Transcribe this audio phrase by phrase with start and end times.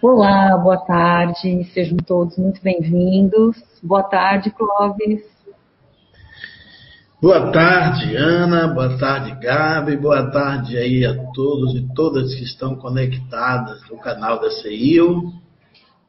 [0.00, 3.56] Olá, boa tarde, sejam todos muito bem-vindos.
[3.82, 5.22] Boa tarde, Clóvis.
[7.20, 12.76] Boa tarde, Ana, boa tarde, Gabi, boa tarde aí a todos e todas que estão
[12.76, 15.32] conectadas no canal da CIO,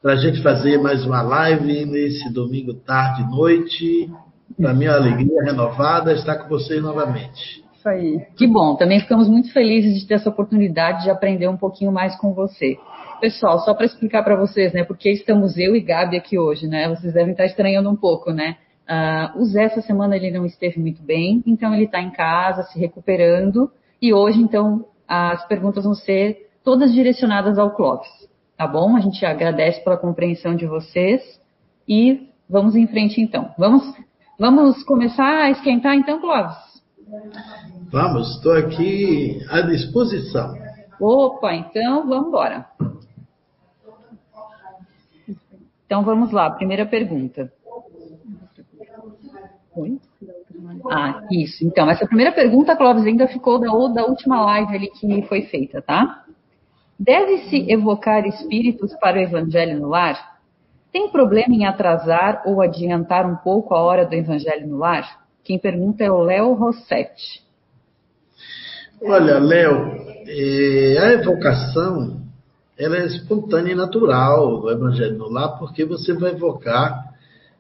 [0.04, 4.12] para a gente fazer mais uma live nesse domingo tarde e noite.
[4.56, 7.64] Para mim é uma alegria renovada estar com vocês novamente.
[7.76, 8.22] Isso aí.
[8.38, 12.16] Que bom, também ficamos muito felizes de ter essa oportunidade de aprender um pouquinho mais
[12.18, 12.78] com você.
[13.20, 16.88] Pessoal, só para explicar para vocês, né, porque estamos eu e Gabi aqui hoje, né?
[16.88, 18.58] Vocês devem estar estranhando um pouco, né?
[18.90, 22.64] Uh, o Zé essa semana ele não esteve muito bem, então ele está em casa
[22.64, 23.70] se recuperando
[24.02, 28.10] e hoje então as perguntas vão ser todas direcionadas ao Clóvis,
[28.58, 28.96] tá bom?
[28.96, 31.22] A gente agradece pela compreensão de vocês
[31.88, 33.54] e vamos em frente então.
[33.58, 33.84] Vamos,
[34.40, 36.58] vamos começar a esquentar então, Clóvis?
[37.92, 40.54] Vamos, estou aqui à disposição.
[41.00, 42.66] Opa, então vamos embora.
[45.90, 47.52] Então vamos lá, primeira pergunta.
[49.76, 49.98] Oi?
[50.92, 51.66] Ah, isso.
[51.66, 55.82] Então, essa primeira pergunta, Clóvis, ainda ficou da, da última live ali que foi feita,
[55.82, 56.26] tá?
[57.00, 60.38] Deve-se evocar espíritos para o evangelho no lar?
[60.92, 65.26] Tem problema em atrasar ou adiantar um pouco a hora do evangelho no lar?
[65.44, 67.42] Quem pergunta é o Léo Rossetti.
[69.02, 69.92] Olha, Léo,
[70.28, 72.29] é, a evocação
[72.80, 77.14] ela é espontânea e natural do Evangelho no Lar, porque você vai evocar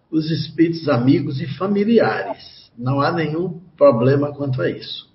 [0.09, 2.71] os espíritos amigos e familiares.
[2.77, 5.09] Não há nenhum problema quanto a isso.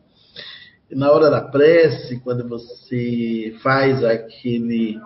[0.91, 5.01] E na hora da prece, quando você faz aquele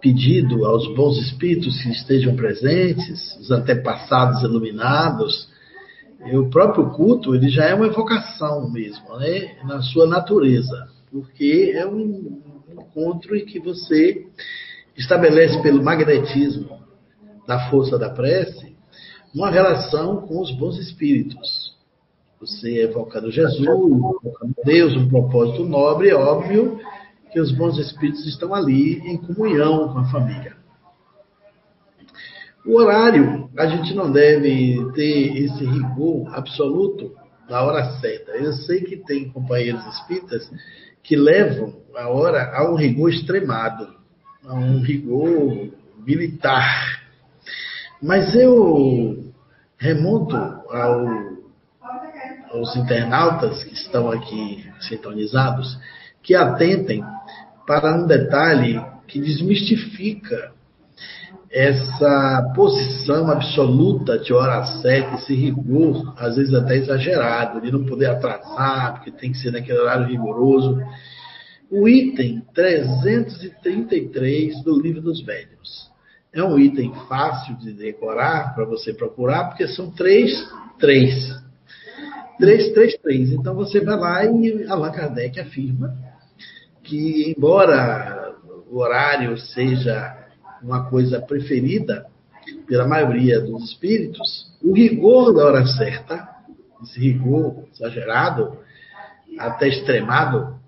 [0.00, 5.48] pedido aos bons espíritos que estejam presentes, os antepassados iluminados,
[6.32, 9.56] o próprio culto ele já é uma evocação mesmo, né?
[9.64, 12.42] na sua natureza, porque é um
[12.82, 14.26] encontro em que você
[14.96, 16.78] estabelece pelo magnetismo
[17.46, 18.74] da força da prece
[19.34, 21.74] uma relação com os bons espíritos.
[22.40, 26.78] Você evocando Jesus, evocando Deus, um propósito nobre, é óbvio
[27.32, 30.56] que os bons espíritos estão ali em comunhão com a família.
[32.64, 37.12] O horário, a gente não deve ter esse rigor absoluto
[37.48, 38.32] na hora certa.
[38.32, 40.50] Eu sei que tem companheiros espíritas
[41.04, 43.94] que levam a hora a um rigor extremado,
[44.44, 45.70] a um rigor
[46.04, 47.00] militar.
[48.02, 49.32] Mas eu
[49.78, 51.06] remonto ao,
[52.50, 55.78] aos internautas que estão aqui sintonizados,
[56.22, 57.04] que atentem
[57.66, 60.52] para um detalhe que desmistifica
[61.54, 68.06] essa posição absoluta de hora certa, esse rigor, às vezes até exagerado, de não poder
[68.06, 70.76] atrasar, porque tem que ser naquele horário rigoroso.
[71.70, 75.88] O item 333 do Livro dos Médiuns.
[76.32, 80.32] É um item fácil de decorar para você procurar, porque são três,
[80.80, 81.14] três.
[82.36, 83.30] Três, três, três.
[83.30, 85.94] Então você vai lá e Allan Kardec afirma
[86.82, 88.34] que, embora
[88.68, 90.23] o horário seja
[90.64, 92.06] uma coisa preferida
[92.66, 96.28] pela maioria dos espíritos, o rigor da hora certa,
[96.82, 98.58] esse rigor exagerado,
[99.38, 100.58] até extremado,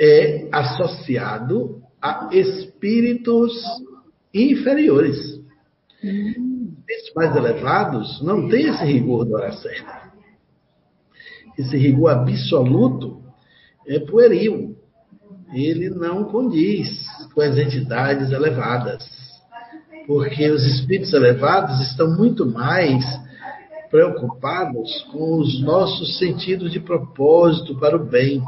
[0.00, 3.52] é associado a espíritos
[4.32, 5.40] inferiores.
[6.02, 10.08] Espíritos mais elevados não têm esse rigor da hora certa.
[11.58, 13.22] Esse rigor absoluto
[13.86, 14.78] é pueril
[15.52, 17.07] ele não condiz
[17.38, 19.08] com as entidades elevadas.
[20.08, 23.04] Porque os espíritos elevados estão muito mais
[23.88, 28.42] preocupados com os nossos sentidos de propósito para o bem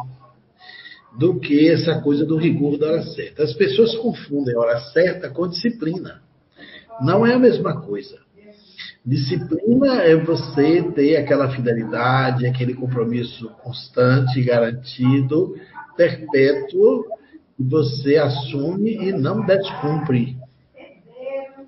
[1.16, 3.44] do que essa coisa do rigor da hora certa.
[3.44, 6.20] As pessoas confundem hora certa com disciplina.
[7.00, 8.18] Não é a mesma coisa.
[9.06, 15.54] Disciplina é você ter aquela fidelidade, aquele compromisso constante, garantido
[15.96, 17.19] perpétuo
[17.60, 20.36] você assume e não descumpre.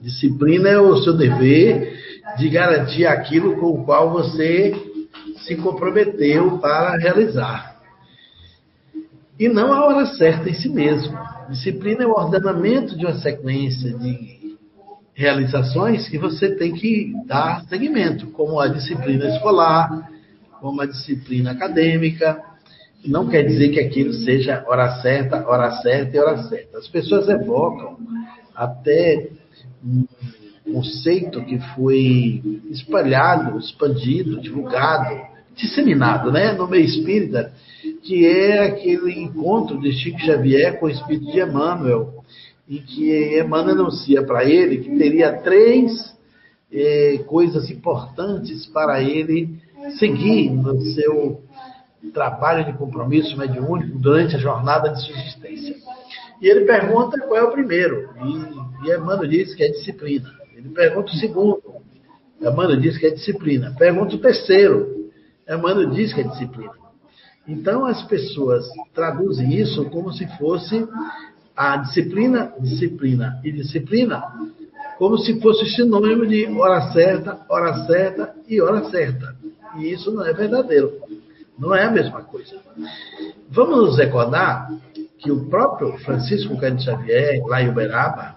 [0.00, 2.00] Disciplina é o seu dever
[2.38, 4.74] de garantir aquilo com o qual você
[5.46, 7.76] se comprometeu para realizar.
[9.38, 11.16] E não a hora certa em si mesmo.
[11.50, 14.56] Disciplina é o ordenamento de uma sequência de
[15.14, 20.08] realizações que você tem que dar seguimento, como a disciplina escolar,
[20.60, 22.42] como a disciplina acadêmica,
[23.04, 26.78] não quer dizer que aquilo seja hora certa, hora certa e hora certa.
[26.78, 27.96] As pessoas evocam
[28.54, 29.28] até
[29.84, 30.06] um
[30.72, 32.40] conceito que foi
[32.70, 35.20] espalhado, expandido, divulgado,
[35.56, 37.52] disseminado né, no meio espírita,
[38.02, 42.14] que é aquele encontro de Chico Xavier com o espírito de Emmanuel,
[42.68, 46.14] em que Emmanuel anuncia para ele que teria três
[46.72, 49.58] eh, coisas importantes para ele
[49.98, 51.40] seguir no seu
[52.10, 55.76] trabalho de compromisso mediúnico durante a jornada de sua existência.
[56.40, 60.30] E ele pergunta qual é o primeiro, e, e Emmanuel diz que é disciplina.
[60.54, 61.62] Ele pergunta o segundo,
[62.40, 63.74] Emmanuel diz que é disciplina.
[63.78, 65.10] Pergunta o terceiro,
[65.48, 66.82] Emmanuel diz que é disciplina.
[67.46, 68.64] Então as pessoas
[68.94, 70.86] traduzem isso como se fosse
[71.56, 74.22] a disciplina, disciplina e disciplina,
[74.98, 79.36] como se fosse sinônimo de hora certa, hora certa e hora certa.
[79.76, 80.92] E isso não é verdadeiro.
[81.58, 82.60] Não é a mesma coisa.
[83.50, 84.70] Vamos nos recordar
[85.18, 88.36] que o próprio Francisco Cândido Xavier, lá em Uberaba,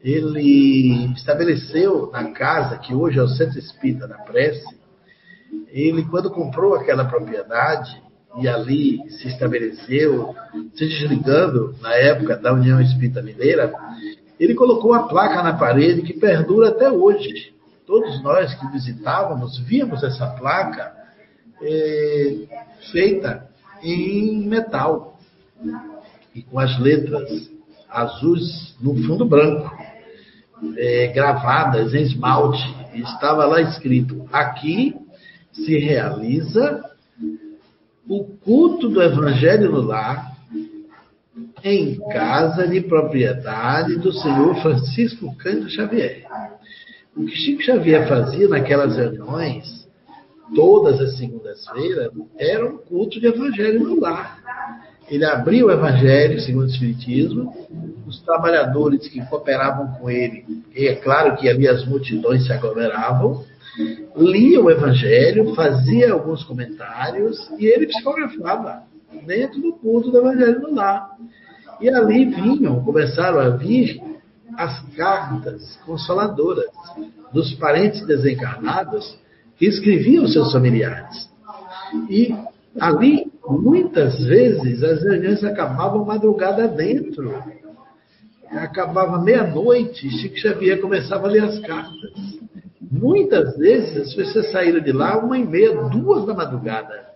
[0.00, 4.76] ele estabeleceu na casa, que hoje é o Centro Espírita da Prece,
[5.68, 8.02] ele, quando comprou aquela propriedade,
[8.38, 10.34] e ali se estabeleceu,
[10.74, 13.72] se desligando na época da União Espírita Mineira,
[14.38, 17.54] ele colocou a placa na parede que perdura até hoje.
[17.86, 20.92] Todos nós que visitávamos víamos essa placa
[21.62, 22.34] é,
[22.92, 23.48] feita
[23.82, 25.18] em metal
[26.34, 27.50] e com as letras
[27.88, 29.70] azuis no fundo branco,
[30.76, 32.62] é, gravadas em esmalte.
[32.94, 34.94] Estava lá escrito: aqui
[35.52, 36.84] se realiza
[38.08, 40.36] o culto do Evangelho no lar
[41.64, 46.24] em casa de propriedade do senhor Francisco Cândido Xavier.
[47.16, 49.85] O que Chico Xavier fazia naquelas reuniões,
[50.54, 54.38] todas as segundas-feiras, era um culto de Evangelho no lar.
[55.08, 57.52] Ele abria o Evangelho segundo o Espiritismo,
[58.06, 60.44] os trabalhadores que cooperavam com ele,
[60.74, 63.44] e é claro que ali as multidões se aglomeravam,
[64.16, 68.82] lia o Evangelho, fazia alguns comentários e ele psicografava
[69.24, 71.16] dentro do culto do Evangelho no lar.
[71.80, 74.00] E ali vinham, começaram a vir
[74.56, 76.70] as cartas consoladoras
[77.32, 79.18] dos parentes desencarnados
[79.56, 81.28] que escreviam seus familiares.
[82.08, 82.34] E
[82.78, 87.34] ali, muitas vezes, as reuniões acabavam madrugada dentro.
[88.50, 92.10] Acabava meia-noite, Chico Xavier começava a ler as cartas.
[92.80, 97.06] Muitas vezes as pessoas saíram de lá uma e meia, duas da madrugada.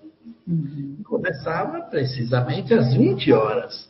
[0.46, 0.96] Uhum.
[1.04, 3.88] Começava precisamente às 20 horas.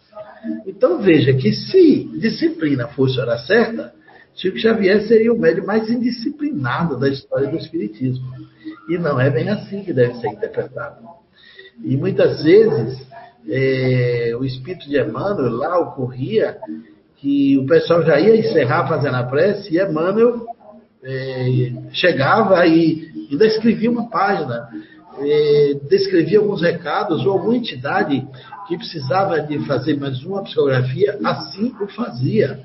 [0.66, 3.92] Então veja que se disciplina fosse a hora certa,
[4.34, 8.26] Chico Xavier seria o médium mais indisciplinado da história do Espiritismo.
[8.88, 11.06] E não é bem assim que deve ser interpretado.
[11.84, 13.06] E muitas vezes
[13.48, 16.56] é, o espírito de Emmanuel lá ocorria
[17.16, 20.46] que o pessoal já ia encerrar fazendo a prece e Emmanuel
[21.02, 24.68] é, chegava e ainda escrevia uma página,
[25.18, 28.26] é, descrevia alguns recados ou alguma entidade
[28.68, 32.60] que precisava de fazer mais uma psicografia, assim o fazia.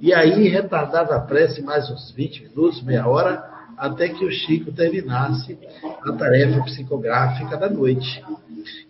[0.00, 3.42] E aí retardava a prece mais uns 20 minutos, meia hora,
[3.76, 5.58] até que o Chico terminasse
[6.02, 8.22] a tarefa psicográfica da noite.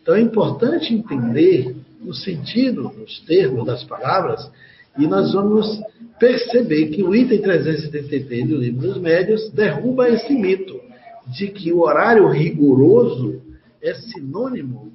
[0.03, 4.51] Então é importante entender o sentido, os termos das palavras,
[4.99, 5.81] e nós vamos
[6.19, 10.81] perceber que o item 373 do Livro dos Médios derruba esse mito
[11.27, 13.43] de que o horário rigoroso
[13.83, 14.93] é sinônimo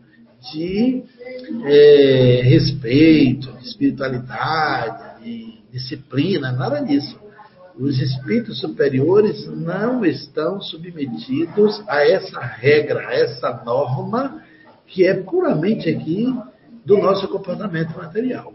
[0.52, 1.04] de
[1.66, 7.20] é, respeito, de espiritualidade, de disciplina, nada disso.
[7.80, 14.44] Os espíritos superiores não estão submetidos a essa regra, a essa norma
[14.86, 16.28] que é puramente aqui
[16.86, 18.54] do nosso comportamento material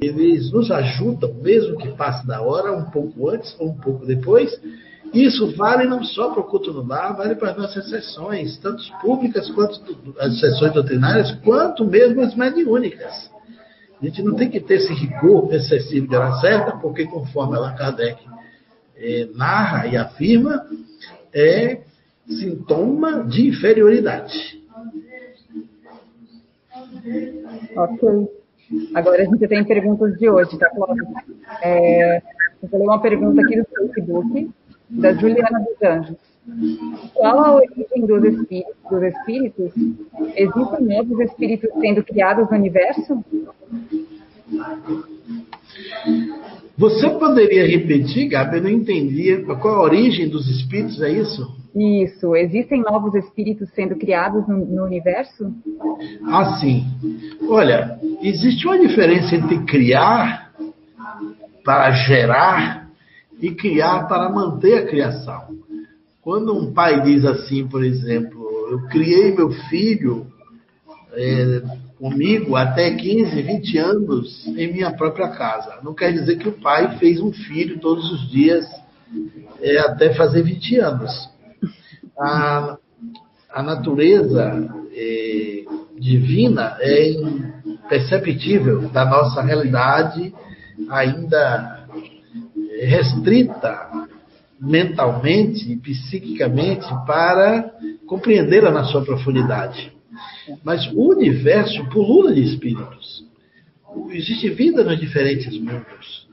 [0.00, 4.58] eles nos ajudam, mesmo que passe da hora, um pouco antes ou um pouco depois.
[5.12, 8.82] Isso vale não só para o culto no lar, vale para as nossas sessões, tanto
[9.02, 9.82] públicas quanto
[10.18, 13.30] as sessões doutrinárias, quanto mesmo as mediúnicas.
[14.02, 17.76] A gente não tem que ter esse rigor excessivo de hora certa, porque conforme Allan
[17.76, 18.20] Kardec
[18.96, 20.66] é, narra e afirma,
[21.32, 21.82] é
[22.26, 24.60] sintoma de inferioridade.
[27.76, 28.28] Ok.
[28.92, 31.04] Agora a gente tem perguntas de hoje, tá, Cláudia?
[31.62, 32.22] É,
[32.60, 34.50] ler uma pergunta aqui do Facebook,
[34.90, 36.31] da Juliana dos Anjos.
[37.14, 39.72] Qual a origem dos espíritos, dos espíritos?
[40.34, 43.24] Existem novos espíritos sendo criados no universo?
[46.76, 48.56] Você poderia repetir, Gabi?
[48.56, 49.44] Eu não entendi.
[49.60, 51.46] Qual a origem dos espíritos, é isso?
[51.76, 52.34] Isso.
[52.34, 55.54] Existem novos espíritos sendo criados no, no universo?
[56.26, 56.84] Ah, sim.
[57.48, 60.52] Olha, existe uma diferença entre criar
[61.64, 62.90] para gerar
[63.40, 65.62] e criar para manter a criação.
[66.22, 70.24] Quando um pai diz assim, por exemplo, eu criei meu filho
[71.12, 71.62] é,
[71.98, 75.80] comigo até 15, 20 anos em minha própria casa.
[75.82, 78.64] Não quer dizer que o pai fez um filho todos os dias
[79.60, 81.28] é, até fazer 20 anos.
[82.16, 82.78] A,
[83.52, 85.64] a natureza é,
[85.98, 87.10] divina é
[87.66, 90.32] imperceptível da nossa realidade
[90.88, 91.84] ainda
[92.80, 94.08] restrita
[94.62, 97.74] mentalmente e psiquicamente para
[98.06, 99.92] compreendê-la na sua profundidade.
[100.62, 103.26] Mas o universo pulula de espíritos.
[104.10, 106.28] Existe vida nos diferentes mundos.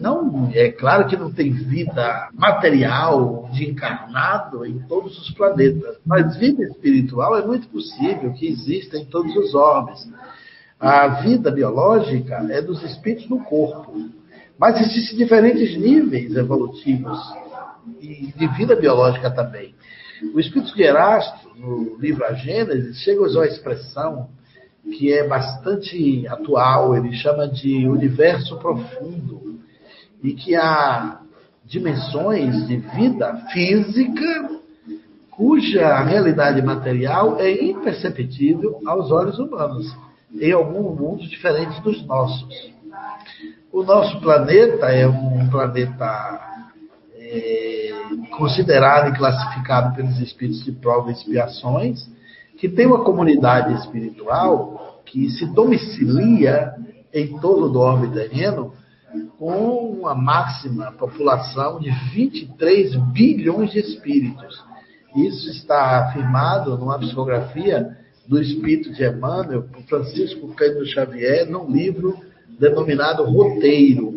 [0.00, 6.36] Não, é claro que não tem vida material de encarnado em todos os planetas, mas
[6.36, 10.06] vida espiritual é muito possível que exista em todos os orbes.
[10.78, 14.10] A vida biológica é dos espíritos no corpo,
[14.58, 17.45] mas existem diferentes níveis evolutivos
[18.00, 19.74] e de vida biológica também.
[20.34, 24.28] O espírito de Erasto, no livro A Gênesis, chega a usar uma expressão
[24.96, 29.60] que é bastante atual, ele chama de universo profundo,
[30.22, 31.20] e que há
[31.64, 34.50] dimensões de vida física
[35.30, 39.94] cuja realidade material é imperceptível aos olhos humanos,
[40.32, 42.72] em alguns mundos diferentes dos nossos.
[43.70, 46.55] O nosso planeta é um planeta
[47.28, 47.90] é,
[48.36, 52.08] considerado e classificado pelos espíritos de prova e expiações,
[52.58, 56.74] que tem uma comunidade espiritual que se domicilia
[57.12, 58.72] em torno do orbe terreno
[59.38, 64.62] com uma máxima população de 23 bilhões de espíritos.
[65.14, 72.18] Isso está afirmado numa psicografia do espírito de Emmanuel, Francisco Cândido Xavier, num livro
[72.58, 74.15] denominado Roteiro,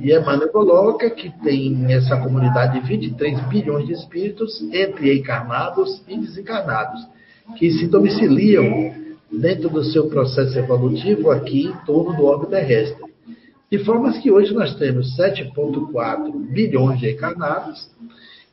[0.00, 6.18] e Emmanuel coloca que tem essa comunidade de 23 bilhões de espíritos, entre encarnados e
[6.18, 7.06] desencarnados,
[7.56, 8.92] que se domiciliam
[9.30, 13.08] dentro do seu processo evolutivo aqui em torno do orbe terrestre.
[13.70, 17.88] De forma que hoje nós temos 7,4 bilhões de encarnados,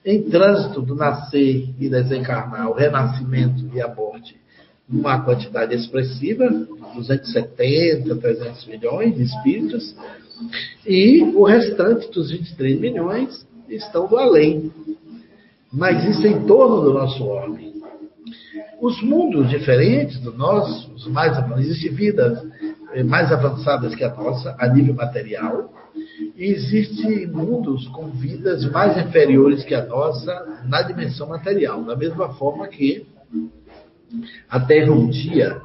[0.06, 4.38] em trânsito do nascer e desencarnar, o renascimento e a morte,
[4.90, 9.96] uma quantidade expressiva, 270, 300 milhões de espíritos,
[10.86, 14.72] e o restante dos 23 milhões estão do além.
[15.72, 17.74] Mas isso em torno do nosso orbe.
[18.80, 22.46] Os mundos diferentes do nosso, os mais existem vidas
[22.94, 25.74] eh, mais avançadas que a nossa, a nível material,
[26.36, 31.84] e existem mundos com vidas mais inferiores que a nossa na dimensão material.
[31.84, 33.06] Da mesma forma que
[34.50, 35.62] a Terra um dia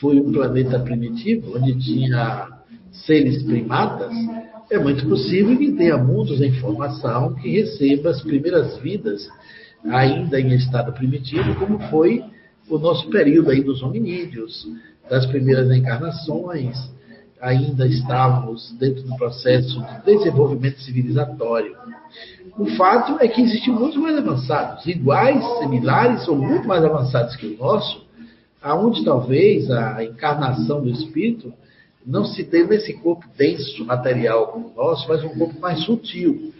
[0.00, 2.48] foi um planeta primitivo, onde tinha
[2.92, 4.12] seres primatas,
[4.70, 9.28] é muito possível que tenha mundos em formação que receba as primeiras vidas
[9.84, 12.22] ainda em estado primitivo, como foi
[12.68, 14.66] o nosso período aí dos hominídeos,
[15.08, 16.76] das primeiras encarnações,
[17.40, 21.74] ainda estávamos dentro do processo de desenvolvimento civilizatório.
[22.58, 27.46] O fato é que existem mundos mais avançados, iguais, similares ou muito mais avançados que
[27.46, 28.06] o nosso,
[28.62, 31.52] aonde talvez a encarnação do espírito
[32.06, 36.52] não se dê nesse corpo denso, material como o nosso, mas um corpo mais sutil.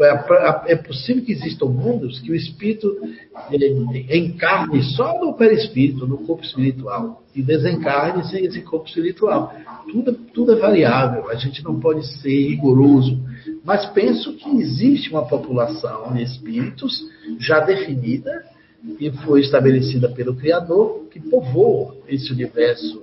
[0.00, 2.96] É, é possível que existam mundos que o espírito
[4.10, 9.54] encarne só no perispírito, no corpo espiritual, e desencarne sem esse corpo espiritual.
[9.90, 13.18] Tudo, tudo é variável, a gente não pode ser rigoroso.
[13.64, 17.00] Mas penso que existe uma população de espíritos
[17.38, 18.44] já definida,
[19.00, 23.02] e foi estabelecida pelo Criador, que povoa esse universo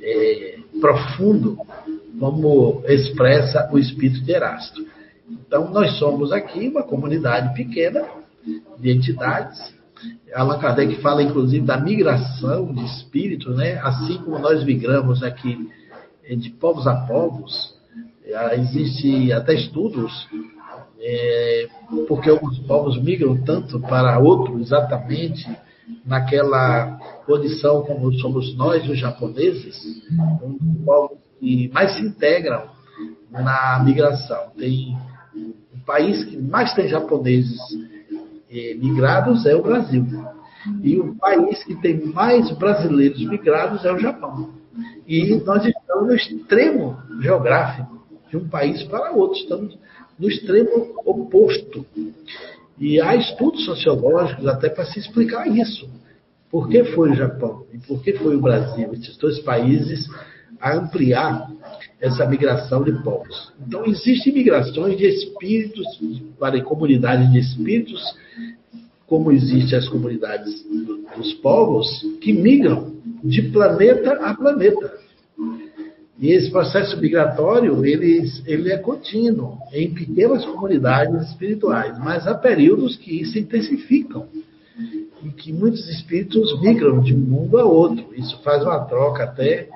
[0.00, 1.58] é, profundo,
[2.18, 4.93] como expressa o espírito de Erasto.
[5.46, 8.04] Então, nós somos aqui uma comunidade pequena
[8.78, 9.74] de entidades.
[10.34, 13.78] Allan Kardec fala, inclusive, da migração de espíritos, né?
[13.82, 15.68] assim como nós migramos aqui
[16.28, 17.74] de povos a povos.
[18.24, 20.26] É, existe até estudos
[20.98, 21.68] é,
[22.08, 25.46] porque alguns povos migram tanto para outros exatamente
[26.06, 29.76] naquela condição como somos nós, os japoneses,
[30.42, 32.64] um dos povos que mais se integram
[33.30, 34.50] na migração.
[34.56, 34.96] Tem
[35.84, 37.58] país que mais tem japoneses
[38.50, 40.06] eh, migrados é o Brasil.
[40.82, 44.50] E o país que tem mais brasileiros migrados é o Japão.
[45.06, 49.78] E nós estamos no extremo geográfico de um país para outro, estamos
[50.18, 51.84] no extremo oposto.
[52.78, 55.88] E há estudos sociológicos até para se explicar isso.
[56.50, 60.08] Por que foi o Japão e por que foi o Brasil, esses dois países,
[60.60, 61.50] a ampliar
[62.00, 63.52] essa migração de povos?
[63.66, 65.86] Então, existem migrações de espíritos
[66.38, 68.02] para comunidades de espíritos
[69.06, 70.64] como existem as comunidades
[71.16, 71.86] dos povos
[72.20, 74.92] que migram de planeta a planeta.
[76.18, 82.96] E esse processo migratório, ele, ele é contínuo em pequenas comunidades espirituais, mas há períodos
[82.96, 84.26] que se intensificam
[85.22, 88.06] e que muitos espíritos migram de um mundo a outro.
[88.16, 89.68] Isso faz uma troca até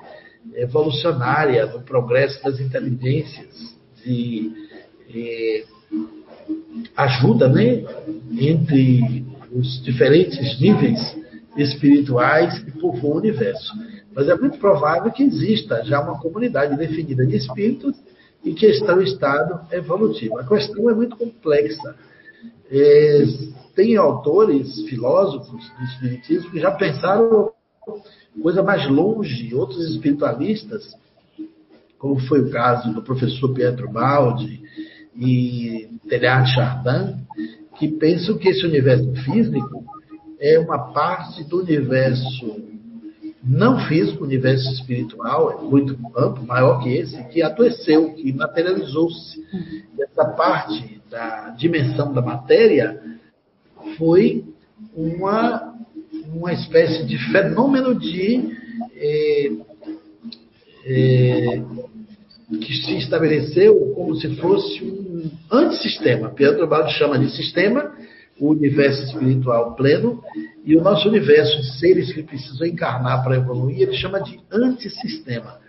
[0.55, 4.51] evolucionária no progresso das inteligências, de
[5.13, 5.65] eh,
[6.95, 7.83] ajuda né,
[8.31, 11.17] entre os diferentes níveis
[11.57, 13.73] espirituais que povoam o universo.
[14.13, 17.95] Mas é muito provável que exista já uma comunidade definida de espíritos
[18.43, 20.37] e que estão em estado evolutivo.
[20.37, 21.95] A questão é muito complexa.
[22.71, 23.23] É,
[23.75, 27.51] tem autores, filósofos do espiritismo que já pensaram
[28.41, 30.95] coisa mais longe, outros espiritualistas,
[31.97, 34.61] como foi o caso do professor Pietro Baldi
[35.15, 37.17] e Teilhard Chardin,
[37.77, 39.83] que pensam que esse universo físico
[40.39, 42.69] é uma parte do universo
[43.43, 49.43] não físico, universo espiritual, é muito amplo, maior que esse, que adoeceu, que materializou-se.
[49.99, 53.01] Essa parte da dimensão da matéria
[53.97, 54.45] foi
[54.93, 55.68] uma,
[56.33, 58.57] uma espécie de fenômeno de.
[58.95, 59.51] É,
[60.85, 61.61] é,
[62.49, 66.29] que se estabeleceu como se fosse um antissistema.
[66.29, 67.93] Pietro Baldi chama de sistema
[68.39, 70.23] o universo espiritual pleno
[70.65, 75.59] e o nosso universo de seres que precisam encarnar para evoluir, ele chama de antissistema.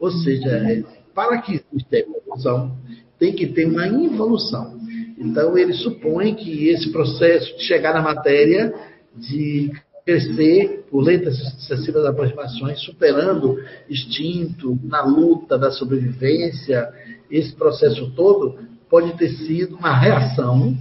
[0.00, 0.82] Ou seja, é,
[1.14, 2.76] para que exista evolução,
[3.18, 4.80] tem que ter uma involução.
[5.18, 8.74] Então, ele supõe que esse processo de chegar na matéria,
[9.14, 9.70] de
[10.04, 13.58] crescer por lentas e sucessivas aproximações, superando
[13.88, 16.88] instinto, na luta da sobrevivência,
[17.30, 18.58] esse processo todo
[18.88, 20.76] pode ter sido uma reação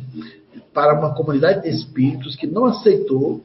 [0.74, 3.42] para uma comunidade de espíritos que não aceitou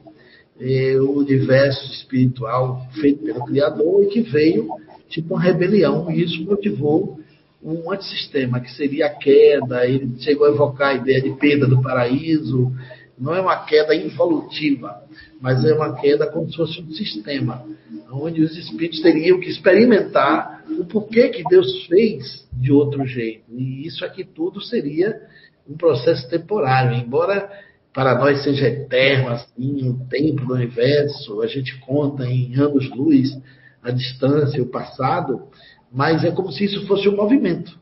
[0.59, 4.67] eh, o universo espiritual feito pelo Criador e que veio
[5.07, 7.19] tipo uma rebelião, e isso motivou
[7.63, 9.85] um antissistema, que seria a queda.
[9.85, 12.71] Ele chegou a evocar a ideia de perda do paraíso.
[13.19, 15.03] Não é uma queda involutiva,
[15.41, 17.65] mas é uma queda como se fosse um sistema,
[18.11, 23.43] onde os espíritos teriam que experimentar o porquê que Deus fez de outro jeito.
[23.51, 25.21] E isso aqui tudo seria
[25.67, 27.49] um processo temporário, embora
[27.93, 33.37] para nós seja eterno, assim, o tempo do universo, a gente conta em anos-luz
[33.83, 35.43] a distância, o passado,
[35.91, 37.77] mas é como se isso fosse um movimento,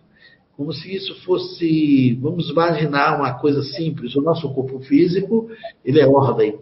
[0.58, 5.48] como se isso fosse, vamos imaginar uma coisa simples, o nosso corpo físico,
[5.86, 6.58] ele é ordem,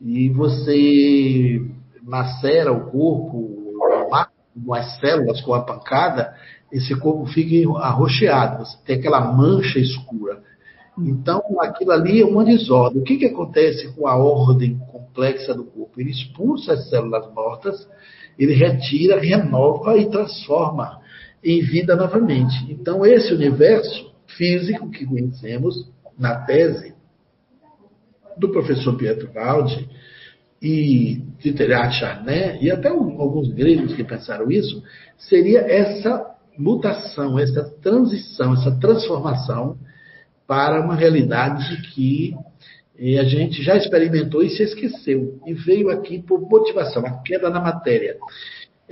[0.00, 1.60] e você
[2.02, 3.60] macera o corpo,
[4.64, 6.34] com as células, com a pancada,
[6.72, 10.42] esse corpo fica arroxeado, você tem aquela mancha escura.
[10.98, 13.00] Então, aquilo ali é uma desordem.
[13.00, 15.98] O que, que acontece com a ordem complexa do corpo?
[16.00, 17.88] Ele expulsa as células mortas,
[18.38, 21.01] ele retira, renova e transforma
[21.42, 22.54] em vida novamente.
[22.70, 26.94] Então, esse universo físico que conhecemos na tese
[28.36, 29.88] do professor Pietro Baldi
[30.60, 34.82] e de Teilhard Charnet, e até alguns gregos que pensaram isso,
[35.18, 36.24] seria essa
[36.56, 39.76] mutação, essa transição, essa transformação
[40.46, 42.34] para uma realidade que
[42.98, 45.40] eh, a gente já experimentou e se esqueceu.
[45.46, 48.16] E veio aqui por motivação, a queda na matéria.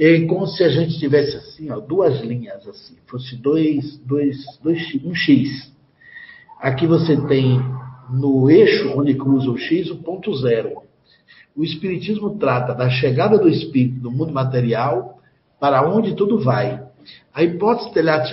[0.02, 4.80] É como se a gente tivesse assim, ó, duas linhas, assim, fosse dois, dois, dois,
[5.04, 5.70] um X.
[6.58, 7.60] Aqui você tem
[8.08, 10.80] no eixo onde cruza o X o ponto zero.
[11.54, 15.20] O Espiritismo trata da chegada do espírito do mundo material
[15.60, 16.82] para onde tudo vai.
[17.34, 18.30] A hipótese de Teilhard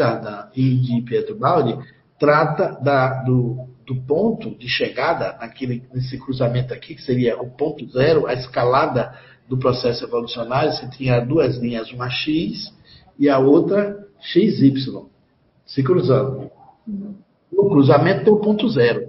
[0.55, 1.77] e de Pietro Baldi
[2.17, 7.85] trata da, do, do, ponto de chegada naquele, nesse cruzamento aqui, que seria o ponto
[7.89, 9.13] zero, a escalada
[9.47, 12.73] do processo evolucionário, você tinha duas linhas, uma X
[13.17, 15.05] e a outra XY,
[15.65, 16.49] se cruzando.
[17.51, 19.01] No cruzamento tem o ponto zero.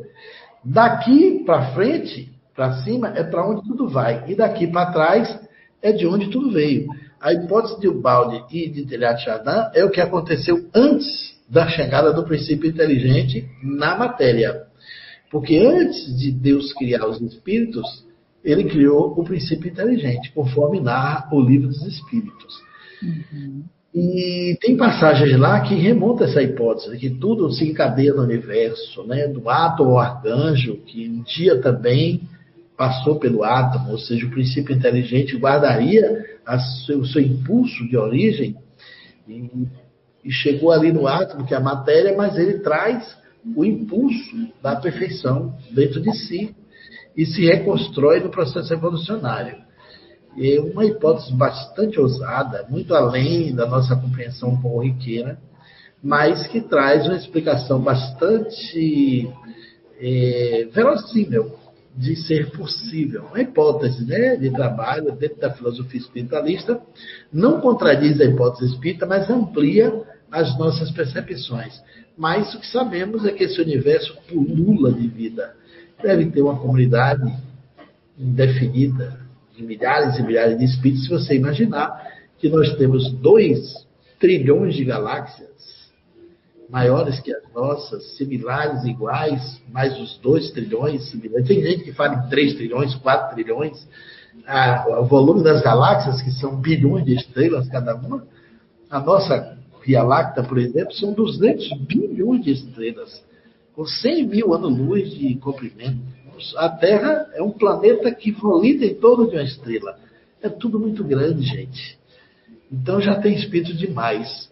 [0.64, 4.24] Daqui para frente, para cima, é para onde tudo vai.
[4.29, 5.40] E daqui para trás
[5.83, 6.88] é de onde tudo veio.
[7.20, 12.12] A hipótese de Ubaldi e de Telhado Chardin é o que aconteceu antes da chegada
[12.12, 14.66] do princípio inteligente na matéria.
[15.31, 18.05] Porque antes de Deus criar os espíritos,
[18.51, 22.63] ele criou o princípio inteligente, conforme narra o livro dos espíritos.
[23.03, 23.65] Uhum.
[23.95, 29.27] E tem passagens lá que remontam essa hipótese, que tudo se encadeia no universo, né?
[29.27, 32.23] do átomo ao arcanjo, que um dia também
[32.77, 36.25] passou pelo átomo, ou seja, o princípio inteligente guardaria
[36.87, 38.57] seu, o seu impulso de origem
[39.27, 39.51] e
[40.29, 43.17] e chegou ali no átomo, que é a matéria, mas ele traz
[43.57, 46.55] o impulso da perfeição dentro de si.
[47.18, 49.57] E se reconstrói no processo evolucionário.
[50.40, 55.37] É uma hipótese bastante ousada, muito além da nossa compreensão corriqueira,
[56.00, 59.28] mas que traz uma explicação bastante
[60.00, 61.50] é, verossímil
[61.96, 63.24] de ser possível.
[63.24, 66.81] Uma hipótese né, de trabalho dentro da filosofia espiritualista
[67.33, 69.92] não contradiz a hipótese espírita, mas amplia
[70.31, 71.83] as nossas percepções.
[72.16, 75.58] Mas o que sabemos é que esse universo pulula de vida.
[76.03, 77.33] Deve ter uma comunidade
[78.19, 79.19] indefinida
[79.57, 82.07] de milhares e milhares de espíritos, se você imaginar
[82.39, 83.87] que nós temos dois
[84.19, 85.49] trilhões de galáxias
[86.69, 91.11] maiores que as nossas, similares, iguais, mais os 2 trilhões.
[91.47, 93.89] Tem gente que fala em 3 trilhões, 4 trilhões.
[94.47, 98.27] Ah, o volume das galáxias, que são bilhões de estrelas cada uma,
[98.91, 103.23] a nossa Via Láctea, por exemplo, são 200 bilhões de estrelas,
[103.79, 106.01] com 100 mil anos-luz de comprimento.
[106.57, 109.97] A Terra é um planeta que volita em torno de uma estrela.
[110.43, 111.97] É tudo muito grande, gente.
[112.73, 114.51] Então já tem espírito demais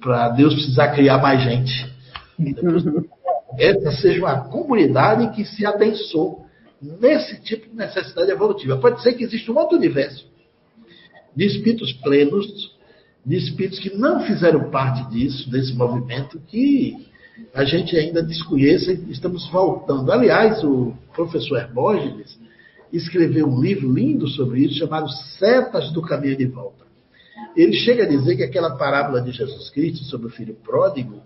[0.00, 1.92] para Deus precisar criar mais gente.
[3.58, 6.46] Essa seja uma comunidade que se adensou
[6.80, 8.76] nesse tipo de necessidade evolutiva.
[8.76, 10.24] Pode ser que exista um outro universo
[11.34, 12.76] de espíritos plenos,
[13.26, 17.08] de espíritos que não fizeram parte disso, desse movimento, que
[17.54, 20.10] a gente ainda desconheça e estamos voltando.
[20.12, 22.38] Aliás, o professor Hermógenes
[22.92, 26.86] escreveu um livro lindo sobre isso, chamado Setas do Caminho de Volta.
[27.56, 31.20] Ele chega a dizer que aquela parábola de Jesus Cristo sobre o filho pródigo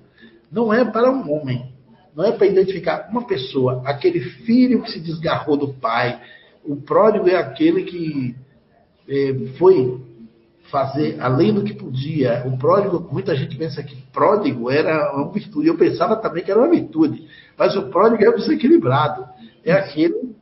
[0.50, 1.72] não é para um homem,
[2.14, 6.20] não é para identificar uma pessoa, aquele filho que se desgarrou do pai.
[6.64, 8.34] O pródigo é aquele que
[9.08, 10.00] é, foi
[10.72, 12.42] fazer além do que podia.
[12.46, 15.68] O pródigo, muita gente pensa que pródigo era uma virtude.
[15.68, 17.28] Eu pensava também que era uma virtude.
[17.58, 19.26] Mas o pródigo é o desequilibrado.
[19.62, 20.34] É aquele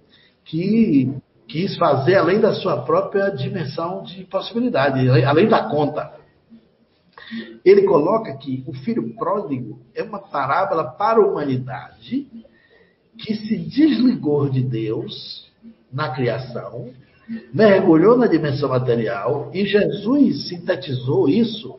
[0.44, 1.12] que
[1.48, 6.12] quis fazer além da sua própria dimensão de possibilidade, além da conta.
[7.64, 12.28] Ele coloca que o filho pródigo é uma parábola para a humanidade
[13.18, 15.50] que se desligou de Deus
[15.92, 16.90] na criação,
[17.52, 21.78] mergulhou na dimensão material e Jesus sintetizou isso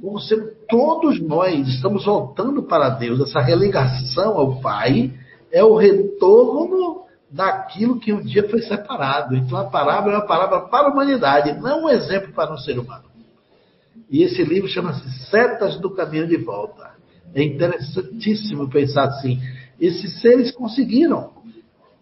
[0.00, 0.36] como se
[0.68, 3.20] todos nós estamos voltando para Deus.
[3.20, 5.12] Essa religação ao Pai
[5.50, 9.36] é o retorno daquilo que um dia foi separado.
[9.36, 12.78] Então a palavra é uma palavra para a humanidade, não um exemplo para um ser
[12.78, 13.04] humano.
[14.10, 16.90] E esse livro chama-se Setas do Caminho de Volta.
[17.34, 19.40] É interessantíssimo pensar assim.
[19.80, 21.30] Esses seres conseguiram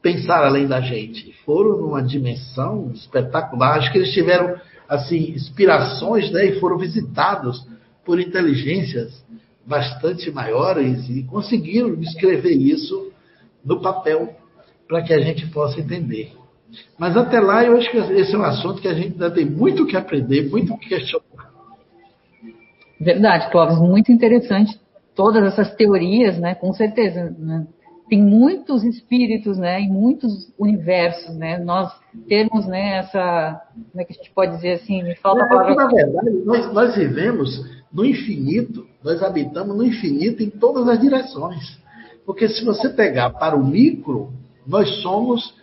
[0.02, 1.32] pensar além da gente.
[1.44, 3.78] Foram numa dimensão espetacular.
[3.78, 4.56] Acho que eles tiveram
[4.88, 7.64] assim inspirações, né, e foram visitados
[8.04, 9.24] por inteligências
[9.64, 13.12] bastante maiores e conseguiram escrever isso
[13.64, 14.34] no papel
[14.88, 16.32] para que a gente possa entender.
[16.98, 19.44] Mas até lá, eu acho que esse é um assunto que a gente ainda tem
[19.44, 21.50] muito que aprender, muito que questionar.
[23.00, 24.78] Verdade, Clóvis, muito interessante
[25.14, 26.54] todas essas teorias, né?
[26.54, 27.66] Com certeza, né?
[28.10, 29.80] Tem muitos espíritos, né?
[29.80, 31.58] E muitos universos, né?
[31.58, 31.92] Nós
[32.28, 32.98] temos, né?
[32.98, 35.00] Essa, como é que a gente pode dizer assim?
[35.04, 35.76] Me falta a palavra.
[35.76, 41.78] Na verdade, nós, nós vivemos no infinito, nós habitamos no infinito em todas as direções.
[42.26, 44.32] Porque se você pegar para o micro,
[44.66, 45.54] nós somos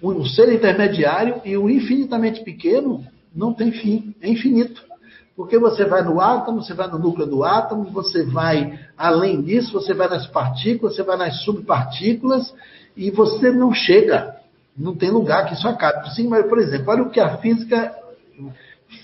[0.00, 4.83] um ser intermediário e o infinitamente pequeno não tem fim, é infinito.
[5.36, 9.72] Porque você vai no átomo, você vai no núcleo do átomo, você vai além disso,
[9.72, 12.54] você vai nas partículas, você vai nas subpartículas
[12.96, 14.36] e você não chega,
[14.76, 16.14] não tem lugar que isso acabe.
[16.14, 17.92] Sim, mas, por exemplo, olha o que a física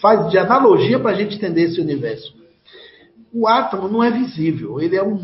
[0.00, 2.32] faz de analogia para a gente entender esse universo.
[3.32, 5.20] O átomo não é visível, ele é um,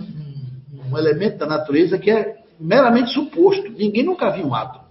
[0.91, 3.71] um elemento da natureza que é meramente suposto.
[3.71, 4.86] Ninguém nunca viu um átomo.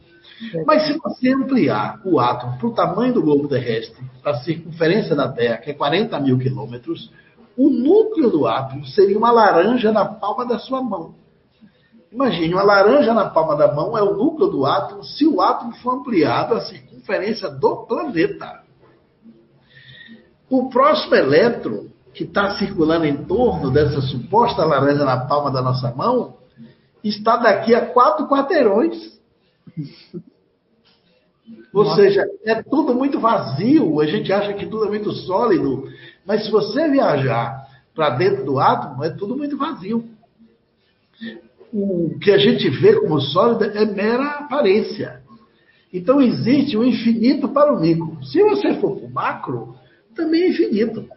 [0.66, 5.16] Mas se você ampliar o átomo para o tamanho do globo terrestre, para a circunferência
[5.16, 7.12] da Terra, que é 40 mil quilômetros,
[7.58, 11.16] o núcleo do átomo seria uma laranja na palma da sua mão.
[12.12, 15.76] Imagine, uma laranja na palma da mão é o núcleo do átomo se o átomo
[15.78, 18.64] for ampliado à circunferência do planeta.
[20.50, 25.94] O próximo elétron, que está circulando em torno dessa suposta laranja na palma da nossa
[25.94, 26.38] mão,
[27.04, 29.20] está daqui a quatro quarteirões.
[31.74, 31.96] Ou Nossa.
[32.02, 35.88] seja, é tudo muito vazio, a gente acha que tudo é muito sólido,
[36.26, 40.06] mas se você viajar para dentro do átomo, é tudo muito vazio.
[41.72, 45.22] O que a gente vê como sólido é mera aparência.
[45.94, 48.18] Então existe um infinito para o micro.
[48.24, 49.76] Se você for para o macro,
[50.16, 51.08] também é infinito.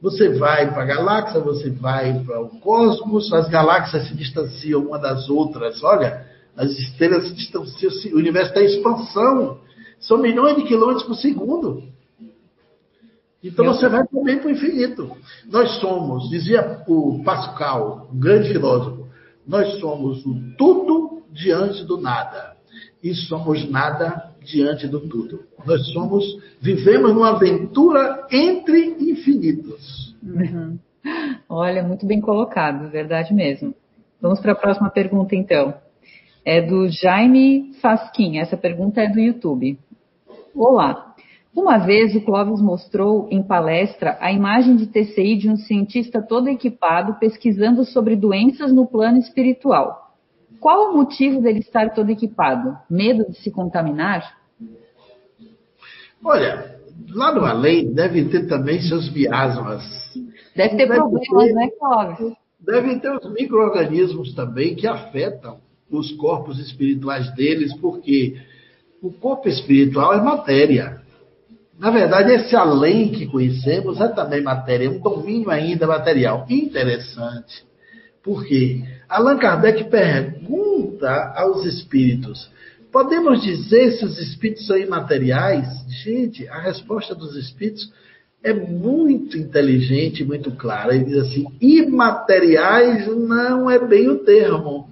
[0.00, 4.98] Você vai para a galáxia, você vai para o cosmos, as galáxias se distanciam uma
[4.98, 5.82] das outras.
[5.82, 9.60] Olha, As estrelas estão, o universo está em expansão.
[10.00, 11.82] São milhões de quilômetros por segundo.
[13.42, 15.16] Então você vai também para o infinito.
[15.50, 19.08] Nós somos, dizia o Pascal, um grande filósofo,
[19.46, 22.52] nós somos o tudo diante do nada.
[23.02, 25.40] E somos nada diante do tudo.
[25.66, 26.24] Nós somos,
[26.60, 30.14] vivemos numa aventura entre infinitos.
[30.22, 30.78] Uhum.
[31.48, 33.74] Olha, muito bem colocado, verdade mesmo.
[34.20, 35.74] Vamos para a próxima pergunta, então.
[36.44, 38.38] É do Jaime Fasquim.
[38.38, 39.78] Essa pergunta é do YouTube.
[40.52, 41.14] Olá.
[41.54, 46.48] Uma vez o Clóvis mostrou em palestra a imagem de TCI de um cientista todo
[46.48, 50.16] equipado pesquisando sobre doenças no plano espiritual.
[50.58, 52.76] Qual o motivo dele estar todo equipado?
[52.90, 54.38] Medo de se contaminar?
[56.24, 56.76] Olha,
[57.10, 59.84] lá no além deve ter também seus miasmas.
[60.56, 62.36] Deve ter deve problemas, ter, né, Clóvis?
[62.58, 65.58] Devem ter os micro-organismos também que afetam
[65.96, 68.36] os corpos espirituais deles, porque
[69.02, 71.00] o corpo espiritual é matéria.
[71.78, 76.46] Na verdade, esse além que conhecemos é também matéria, um domínio ainda material.
[76.48, 77.64] Interessante.
[78.22, 78.84] Por quê?
[79.08, 82.48] Allan Kardec pergunta aos espíritos:
[82.92, 85.66] podemos dizer se os espíritos são imateriais?
[86.04, 87.92] Gente, a resposta dos espíritos
[88.44, 90.94] é muito inteligente, muito clara.
[90.94, 94.91] Ele diz assim: imateriais não é bem o termo.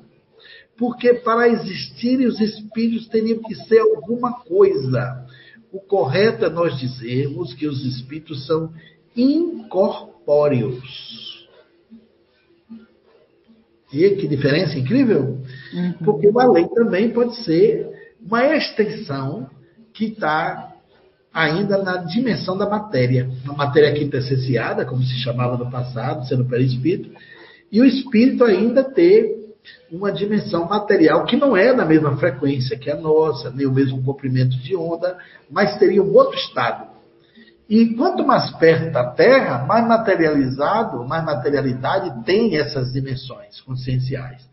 [0.80, 5.26] Porque para existirem os espíritos teriam que ser alguma coisa.
[5.70, 8.72] O correto é nós dizermos que os espíritos são
[9.14, 10.80] incorpóreos.
[13.92, 15.42] E que diferença incrível!
[15.74, 15.92] Uhum.
[16.02, 17.86] Porque o além também pode ser
[18.18, 19.50] uma extensão
[19.92, 20.76] que está
[21.30, 27.10] ainda na dimensão da matéria, na matéria quintessenciada, como se chamava no passado, sendo perispírito,
[27.70, 29.39] e o espírito ainda ter
[29.90, 34.02] uma dimensão material que não é da mesma frequência que a nossa, nem o mesmo
[34.02, 35.18] comprimento de onda,
[35.50, 36.90] mas teria um outro estado.
[37.68, 44.48] E quanto mais perto da Terra, mais materializado, mais materialidade tem essas dimensões conscienciais.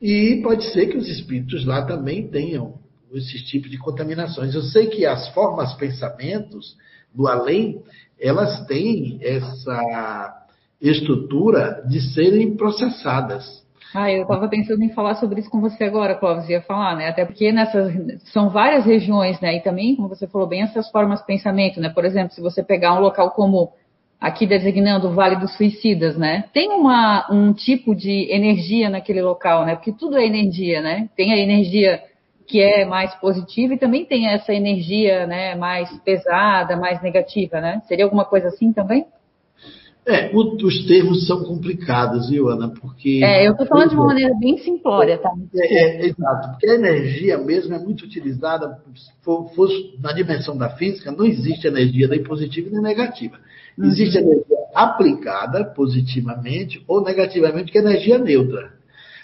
[0.00, 2.78] E pode ser que os espíritos lá também tenham
[3.14, 4.54] esses tipos de contaminações.
[4.54, 6.76] Eu sei que as formas pensamentos
[7.14, 7.82] do além,
[8.20, 10.46] elas têm essa
[10.80, 13.59] estrutura de serem processadas.
[13.92, 17.08] Ah, eu estava pensando em falar sobre isso com você agora, Clóvis, ia falar, né?
[17.08, 17.92] Até porque nessas
[18.32, 19.56] são várias regiões, né?
[19.56, 21.88] E também, como você falou bem, essas formas de pensamento, né?
[21.88, 23.72] Por exemplo, se você pegar um local como
[24.20, 26.44] aqui designando o Vale dos Suicidas, né?
[26.52, 29.74] Tem uma, um tipo de energia naquele local, né?
[29.74, 31.08] Porque tudo é energia, né?
[31.16, 32.00] Tem a energia
[32.46, 37.80] que é mais positiva e também tem essa energia, né, mais pesada, mais negativa, né?
[37.86, 39.06] Seria alguma coisa assim também?
[40.06, 42.68] É, o, os termos são complicados, viu, Ana?
[42.68, 43.20] Porque.
[43.22, 45.30] É, eu estou falando de uma maneira bem simplória, tá?
[45.54, 48.78] É, é, exato, porque a energia mesmo é muito utilizada,
[49.22, 49.68] for, for,
[50.00, 53.38] na dimensão da física, não existe energia nem positiva nem negativa.
[53.76, 53.86] Uhum.
[53.86, 58.72] Existe energia aplicada positivamente ou negativamente, que é energia neutra.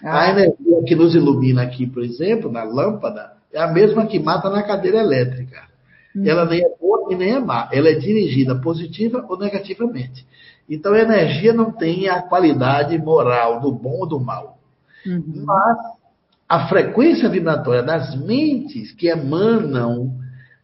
[0.02, 0.20] Ah.
[0.20, 4.50] A energia que nos ilumina aqui, por exemplo, na lâmpada, é a mesma que mata
[4.50, 5.62] na cadeira elétrica.
[6.14, 6.26] Uhum.
[6.26, 7.68] Ela nem é boa e nem é má.
[7.72, 10.26] Ela é dirigida positiva ou negativamente.
[10.68, 14.58] Então, a energia não tem a qualidade moral do bom ou do mal.
[15.06, 15.44] Uhum.
[15.44, 15.78] Mas
[16.48, 20.16] a frequência vibratória das mentes que emanam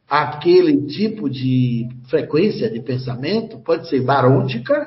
[0.08, 4.86] aquele tipo de frequência de pensamento pode ser barôntica,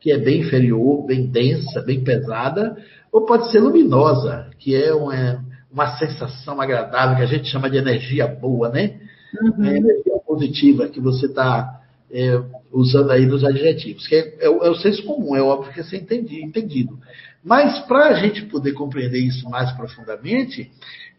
[0.00, 2.76] que é bem inferior, bem densa, bem pesada,
[3.12, 7.76] ou pode ser luminosa, que é uma, uma sensação agradável, que a gente chama de
[7.76, 8.98] energia boa, né?
[9.42, 9.64] Uhum.
[9.64, 12.42] É energia positiva que você está é,
[12.72, 15.82] usando aí nos adjetivos, que é, é, é, o senso comum, é óbvio que é
[15.82, 16.98] ser entendi, entendido.
[17.44, 20.70] Mas para a gente poder compreender isso mais profundamente,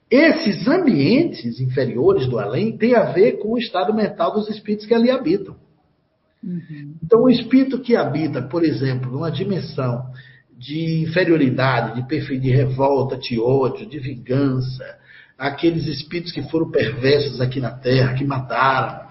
[0.09, 4.93] esses ambientes inferiores do além têm a ver com o estado mental dos espíritos que
[4.93, 5.55] ali habitam.
[6.43, 6.95] Uhum.
[7.03, 10.05] Então, o espírito que habita, por exemplo, numa dimensão
[10.57, 14.83] de inferioridade, de, de revolta, de ódio, de vingança,
[15.37, 19.02] aqueles espíritos que foram perversos aqui na Terra, que mataram,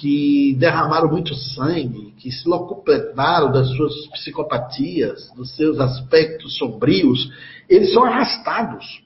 [0.00, 7.30] que derramaram muito sangue, que se locupletaram das suas psicopatias, dos seus aspectos sombrios,
[7.68, 9.02] eles são arrastados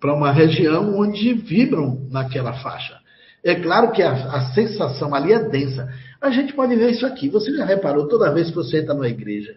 [0.00, 2.98] para uma região onde vibram naquela faixa.
[3.44, 5.88] É claro que a, a, sensação ali é densa.
[6.20, 7.28] A gente pode ver isso aqui.
[7.28, 9.56] Você já reparou toda vez que você entra numa igreja?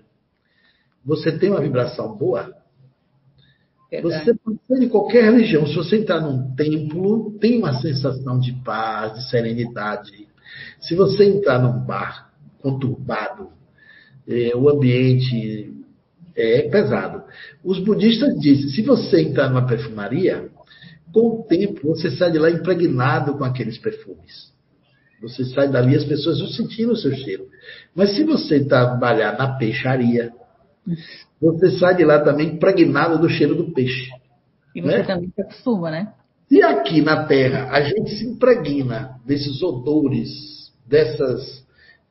[1.05, 2.53] Você tem uma vibração boa?
[4.01, 5.65] Você pode ser de qualquer religião.
[5.65, 10.27] Se você entrar num templo, tem uma sensação de paz, de serenidade.
[10.79, 13.49] Se você entrar num bar conturbado,
[14.27, 15.73] é, o ambiente
[16.35, 17.23] É pesado.
[17.63, 20.49] Os budistas dizem: se você entrar numa perfumaria,
[21.11, 24.53] com o tempo você sai de lá impregnado com aqueles perfumes.
[25.21, 27.47] Você sai dali, as pessoas vão sentindo o seu cheiro.
[27.93, 30.31] Mas se você trabalhar na peixaria,
[31.41, 34.09] você sai de lá também impregnado do cheiro do peixe.
[34.75, 35.03] E você né?
[35.03, 36.13] também se acostuma, né?
[36.47, 40.29] Se aqui na Terra a gente se impregna desses odores,
[40.87, 41.63] dessas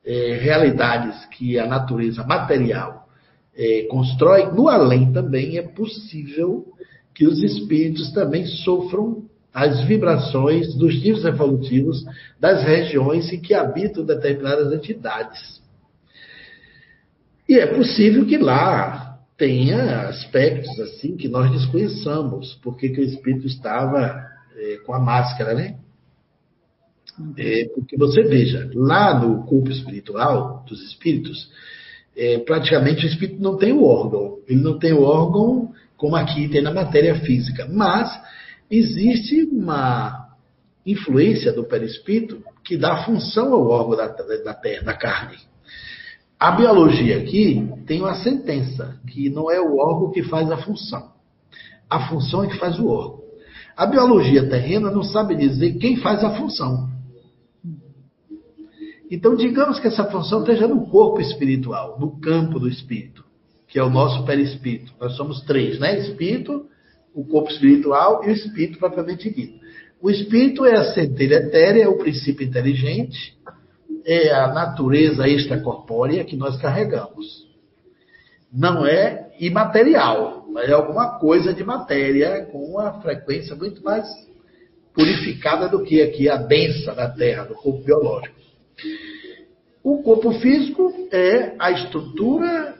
[0.05, 3.07] é, realidades que a natureza material
[3.55, 6.65] é, constrói, no além também é possível
[7.13, 12.05] que os espíritos também sofram as vibrações dos níveis evolutivos
[12.39, 15.58] das regiões em que habitam determinadas entidades.
[17.49, 23.47] E é possível que lá tenha aspectos assim que nós desconheçamos, porque que o espírito
[23.47, 24.23] estava
[24.55, 25.77] é, com a máscara, né?
[27.35, 31.49] É, porque você veja, lá no corpo espiritual dos espíritos,
[32.15, 34.37] é, praticamente o espírito não tem o órgão.
[34.47, 37.67] Ele não tem o órgão como aqui tem na matéria física.
[37.67, 38.09] Mas
[38.69, 40.29] existe uma
[40.85, 45.48] influência do perispírito que dá função ao órgão da, da, terra, da carne.
[46.39, 51.11] A biologia aqui tem uma sentença, que não é o órgão que faz a função.
[51.89, 53.19] A função é que faz o órgão.
[53.75, 56.89] A biologia terrena não sabe dizer quem faz a função.
[59.11, 63.25] Então, digamos que essa função esteja no corpo espiritual, no campo do espírito,
[63.67, 64.93] que é o nosso perispírito.
[64.99, 65.99] Nós somos três, né?
[65.99, 66.67] Espírito,
[67.13, 69.59] o corpo espiritual e o espírito propriamente dito.
[70.01, 73.37] O espírito é a centelha etérea, é o princípio inteligente,
[74.11, 77.47] é a natureza extracorpórea que nós carregamos.
[78.51, 84.07] Não é imaterial, mas é alguma coisa de matéria com uma frequência muito mais
[84.95, 88.35] purificada do que aqui a densa da Terra, do corpo biológico.
[89.83, 92.79] O corpo físico é a estrutura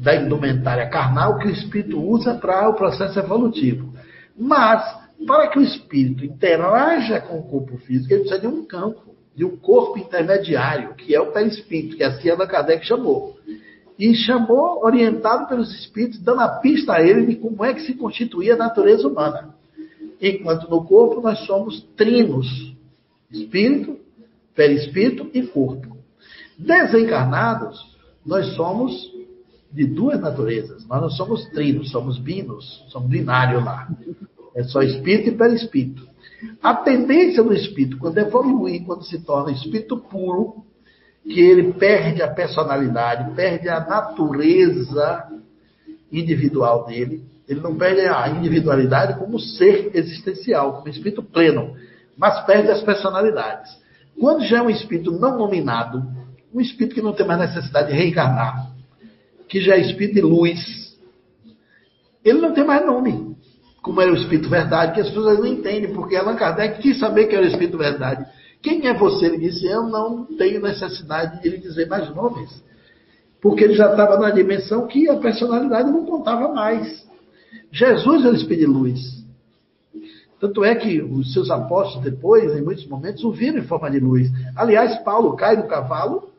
[0.00, 3.94] da indumentária carnal que o espírito usa para o processo evolutivo.
[4.36, 4.82] Mas,
[5.24, 9.44] para que o espírito interaja com o corpo físico, ele precisa de um campo, de
[9.44, 13.38] um corpo intermediário, que é o perispírito, que assim Allan Kardec chamou.
[13.98, 17.94] E chamou orientado pelos espíritos, dando a pista a ele de como é que se
[17.94, 19.54] constituía a natureza humana.
[20.20, 22.74] Enquanto no corpo nós somos trinos:
[23.30, 23.98] espírito,
[24.54, 25.96] perispírito e corpo.
[26.58, 29.10] Desencarnados, nós somos
[29.72, 30.86] de duas naturezas.
[30.86, 33.88] Nós não somos trinos, somos binos, somos binários lá.
[34.54, 36.09] É só espírito e perispírito.
[36.62, 40.64] A tendência do espírito, quando evolui, quando se torna espírito puro,
[41.24, 45.28] que ele perde a personalidade, perde a natureza
[46.10, 51.74] individual dele, ele não perde a individualidade como ser existencial, como espírito pleno,
[52.16, 53.78] mas perde as personalidades.
[54.18, 56.02] Quando já é um espírito não nominado,
[56.52, 58.70] um espírito que não tem mais necessidade de reencarnar,
[59.48, 60.96] que já é espírito de luz,
[62.24, 63.29] ele não tem mais nome,
[63.82, 67.26] como era o espírito verdade, que as pessoas não entendem, porque Allan Kardec quis saber
[67.26, 68.26] que era o espírito verdade.
[68.62, 69.26] Quem é você?
[69.26, 72.62] Ele disse: Eu não tenho necessidade de ele dizer mais nomes.
[73.40, 77.06] Porque ele já estava na dimensão que a personalidade não contava mais.
[77.72, 79.20] Jesus o espírito de luz.
[80.38, 83.98] Tanto é que os seus apóstolos, depois, em muitos momentos, o viram em forma de
[83.98, 84.30] luz.
[84.56, 86.30] Aliás, Paulo cai do cavalo,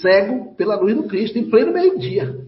[0.00, 2.47] cego pela luz do Cristo, em pleno meio-dia.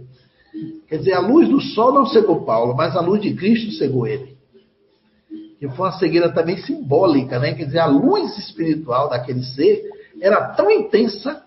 [0.90, 4.09] Quer dizer, a luz do sol não cegou Paulo, mas a luz de Cristo cegou
[4.09, 4.37] ele.
[5.61, 7.55] Que foi uma cegueira também simbólica, né?
[7.55, 9.88] Quer dizer, a luz espiritual daquele ser
[10.20, 11.44] era tão intensa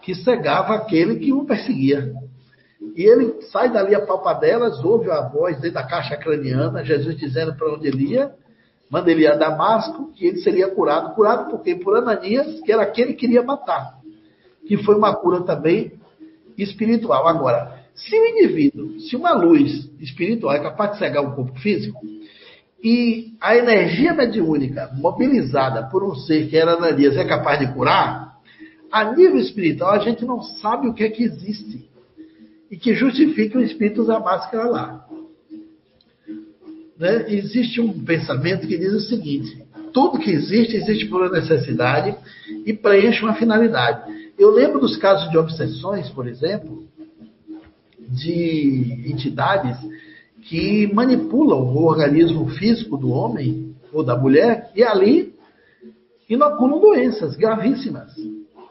[0.00, 2.14] que cegava aquele que o perseguia.
[2.94, 7.56] E ele sai dali a palpadelas, ouve a voz dentro da caixa craniana, Jesus dizendo
[7.56, 8.32] para onde ele ia,
[8.88, 11.16] manda ele a Damasco, que ele seria curado.
[11.16, 11.74] Curado por quê?
[11.74, 13.98] Por Ananias, que era aquele que queria matar.
[14.68, 15.94] Que foi uma cura também
[16.56, 17.26] espiritual.
[17.26, 22.00] Agora, se o indivíduo, se uma luz espiritual é capaz de cegar o corpo físico,
[22.82, 28.38] e a energia mediúnica mobilizada por um ser que era Ananias é capaz de curar,
[28.90, 31.88] a nível espiritual a gente não sabe o que é que existe
[32.70, 35.06] e que justifica o espírito usar máscara lá.
[36.96, 37.32] Né?
[37.34, 42.16] Existe um pensamento que diz o seguinte: tudo que existe, existe por necessidade
[42.64, 44.32] e preenche uma finalidade.
[44.38, 46.87] Eu lembro dos casos de obsessões, por exemplo,
[48.08, 49.76] de entidades
[50.42, 55.34] que manipulam o organismo físico do homem ou da mulher e ali
[56.28, 58.12] inoculam doenças gravíssimas.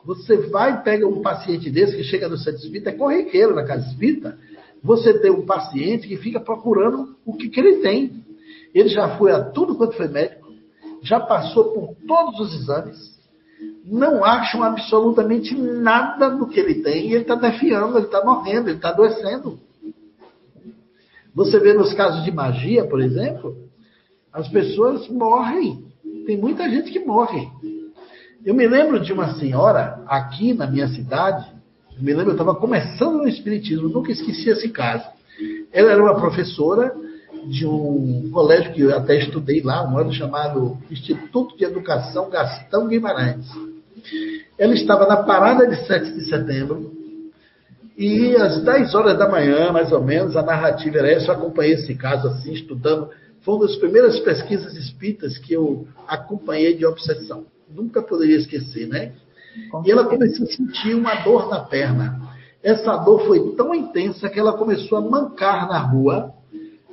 [0.06, 3.88] Você vai pega um paciente desse que chega no centro espírita, é corriqueiro na casa
[3.88, 4.38] espírita,
[4.82, 8.24] você tem um paciente que fica procurando o que, que ele tem.
[8.74, 10.48] Ele já foi a tudo quanto foi médico,
[11.02, 13.16] já passou por todos os exames,
[13.90, 18.70] não acham absolutamente nada do que ele tem e ele está defiando, ele está morrendo,
[18.70, 19.58] ele está adoecendo.
[21.34, 23.56] Você vê nos casos de magia, por exemplo,
[24.34, 25.86] as pessoas morrem.
[26.26, 27.48] Tem muita gente que morre.
[28.46, 31.48] Eu me lembro de uma senhora aqui na minha cidade,
[31.96, 35.06] eu me lembro, eu estava começando no Espiritismo, nunca esqueci esse caso.
[35.72, 36.94] Ela era uma professora
[37.46, 42.88] de um colégio que eu até estudei lá, um ano chamado Instituto de Educação Gastão
[42.88, 43.48] Guimarães.
[44.58, 46.97] Ela estava na parada de 7 de setembro,
[47.97, 51.32] e às 10 horas da manhã, mais ou menos, a narrativa era essa.
[51.32, 53.10] Eu acompanhei esse caso assim, estudando.
[53.41, 57.45] Foi uma das primeiras pesquisas espíritas que eu acompanhei de obsessão.
[57.68, 59.14] Nunca poderia esquecer, né?
[59.84, 62.22] e ela começou a sentir uma dor na perna.
[62.62, 66.34] Essa dor foi tão intensa que ela começou a mancar na rua,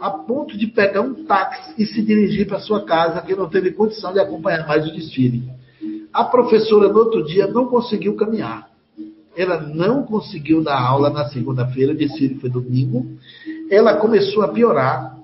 [0.01, 3.73] a ponto de pegar um táxi e se dirigir para sua casa, que não teve
[3.73, 5.51] condição de acompanhar mais o desfile.
[6.15, 8.71] A professora, no outro dia, não conseguiu caminhar.
[9.37, 13.05] Ela não conseguiu dar aula na segunda-feira, o desfile foi domingo.
[13.69, 15.19] Ela começou a piorar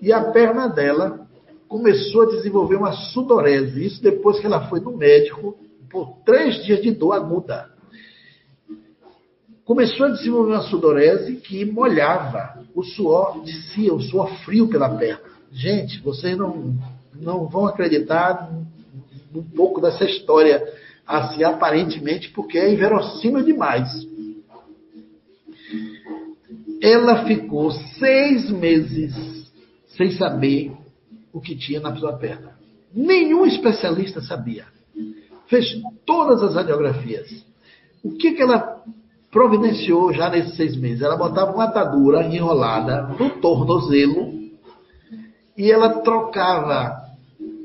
[0.00, 1.26] e a perna dela
[1.66, 3.84] começou a desenvolver uma sudorese.
[3.84, 5.58] Isso depois que ela foi no médico
[5.90, 7.68] por três dias de dor aguda.
[9.64, 15.22] Começou a desenvolver uma sudorese que molhava, o suor descia, o suor frio pela perna.
[15.50, 16.76] Gente, vocês não,
[17.20, 18.48] não vão acreditar
[19.34, 20.62] um pouco dessa história,
[21.06, 23.88] assim, aparentemente, porque é inverossímil demais.
[26.82, 29.14] Ela ficou seis meses
[29.96, 30.72] sem saber
[31.32, 32.58] o que tinha na sua perna.
[32.92, 34.66] Nenhum especialista sabia.
[35.46, 37.44] Fez todas as radiografias.
[38.02, 38.82] O que, que ela
[39.30, 41.02] providenciou já nesses seis meses?
[41.02, 44.32] Ela botava uma atadura enrolada no tornozelo
[45.56, 46.99] e ela trocava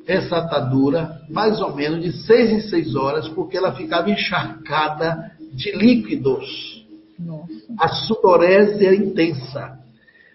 [0.07, 5.71] essa atadura mais ou menos de seis em seis horas, porque ela ficava encharcada de
[5.71, 6.85] líquidos.
[7.17, 7.49] Nossa.
[7.79, 9.79] A sudorese era intensa.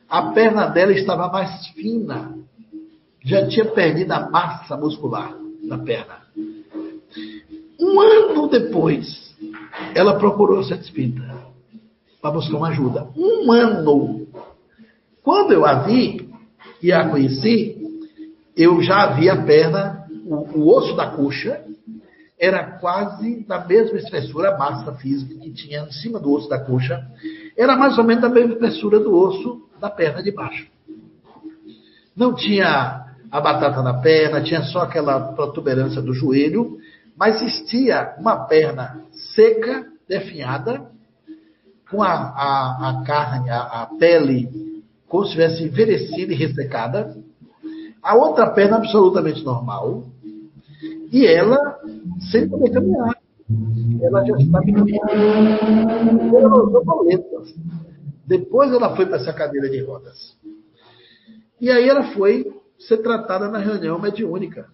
[0.09, 2.35] A perna dela estava mais fina.
[3.23, 5.35] Já tinha perdido a massa muscular
[5.68, 6.21] da perna.
[7.79, 9.35] Um ano depois,
[9.95, 11.41] ela procurou o centro espírita
[12.21, 13.09] para buscar uma ajuda.
[13.16, 14.27] Um ano.
[15.23, 16.29] Quando eu a vi
[16.83, 17.80] e a conheci,
[18.61, 21.65] eu já vi a perna, o, o osso da coxa
[22.39, 26.59] era quase da mesma espessura, a massa física que tinha em cima do osso da
[26.59, 27.03] coxa,
[27.57, 30.67] era mais ou menos da mesma espessura do osso da perna de baixo.
[32.15, 36.79] Não tinha a batata na perna, tinha só aquela protuberância do joelho,
[37.17, 39.01] mas existia uma perna
[39.35, 40.91] seca, definhada,
[41.91, 44.49] com a, a, a carne, a, a pele,
[45.09, 47.17] como se tivesse envelhecida e ressecada,
[48.03, 50.05] a outra perna absolutamente normal,
[51.13, 51.79] e ela
[52.31, 53.17] sem poder caminhar.
[54.01, 56.37] Ela já está caminhando.
[56.37, 57.55] Ela usou boletas.
[58.27, 60.37] Depois ela foi para essa cadeira de rodas.
[61.61, 62.47] E aí ela foi
[62.79, 64.69] ser tratada na reunião mediúnica.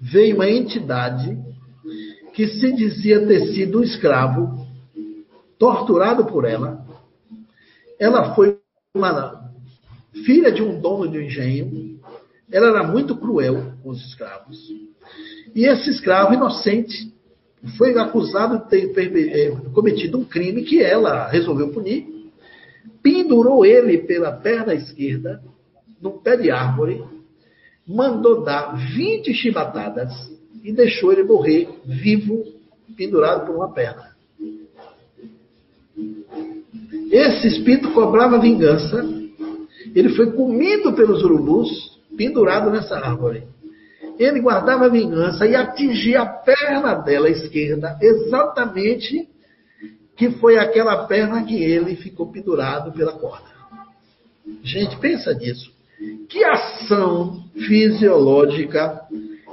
[0.00, 1.38] Veio uma entidade
[2.32, 4.66] que se dizia ter sido um escravo,
[5.58, 6.84] torturado por ela.
[8.00, 8.58] Ela foi
[8.96, 9.41] uma
[10.24, 11.98] filha de um dono de um engenho,
[12.50, 14.58] ela era muito cruel com os escravos.
[15.54, 17.12] E esse escravo inocente
[17.76, 22.06] foi acusado de ter eh, cometido um crime que ela resolveu punir,
[23.02, 25.42] pendurou ele pela perna esquerda,
[26.00, 27.02] num pé de árvore,
[27.86, 30.12] mandou dar 20 chibatadas
[30.62, 32.44] e deixou ele morrer vivo,
[32.96, 34.12] pendurado por uma perna.
[37.10, 39.21] Esse espírito cobrava vingança
[39.94, 41.68] ele foi comido pelos urubus,
[42.16, 43.44] pendurado nessa árvore.
[44.18, 49.28] Ele guardava vingança e atingia a perna dela esquerda, exatamente
[50.16, 53.50] que foi aquela perna que ele ficou pendurado pela corda.
[54.62, 55.72] Gente, pensa nisso.
[56.28, 59.02] Que ação fisiológica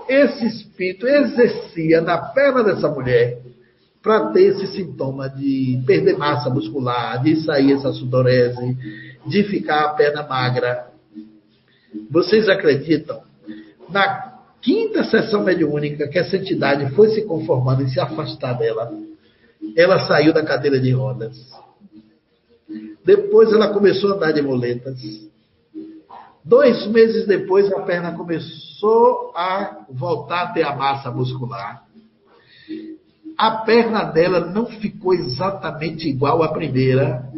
[0.07, 3.39] esse espírito exercia na perna dessa mulher
[4.01, 8.75] para ter esse sintoma de perder massa muscular, de sair essa sudorese,
[9.26, 10.88] de ficar a perna magra.
[12.09, 13.22] Vocês acreditam?
[13.89, 18.91] Na quinta sessão mediúnica que essa entidade foi se conformando e se afastar dela,
[19.76, 21.38] ela saiu da cadeira de rodas.
[23.03, 24.99] Depois ela começou a andar de moletas.
[26.43, 31.84] Dois meses depois, a perna começou a voltar a ter a massa muscular.
[33.38, 37.28] A perna dela não ficou exatamente igual à primeira,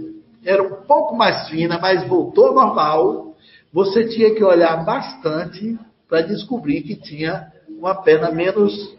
[0.44, 3.36] era um pouco mais fina, mas voltou ao normal,
[3.72, 5.78] você tinha que olhar bastante
[6.08, 8.96] para descobrir que tinha uma perna menos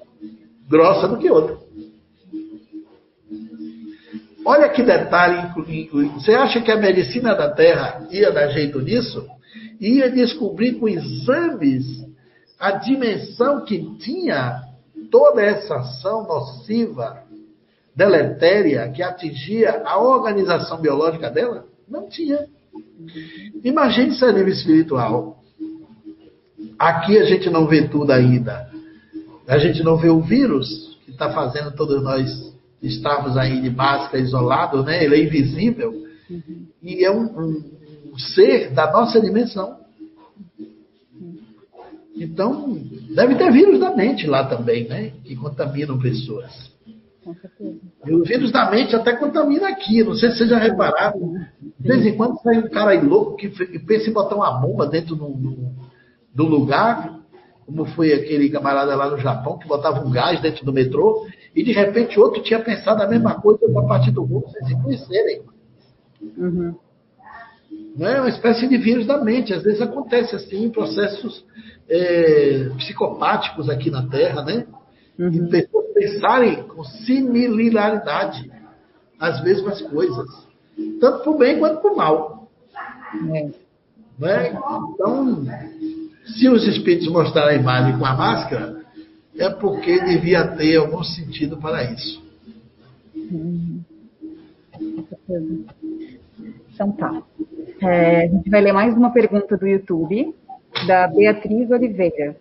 [0.68, 1.59] grossa do que outra.
[4.45, 5.53] Olha que detalhe.
[6.14, 9.24] Você acha que a medicina da Terra ia dar jeito nisso?
[9.80, 11.84] Ia descobrir com exames
[12.59, 14.62] a dimensão que tinha
[15.11, 17.22] toda essa ação nociva,
[17.95, 21.66] deletéria, que atingia a organização biológica dela?
[21.88, 22.47] Não tinha.
[23.62, 25.38] Imagine se a nível espiritual.
[26.78, 28.70] Aqui a gente não vê tudo ainda.
[29.47, 34.22] A gente não vê o vírus que está fazendo todos nós estarmos aí de máscara,
[34.22, 35.05] isolado, né?
[35.05, 35.93] Ele é invisível.
[36.28, 36.66] Uhum.
[36.82, 37.64] E é um, um,
[38.12, 39.76] um, ser da nossa dimensão.
[42.16, 42.78] Então,
[43.14, 45.12] deve ter vírus da mente lá também, né?
[45.24, 46.72] Que contaminam pessoas.
[48.05, 50.03] E o vírus da mente até contamina aqui.
[50.03, 51.35] Não sei se vocês já repararam.
[51.79, 53.49] De vez em quando sai um cara aí louco que
[53.81, 55.33] pensa em botar uma bomba dentro do,
[56.35, 57.20] do, lugar,
[57.64, 61.62] como foi aquele camarada lá no Japão que botava um gás dentro do metrô e
[61.62, 65.43] de repente outro tinha pensado a mesma coisa a partir do mundo sem se conhecerem.
[66.37, 66.75] Uhum.
[67.97, 69.53] Não é uma espécie de vírus da mente.
[69.53, 71.45] Às vezes acontece assim em processos
[71.89, 74.66] é, psicopáticos aqui na Terra, né?
[75.18, 75.28] Uhum.
[75.28, 78.50] E pessoas pensarem com similaridade
[79.18, 80.26] as mesmas coisas,
[81.00, 82.48] tanto para o bem quanto para o mal.
[83.34, 83.50] É.
[84.18, 84.58] Né?
[84.94, 85.44] Então,
[86.24, 88.82] se os espíritos mostraram a imagem com a máscara,
[89.36, 92.22] é porque devia ter algum sentido para isso.
[96.74, 97.22] Então tá.
[97.80, 100.34] É, a gente vai ler mais uma pergunta do YouTube,
[100.86, 102.36] da Beatriz Oliveira.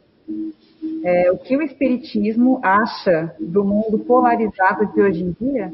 [1.03, 5.73] É, o que o Espiritismo acha do mundo polarizado de hoje em dia?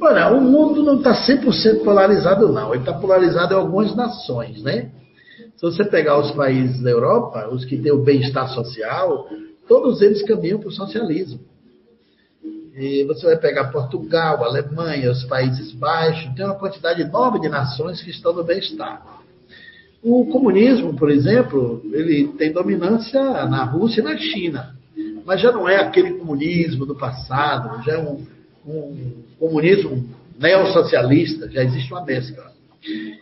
[0.00, 2.74] Olha, o mundo não está 100% polarizado, não.
[2.74, 4.90] Ele está polarizado em algumas nações, né?
[5.56, 9.28] Se você pegar os países da Europa, os que têm o bem-estar social,
[9.66, 11.40] todos eles caminham para o socialismo.
[12.74, 18.02] E você vai pegar Portugal, Alemanha, os Países Baixos, tem uma quantidade enorme de nações
[18.02, 19.15] que estão no bem-estar.
[20.08, 24.76] O comunismo, por exemplo, ele tem dominância na Rússia e na China,
[25.24, 28.24] mas já não é aquele comunismo do passado, já é um,
[28.64, 32.52] um comunismo neossocialista, já existe uma mescla.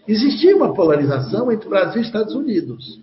[0.06, 3.00] Existia uma polarização entre Brasil e Estados Unidos,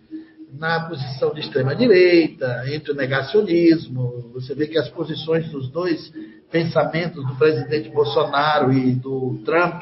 [0.59, 4.29] na posição de extrema-direita, entre o negacionismo.
[4.35, 6.13] Você vê que as posições dos dois
[6.51, 9.81] pensamentos, do presidente Bolsonaro e do Trump,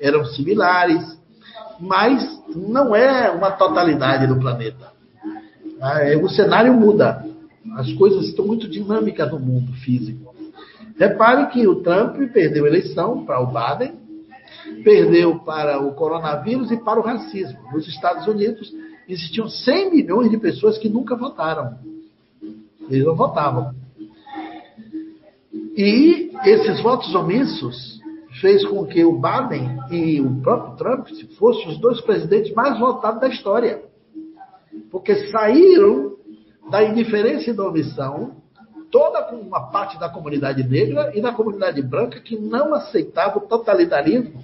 [0.00, 1.22] eram similares,
[1.80, 4.92] mas não é uma totalidade do planeta.
[5.80, 7.24] Ah, é, o cenário muda.
[7.76, 10.34] As coisas estão muito dinâmicas no mundo físico.
[10.96, 13.94] Repare que o Trump perdeu a eleição para o Biden,
[14.84, 17.58] perdeu para o coronavírus e para o racismo.
[17.72, 18.72] Nos Estados Unidos,
[19.08, 21.78] existiam 100 milhões de pessoas que nunca votaram.
[22.88, 23.74] Eles não votavam.
[25.76, 28.00] E esses votos omissos
[28.44, 33.18] fez com que o Biden e o próprio Trump fossem os dois presidentes mais votados
[33.18, 33.80] da história.
[34.90, 36.16] Porque saíram
[36.70, 38.36] da indiferença e da omissão
[38.90, 44.34] toda uma parte da comunidade negra e da comunidade branca que não aceitava o totalitarismo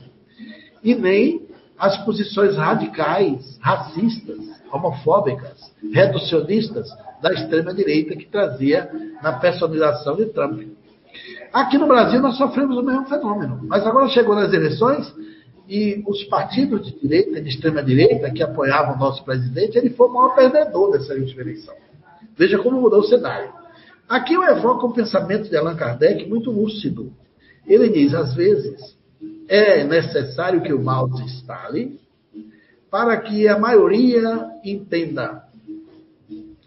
[0.82, 1.46] e nem
[1.78, 4.38] as posições radicais, racistas,
[4.72, 6.88] homofóbicas, reducionistas
[7.20, 8.90] da extrema-direita que trazia
[9.22, 10.62] na personalização de Trump.
[11.52, 15.12] Aqui no Brasil nós sofremos o mesmo fenômeno, mas agora chegou nas eleições
[15.68, 20.12] e os partidos de direita de extrema-direita que apoiavam o nosso presidente, ele foi o
[20.12, 21.74] maior perdedor dessa última eleição.
[22.36, 23.52] Veja como mudou o cenário.
[24.08, 27.12] Aqui eu evoco um pensamento de Allan Kardec muito lúcido.
[27.66, 28.96] Ele diz, às vezes,
[29.48, 32.00] é necessário que o mal se instale
[32.90, 35.44] para que a maioria entenda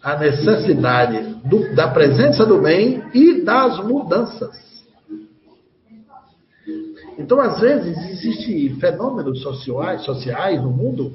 [0.02, 4.73] a necessidade do, da presença do bem e das mudanças.
[7.18, 11.12] Então, às vezes, existem fenômenos sociais, sociais no mundo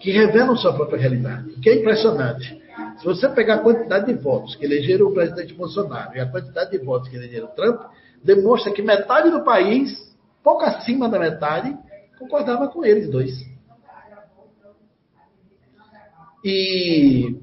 [0.00, 2.60] que revelam sua própria realidade, o que é impressionante.
[2.98, 6.70] Se você pegar a quantidade de votos que elegeram o presidente Bolsonaro e a quantidade
[6.70, 7.80] de votos que elegeram Trump,
[8.22, 10.08] demonstra que metade do país
[10.42, 11.76] pouco acima da metade,
[12.18, 13.34] concordava com eles dois.
[16.44, 17.36] E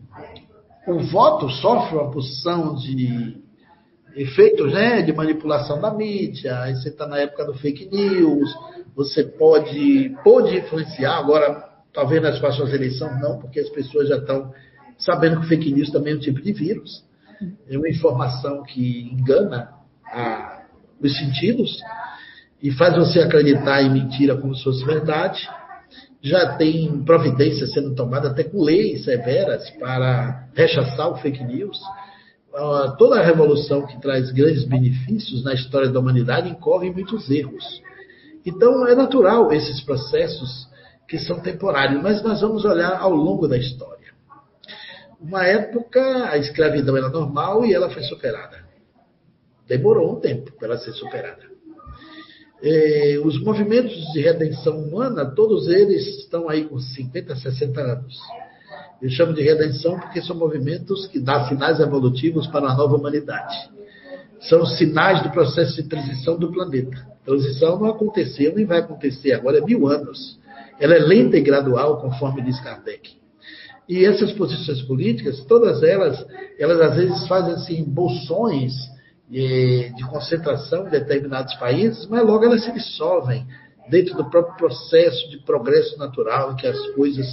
[0.88, 3.44] o voto sofre uma posição de
[4.16, 8.50] efeitos né, de manipulação da mídia, aí você está na época do fake news,
[8.96, 11.64] você pode, pode influenciar, agora
[11.94, 14.54] talvez nas próximas eleições não, porque as pessoas já estão
[14.98, 17.04] sabendo que fake news também é um tipo de vírus,
[17.70, 19.70] é uma informação que engana
[20.06, 20.64] a,
[21.02, 21.78] os sentidos,
[22.62, 25.48] e faz você acreditar em mentira como se fosse verdade.
[26.22, 31.78] Já tem providência sendo tomada até com leis severas para rechaçar o fake news.
[32.98, 37.82] Toda a revolução que traz grandes benefícios na história da humanidade incorre em muitos erros.
[38.46, 40.68] Então, é natural esses processos
[41.08, 44.14] que são temporários, mas nós vamos olhar ao longo da história.
[45.20, 48.64] Uma época, a escravidão era normal e ela foi superada.
[49.68, 51.44] Demorou um tempo para ela ser superada.
[52.62, 58.18] É, os movimentos de redenção humana, todos eles estão aí com 50, 60 anos.
[59.06, 63.56] Eu chamo de redenção porque são movimentos que dão sinais evolutivos para uma nova humanidade.
[64.40, 67.06] São sinais do processo de transição do planeta.
[67.24, 70.40] Transição não aconteceu nem vai acontecer agora, é mil anos.
[70.80, 73.12] Ela é lenta e gradual, conforme diz Kardec.
[73.88, 76.26] E essas posições políticas, todas elas,
[76.58, 78.74] elas às vezes fazem assim, bolsões
[79.30, 83.46] de, de concentração em determinados países, mas logo elas se dissolvem
[83.88, 87.28] dentro do próprio processo de progresso natural em que as coisas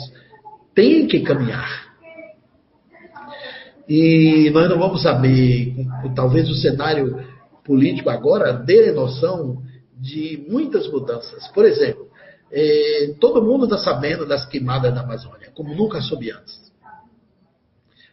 [0.74, 1.92] tem que caminhar.
[3.88, 5.74] E nós não vamos saber,
[6.14, 7.24] talvez o cenário
[7.64, 9.62] político agora dê noção
[9.98, 11.48] de muitas mudanças.
[11.48, 12.06] Por exemplo,
[12.50, 16.60] é, todo mundo está sabendo das queimadas da Amazônia, como nunca soube antes.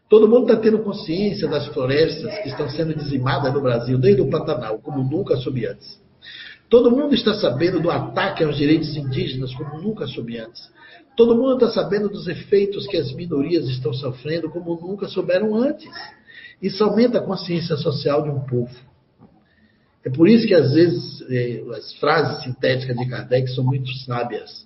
[0.09, 4.29] Todo mundo está tendo consciência das florestas que estão sendo dizimadas no Brasil, desde o
[4.29, 5.99] Pantanal, como nunca soube antes.
[6.67, 10.61] Todo mundo está sabendo do ataque aos direitos indígenas, como nunca soube antes.
[11.19, 15.91] Todo mundo está sabendo dos efeitos que as minorias estão sofrendo como nunca souberam antes.
[16.61, 18.73] Isso aumenta a consciência social de um povo.
[20.01, 24.65] É por isso que, às vezes, eh, as frases sintéticas de Kardec são muito sábias.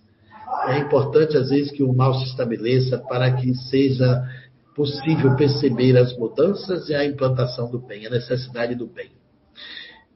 [0.68, 4.24] É importante, às vezes, que o mal se estabeleça para que seja
[4.76, 9.10] possível perceber as mudanças e a implantação do bem, a necessidade do bem.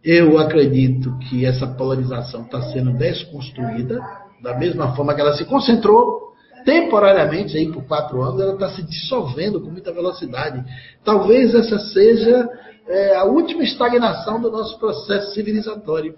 [0.04, 4.00] Eu acredito que essa polarização está sendo desconstruída,
[4.44, 6.27] da mesma forma que ela se concentrou
[6.68, 10.62] temporariamente, aí por quatro anos, ela está se dissolvendo com muita velocidade.
[11.02, 12.50] Talvez essa seja
[12.86, 16.16] é, a última estagnação do nosso processo civilizatório.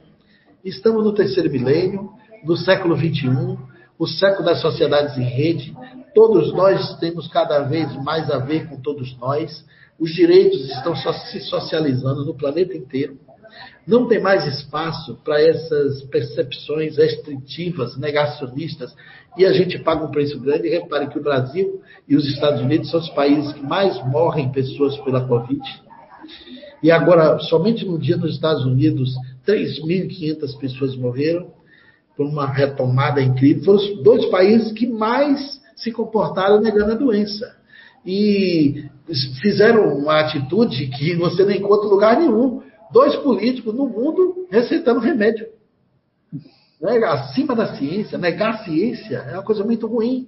[0.65, 2.09] Estamos no terceiro milênio,
[2.43, 3.59] no século XXI,
[3.99, 5.77] o século das sociedades em rede.
[6.15, 9.63] Todos nós temos cada vez mais a ver com todos nós.
[9.99, 13.19] Os direitos estão se socializando no planeta inteiro.
[13.89, 18.95] Não tem mais espaço para essas percepções restritivas, negacionistas,
[19.35, 20.69] e a gente paga um preço grande.
[20.69, 24.95] Repare que o Brasil e os Estados Unidos são os países que mais morrem pessoas
[24.99, 25.59] pela Covid.
[26.83, 29.15] E agora, somente no dia nos Estados Unidos,
[29.47, 31.47] 3.500 pessoas morreram
[32.15, 33.63] por uma retomada incrível.
[33.63, 37.57] Foram os dois países que mais se comportaram negando a doença.
[38.05, 38.85] E
[39.41, 42.61] fizeram uma atitude que você não encontra lugar nenhum.
[42.91, 45.47] Dois políticos no mundo receitando remédio
[46.81, 50.27] né, acima da ciência, negar a ciência é uma coisa muito ruim.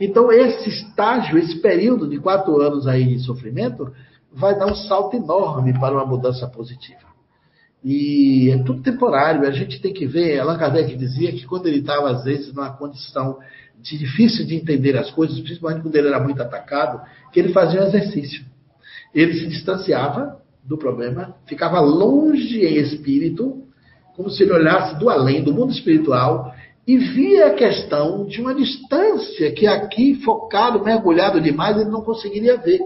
[0.00, 3.92] Então, esse estágio, esse período de quatro anos aí de sofrimento,
[4.32, 7.12] vai dar um salto enorme para uma mudança positiva.
[7.84, 9.46] E é tudo temporário.
[9.46, 12.70] A gente tem que ver, Allan Kardec dizia que quando ele estava, às vezes, numa
[12.70, 13.38] condição
[13.80, 17.00] de difícil de entender as coisas, principalmente quando ele era muito atacado,
[17.32, 18.44] que ele fazia um exercício.
[19.14, 23.62] Ele se distanciava do problema, ficava longe em espírito,
[24.14, 26.52] como se ele olhasse do além, do mundo espiritual,
[26.86, 32.56] e via a questão de uma distância que aqui, focado, mergulhado demais, ele não conseguiria
[32.56, 32.80] ver.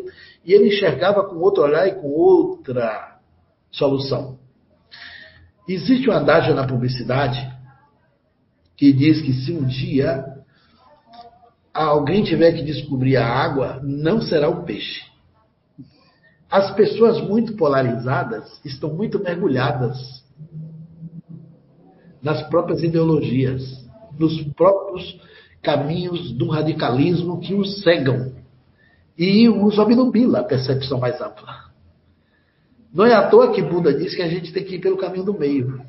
[0.45, 3.19] E ele enxergava com outro olhar e com outra
[3.73, 4.39] solução.
[5.69, 7.51] Existe uma adágio na publicidade
[8.77, 10.25] que diz que se um dia
[11.73, 15.03] alguém tiver que descobrir a água, não será o peixe.
[16.51, 20.25] As pessoas muito polarizadas estão muito mergulhadas
[22.23, 23.85] nas próprias ideologias,
[24.19, 25.21] nos próprios
[25.63, 28.33] caminhos do radicalismo que os cegam
[29.19, 31.67] e os obnubila a percepção mais ampla.
[32.93, 35.25] Não é à toa que Buda diz que a gente tem que ir pelo caminho
[35.25, 35.83] do meio.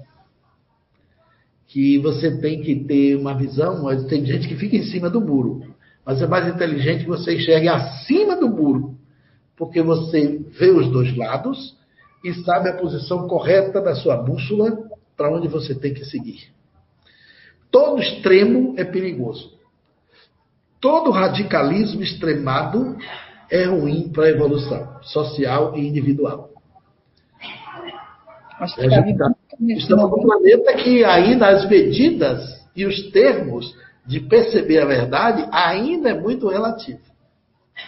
[1.68, 5.62] Que você tem que ter uma visão, tem gente que fica em cima do muro.
[6.06, 8.97] Mas é mais inteligente que você enxergue acima do muro.
[9.58, 11.76] Porque você vê os dois lados
[12.24, 14.78] e sabe a posição correta da sua bússola
[15.18, 16.52] para onde você tem que seguir.
[17.72, 19.58] Todo extremo é perigoso.
[20.80, 22.96] Todo radicalismo extremado
[23.50, 26.52] é ruim para a evolução social e individual.
[28.60, 28.66] Tá,
[29.60, 36.10] estamos num planeta que ainda as medidas e os termos de perceber a verdade ainda
[36.10, 37.00] é muito relativo.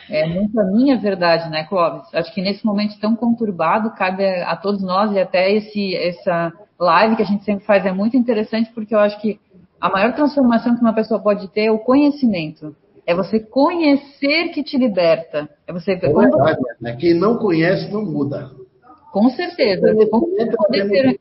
[0.09, 2.13] É muito a minha verdade, né, Clóvis?
[2.13, 6.53] Acho que nesse momento tão conturbado, cabe a, a todos nós e até esse, essa
[6.79, 9.39] live que a gente sempre faz é muito interessante porque eu acho que
[9.79, 12.75] a maior transformação que uma pessoa pode ter é o conhecimento.
[13.05, 15.49] É você conhecer que te liberta.
[15.65, 15.93] É você.
[15.93, 16.95] É verdade, né?
[16.95, 18.51] Quem não conhece não muda.
[19.11, 19.95] Com certeza.
[20.11, 21.19] Como, ter,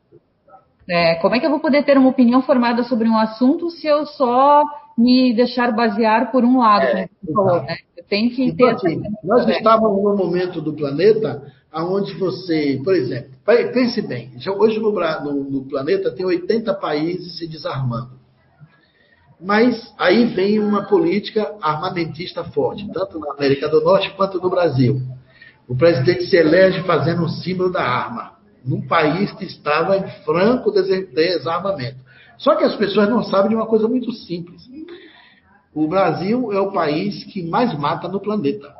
[0.87, 3.87] é, como é que eu vou poder ter uma opinião formada sobre um assunto se
[3.87, 4.63] eu só
[4.99, 7.77] me deixar basear por um lado, é, como você falou, né?
[7.97, 8.75] Eu tenho que então, ter.
[8.75, 11.41] Assim, nós estávamos num momento do planeta
[11.73, 17.47] onde você, por exemplo, pense bem, hoje no, no, no planeta tem 80 países se
[17.47, 18.19] desarmando.
[19.39, 25.01] Mas aí vem uma política armamentista forte, tanto na América do Norte quanto no Brasil.
[25.67, 28.33] O presidente se elege fazendo um símbolo da arma,
[28.65, 31.97] num país que estava em franco desarmamento.
[32.39, 34.63] Só que as pessoas não sabem de uma coisa muito simples.
[35.73, 38.73] O Brasil é o país que mais mata no planeta,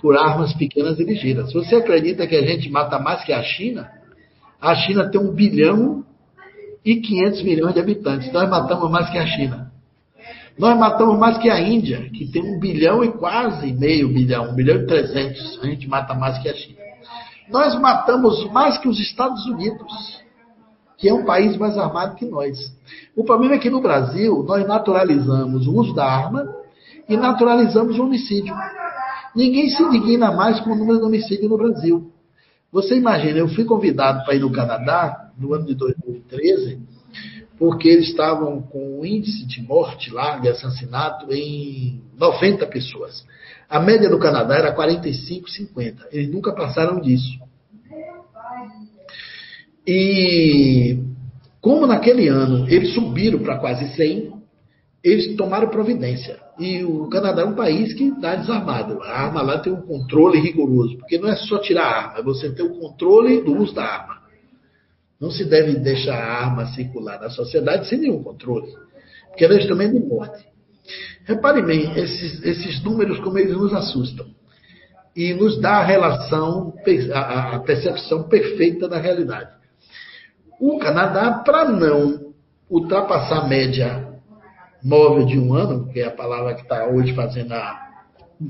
[0.00, 1.52] por armas pequenas e ligeiras.
[1.52, 3.90] Você acredita que a gente mata mais que a China,
[4.60, 6.04] a China tem um bilhão
[6.84, 8.32] e 500 milhões de habitantes.
[8.32, 9.72] Nós matamos mais que a China.
[10.58, 14.54] Nós matamos mais que a Índia, que tem um bilhão e quase meio bilhão, um
[14.54, 15.58] bilhão e trezentos.
[15.62, 16.78] A gente mata mais que a China.
[17.50, 20.22] Nós matamos mais que os Estados Unidos,
[20.96, 22.73] que é um país mais armado que nós.
[23.16, 26.46] O problema é que no Brasil nós naturalizamos o uso da arma
[27.08, 28.54] e naturalizamos o homicídio.
[29.34, 32.10] Ninguém se indigna mais com o número de homicídio no Brasil.
[32.72, 36.94] Você imagina, eu fui convidado para ir no Canadá no ano de 2013
[37.58, 43.24] porque eles estavam com um índice de morte lá, de assassinato, em 90 pessoas.
[43.68, 46.08] A média do Canadá era 45, 50.
[46.12, 47.38] Eles nunca passaram disso.
[49.86, 50.98] E
[51.64, 54.34] como naquele ano eles subiram para quase 100,
[55.02, 56.38] eles tomaram providência.
[56.58, 59.02] E o Canadá é um país que está desarmado.
[59.02, 62.22] A arma lá tem um controle rigoroso, porque não é só tirar a arma, é
[62.22, 64.18] você ter o controle do uso da arma.
[65.18, 68.70] Não se deve deixar a arma circular na sociedade sem nenhum controle,
[69.28, 70.44] porque ela é instrumento de morte.
[71.24, 74.26] Repare bem, esses, esses números, como eles nos assustam.
[75.16, 76.74] E nos dá a relação,
[77.14, 79.63] a percepção perfeita da realidade.
[80.60, 82.32] O Canadá, para não
[82.68, 84.14] ultrapassar a média
[84.82, 87.84] móvel de um ano, que é a palavra que está hoje fazendo a,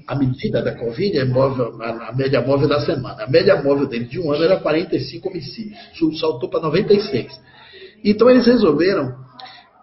[0.07, 3.25] a medida da Covid é móvel, a, a, média móvel da semana.
[3.25, 7.41] A média móvel dele de um ano era 45 homicídios, saltou para 96.
[8.03, 9.15] Então eles resolveram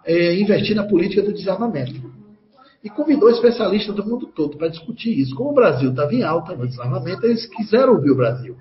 [0.05, 2.11] é, investir na política do desarmamento.
[2.83, 5.35] E convidou especialistas do mundo todo para discutir isso.
[5.35, 8.57] Como o Brasil estava em alta no desarmamento, eles quiseram ouvir o Brasil.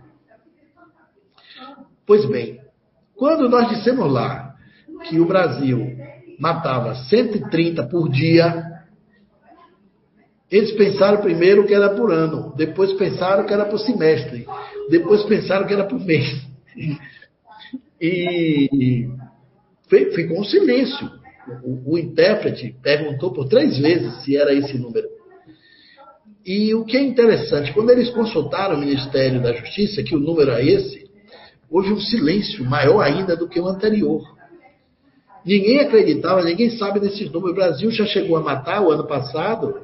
[2.06, 2.60] Pois bem,
[3.20, 4.54] quando nós dissemos lá
[5.06, 5.94] que o Brasil
[6.38, 8.64] matava 130 por dia
[10.50, 14.46] eles pensaram primeiro que era por ano, depois pensaram que era por semestre,
[14.88, 16.26] depois pensaram que era por mês.
[18.00, 19.06] E
[19.88, 21.10] ficou um silêncio.
[21.62, 25.06] O, o intérprete perguntou por três vezes se era esse número.
[26.44, 30.52] E o que é interessante, quando eles consultaram o Ministério da Justiça, que o número
[30.52, 30.99] é esse,
[31.70, 34.22] houve um silêncio maior ainda do que o anterior.
[35.44, 37.52] Ninguém acreditava, ninguém sabe desses números.
[37.52, 39.80] O Brasil já chegou a matar o ano passado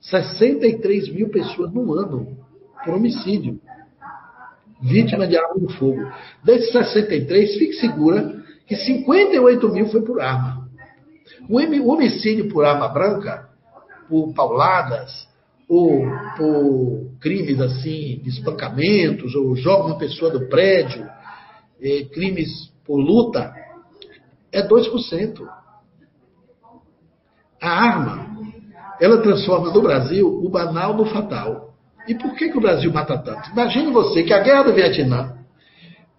[0.00, 2.36] 63 mil pessoas no ano
[2.84, 3.60] por homicídio.
[4.80, 6.10] Vítima de arma de fogo.
[6.44, 10.68] Desses 63, fique segura que 58 mil foi por arma.
[11.48, 13.48] O homicídio por arma branca,
[14.08, 15.28] por pauladas,
[15.68, 16.06] ou
[16.36, 21.06] por crimes assim, de espancamentos, ou joga uma pessoa do prédio,
[21.80, 23.54] eh, crimes por luta,
[24.52, 25.48] é 2%.
[27.60, 28.28] A arma
[29.00, 31.72] ela transforma no Brasil o banal no fatal.
[32.06, 33.50] E por que, que o Brasil mata tanto?
[33.50, 35.36] Imagine você que a guerra do Vietnã,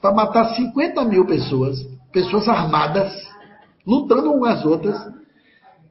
[0.02, 1.80] para matar 50 mil pessoas,
[2.12, 3.12] pessoas armadas,
[3.86, 5.14] lutando umas às outras,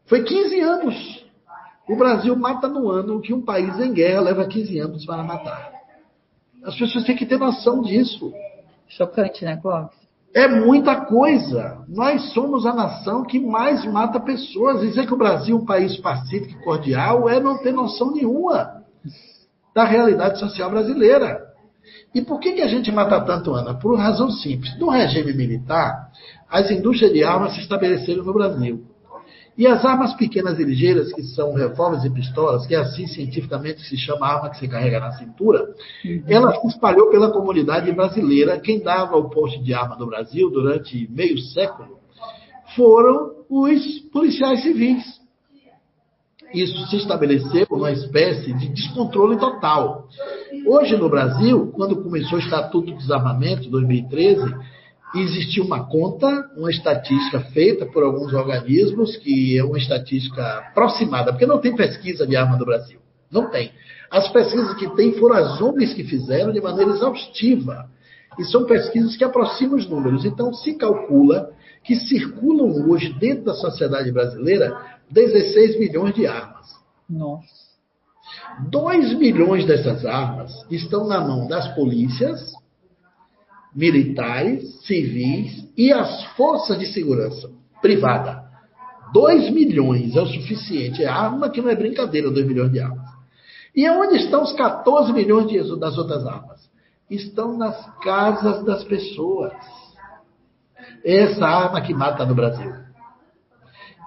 [0.06, 1.26] foi 15 anos.
[1.88, 5.72] O Brasil mata no ano que um país em guerra leva 15 anos para matar.
[6.64, 8.32] As pessoas têm que ter noção disso.
[8.88, 9.96] Chocante, né, Clóvis?
[10.34, 11.84] É muita coisa.
[11.88, 14.80] Nós somos a nação que mais mata pessoas.
[14.80, 18.82] Dizer que o Brasil é um país pacífico e cordial é não ter noção nenhuma
[19.74, 21.48] da realidade social brasileira.
[22.14, 23.74] E por que, que a gente mata tanto, Ana?
[23.74, 24.78] Por uma razão simples.
[24.78, 26.10] No regime militar,
[26.50, 28.84] as indústrias de armas se estabeleceram no Brasil.
[29.58, 33.82] E as armas pequenas e ligeiras, que são revólveres e pistolas, que é assim cientificamente
[33.82, 36.22] se chama a arma que se carrega na cintura, uhum.
[36.28, 38.60] ela se espalhou pela comunidade brasileira.
[38.60, 41.98] Quem dava o poste de arma no Brasil durante meio século
[42.76, 45.18] foram os policiais civis.
[46.54, 50.06] Isso se estabeleceu uma espécie de descontrole total.
[50.68, 54.54] Hoje no Brasil, quando começou o Estatuto de Desarmamento, 2013,
[55.14, 61.46] existiu uma conta, uma estatística feita por alguns organismos, que é uma estatística aproximada, porque
[61.46, 62.98] não tem pesquisa de arma no Brasil.
[63.30, 63.72] Não tem.
[64.10, 67.90] As pesquisas que tem foram as ONGs que fizeram de maneira exaustiva.
[68.38, 70.24] E são pesquisas que aproximam os números.
[70.24, 71.50] Então, se calcula
[71.84, 76.66] que circulam hoje dentro da sociedade brasileira 16 milhões de armas.
[77.08, 77.68] Nossa.
[78.70, 82.52] 2 milhões dessas armas estão na mão das polícias,
[83.74, 87.50] militares, civis e as forças de segurança
[87.80, 88.48] privada.
[89.12, 91.02] 2 milhões é o suficiente.
[91.02, 93.08] É arma que não é brincadeira, 2 milhões de armas.
[93.74, 96.68] E onde estão os 14 milhões de, das outras armas?
[97.10, 99.52] Estão nas casas das pessoas.
[101.04, 102.72] Essa arma que mata no Brasil.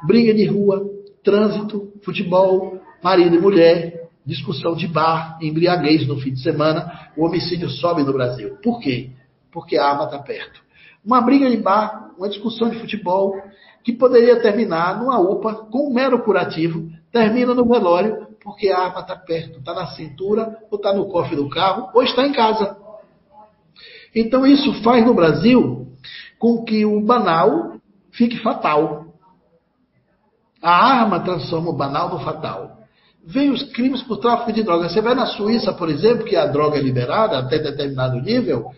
[0.05, 0.85] Briga de rua,
[1.23, 7.69] trânsito, futebol, marido e mulher, discussão de bar, embriaguez no fim de semana, o homicídio
[7.69, 8.57] sobe no Brasil.
[8.61, 9.11] Por quê?
[9.51, 10.61] Porque a arma está perto.
[11.03, 13.33] Uma briga de bar, uma discussão de futebol,
[13.83, 19.01] que poderia terminar numa UPA com um mero curativo, termina no velório, porque a arma
[19.01, 22.77] está perto, está na cintura, ou está no cofre do carro, ou está em casa.
[24.13, 25.87] Então isso faz no Brasil
[26.37, 27.75] com que o banal
[28.11, 29.05] fique fatal.
[30.61, 32.77] A arma transforma o banal no fatal.
[33.23, 34.91] Vem os crimes por tráfico de drogas.
[34.91, 38.71] Você vai na Suíça, por exemplo, que a droga é liberada até determinado nível,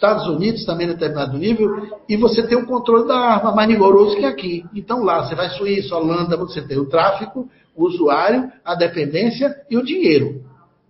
[0.00, 4.16] Estados Unidos também a determinado nível, e você tem o controle da arma mais rigoroso
[4.16, 4.64] que aqui.
[4.74, 7.46] Então lá, você vai Suíça, Holanda, você tem o tráfico,
[7.76, 10.42] o usuário, a dependência e o dinheiro.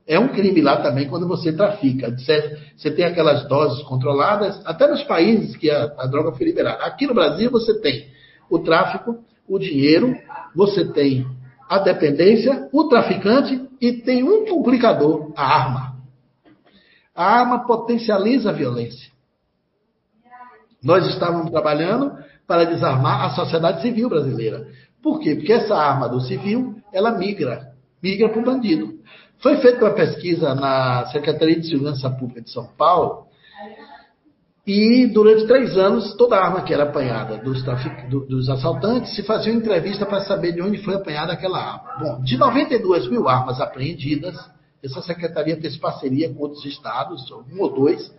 [0.07, 2.15] É um crime lá também quando você trafica.
[2.17, 6.85] Você tem aquelas doses controladas, até nos países que a, a droga foi liberada.
[6.85, 8.07] Aqui no Brasil você tem
[8.49, 10.17] o tráfico, o dinheiro,
[10.55, 11.27] você tem
[11.69, 15.90] a dependência, o traficante e tem um complicador, a arma.
[17.21, 19.13] A arma potencializa a violência.
[20.83, 22.17] Nós estávamos trabalhando
[22.47, 24.67] para desarmar a sociedade civil brasileira.
[25.03, 25.35] Por quê?
[25.35, 28.95] Porque essa arma do civil, ela migra, migra para o bandido.
[29.39, 33.27] Foi feita uma pesquisa na Secretaria de Segurança Pública de São Paulo
[34.67, 38.09] e durante três anos toda arma que era apanhada dos, trafic...
[38.09, 41.99] dos assaltantes se fazia uma entrevista para saber de onde foi apanhada aquela arma.
[41.99, 44.37] Bom, de 92 mil armas apreendidas,
[44.83, 48.13] essa secretaria fez parceria com outros estados, um ou dois,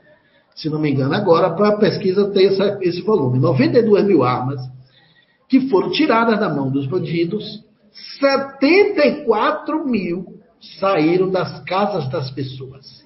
[0.56, 3.40] se não me engano, agora para a pesquisa ter essa, esse volume.
[3.40, 4.62] 92 mil armas
[5.48, 7.64] que foram tiradas da mão dos bandidos,
[8.20, 10.40] 74 mil
[10.80, 13.02] saíram das casas das pessoas.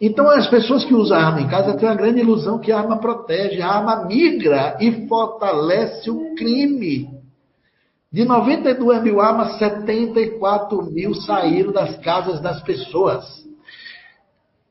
[0.00, 2.98] Então, as pessoas que usam arma em casa têm a grande ilusão que a arma
[2.98, 7.08] protege, a arma migra e fortalece o crime.
[8.14, 13.24] De 92 mil armas, 74 mil saíram das casas das pessoas.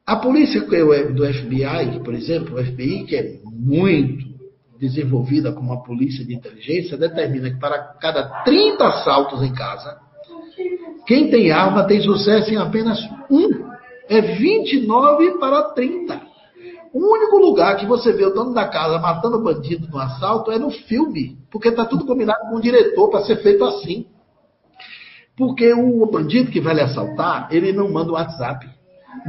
[0.05, 4.23] A polícia do FBI, por exemplo, o FBI, que é muito
[4.79, 9.97] desenvolvida como uma polícia de inteligência, determina que para cada 30 assaltos em casa,
[11.05, 12.97] quem tem arma tem sucesso em apenas
[13.29, 13.73] um.
[14.07, 16.32] É 29 para 30.
[16.93, 20.59] O único lugar que você vê o dono da casa matando bandido no assalto é
[20.59, 24.05] no filme, porque está tudo combinado com o diretor para ser feito assim.
[25.35, 28.69] Porque o bandido que vai lhe assaltar, ele não manda o um WhatsApp.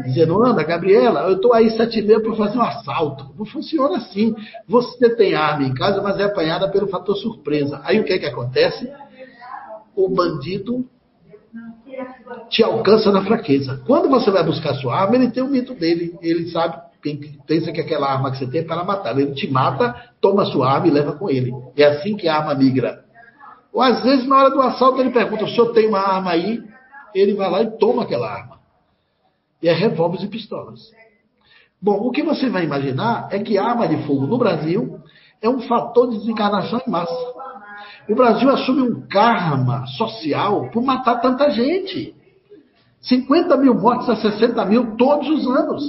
[0.04, 3.32] Dizendo, anda, Gabriela, eu estou aí sete e meia para fazer um assalto.
[3.38, 4.34] Não funciona assim.
[4.68, 7.80] Você tem arma em casa, mas é apanhada pelo fator surpresa.
[7.84, 8.90] Aí o que é que acontece?
[9.96, 10.84] O bandido
[12.50, 13.80] te alcança na fraqueza.
[13.86, 16.18] Quando você vai buscar sua arma, ele tem o mito dele.
[16.20, 16.76] Ele sabe,
[17.46, 19.18] pensa que aquela arma que você tem é para matar.
[19.18, 21.52] Ele te mata, toma sua arma e leva com ele.
[21.76, 23.04] É assim que a arma migra.
[23.72, 26.62] Ou às vezes, na hora do assalto, ele pergunta: o senhor tem uma arma aí?
[27.14, 28.58] Ele vai lá e toma aquela arma.
[29.62, 30.80] E é revólveres e pistolas.
[31.80, 34.98] Bom, o que você vai imaginar é que a arma de fogo no Brasil
[35.42, 37.14] é um fator de desencarnação em massa.
[38.08, 42.14] O Brasil assume um karma social por matar tanta gente.
[43.02, 45.84] 50 mil mortes a 60 mil todos os anos.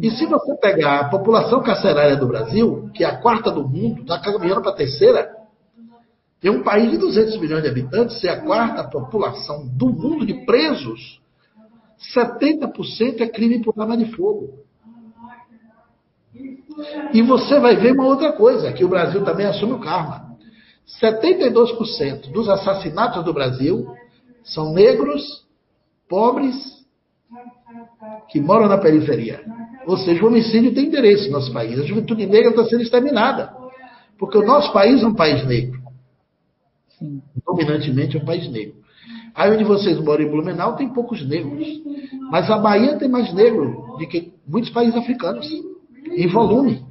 [0.00, 4.02] E se você pegar a população carcerária do Brasil, que é a quarta do mundo,
[4.02, 5.30] está caminhando para a terceira,
[6.40, 10.44] tem um país de 200 milhões de habitantes, é a quarta população do mundo de
[10.44, 11.20] presos,
[12.14, 14.64] 70% é crime por arma de fogo.
[17.12, 20.34] E você vai ver uma outra coisa, que o Brasil também assume o karma.
[21.00, 23.86] 72% dos assassinatos do Brasil
[24.42, 25.46] são negros,
[26.08, 26.84] pobres,
[28.28, 29.42] que moram na periferia.
[29.86, 31.78] Ou seja, o homicídio tem interesse no nosso país.
[31.78, 33.52] A juventude negra está sendo exterminada.
[34.18, 35.78] Porque o nosso país é um país negro.
[36.98, 37.20] Sim.
[37.46, 38.74] Dominantemente é um país negro.
[39.34, 41.66] Aí onde vocês moram em Blumenau tem poucos negros.
[42.30, 45.46] Mas a Bahia tem mais negro do que muitos países africanos.
[46.12, 46.82] Em volume.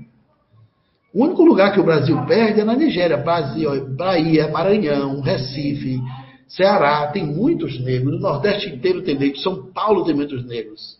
[1.14, 3.18] O único lugar que o Brasil perde é na Nigéria.
[3.18, 6.02] Brasil, Bahia, Maranhão, Recife,
[6.48, 8.16] Ceará, tem muitos negros.
[8.16, 9.42] O Nordeste inteiro tem negros.
[9.42, 10.98] São Paulo tem muitos negros.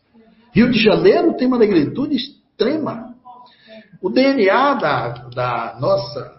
[0.54, 3.16] Rio de Janeiro tem uma negritude extrema.
[4.02, 6.32] O DNA da, da nossa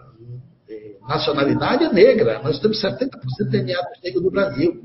[0.69, 2.41] eh, nacionalidade é negra.
[2.41, 3.09] Nós temos 70%
[3.39, 4.81] de DNA dos negros do Brasil.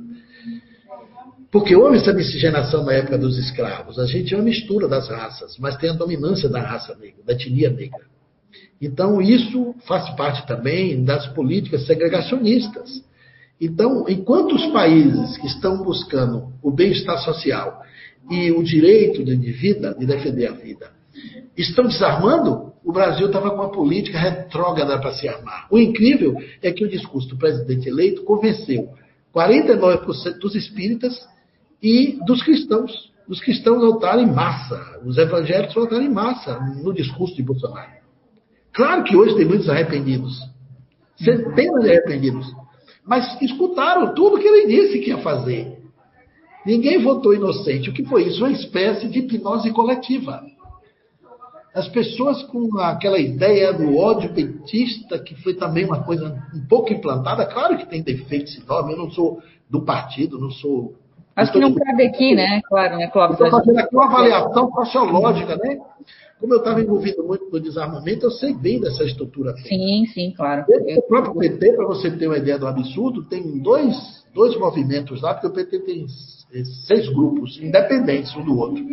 [1.53, 3.99] Porque houve essa miscigenação na época dos escravos.
[3.99, 7.33] A gente é uma mistura das raças, mas tem a dominância da raça negra, da
[7.33, 8.07] etnia negra.
[8.81, 13.05] Então, isso faz parte também das políticas segregacionistas.
[13.61, 17.83] Então, enquanto os países que estão buscando o bem-estar social
[18.31, 20.91] e o direito de vida, de defender a vida,
[21.57, 25.67] estão desarmando, o Brasil estava com uma política retrógrada para se armar.
[25.71, 28.89] O incrível é que o discurso do presidente eleito convenceu
[29.35, 31.29] 49% dos espíritas
[31.83, 33.11] e dos cristãos.
[33.29, 38.01] Os cristãos votaram em massa, os evangélicos votaram em massa no discurso de Bolsonaro.
[38.73, 40.41] Claro que hoje tem muitos arrependidos,
[41.17, 42.47] centenas de arrependidos,
[43.05, 45.80] mas escutaram tudo que ele disse que ia fazer.
[46.65, 47.91] Ninguém votou inocente.
[47.91, 48.45] O que foi isso?
[48.45, 50.43] Uma espécie de hipnose coletiva.
[51.75, 56.93] As pessoas com aquela ideia do ódio petista, que foi também uma coisa um pouco
[56.93, 60.95] implantada, claro que tem defeitos enormes, eu não sou do partido, não sou.
[61.37, 62.61] Acho que não cabe aqui, né?
[62.69, 63.39] Claro, né, Clóvis?
[63.39, 65.79] Estou fazendo aqui uma avaliação sociológica, né?
[66.41, 69.55] Como eu estava envolvido muito no desarmamento, eu sei bem dessa estrutura.
[69.59, 70.65] Sim, sim, claro.
[70.69, 73.95] O próprio PT, para você ter uma ideia do absurdo, tem dois,
[74.35, 76.07] dois movimentos lá, porque o PT tem
[76.87, 78.85] seis grupos independentes um do outro.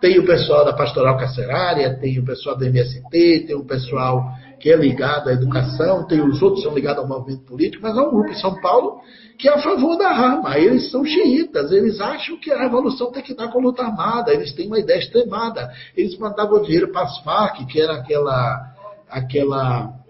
[0.00, 4.24] Tem o pessoal da Pastoral Carcerária, tem o pessoal do MST, tem o pessoal
[4.58, 7.98] que é ligado à educação, tem os outros que são ligados ao movimento político, mas
[7.98, 9.00] há um grupo em São Paulo
[9.36, 10.56] que é a favor da arma.
[10.56, 14.32] Eles são xiitas, eles acham que a revolução tem que dar com a luta armada,
[14.32, 15.68] eles têm uma ideia extremada.
[15.96, 18.72] Eles mandavam dinheiro para as Farc, que era aquela,
[19.10, 20.01] aquela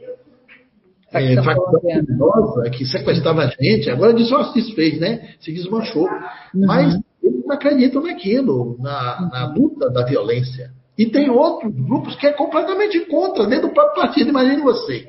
[1.13, 5.31] é, facção criminosa que sequestrava a gente, agora se fez, né?
[5.41, 6.09] Se desmanchou.
[6.55, 6.67] Uhum.
[6.67, 10.71] Mas eles não acreditam naquilo, na, na luta da violência.
[10.97, 14.31] E tem outros grupos que é completamente contra, dentro do próprio partido.
[14.31, 15.07] Imagine você.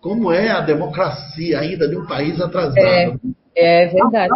[0.00, 2.76] Como é a democracia ainda de um país atrasado.
[2.76, 3.16] É,
[3.56, 4.32] é verdade.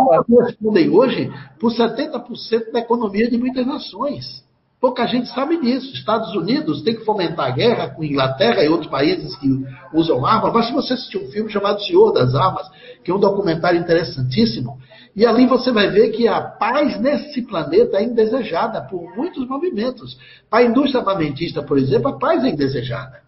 [0.47, 1.31] Respondem hoje
[1.61, 4.48] por 70% da economia de muitas nações.
[4.81, 5.93] Pouca gente sabe disso.
[5.93, 9.49] Estados Unidos tem que fomentar a guerra com Inglaterra e outros países que
[9.93, 10.53] usam armas.
[10.53, 12.71] Basta você assistir um filme chamado Senhor das Armas,
[13.03, 14.79] que é um documentário interessantíssimo.
[15.17, 20.17] E ali você vai ver que a paz nesse planeta é indesejada por muitos movimentos.
[20.49, 23.28] Para a indústria armamentista, por exemplo, a paz é indesejada.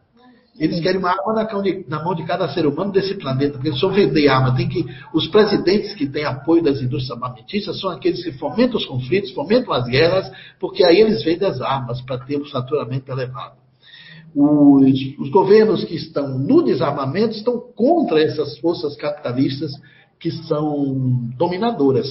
[0.60, 1.32] Eles querem uma arma
[1.88, 4.54] na, mão de cada ser humano desse planeta, porque eles só vender arma.
[4.54, 4.84] Tem que,
[5.14, 9.72] os presidentes que têm apoio das indústrias armamentistas são aqueles que fomentam os conflitos, fomentam
[9.72, 10.30] as guerras,
[10.60, 13.54] porque aí eles vendem as armas para ter um faturamento elevado.
[14.36, 19.72] Os, os, governos que estão no desarmamento estão contra essas forças capitalistas
[20.20, 22.06] que são dominadoras.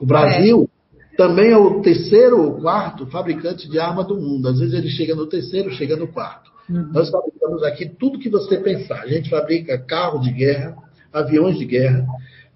[0.00, 0.68] O Brasil
[1.16, 4.48] também é o terceiro ou quarto fabricante de arma do mundo.
[4.48, 6.51] Às vezes ele chega no terceiro, chega no quarto.
[6.72, 6.90] Uhum.
[6.92, 9.02] Nós fabricamos aqui tudo que você pensar.
[9.02, 10.74] A gente fabrica carro de guerra,
[11.12, 12.06] aviões de guerra,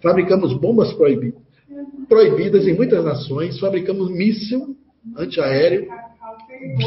[0.03, 1.41] fabricamos bombas proibidas,
[2.09, 4.75] proibidas em muitas nações, fabricamos míssil
[5.17, 5.87] antiaéreo,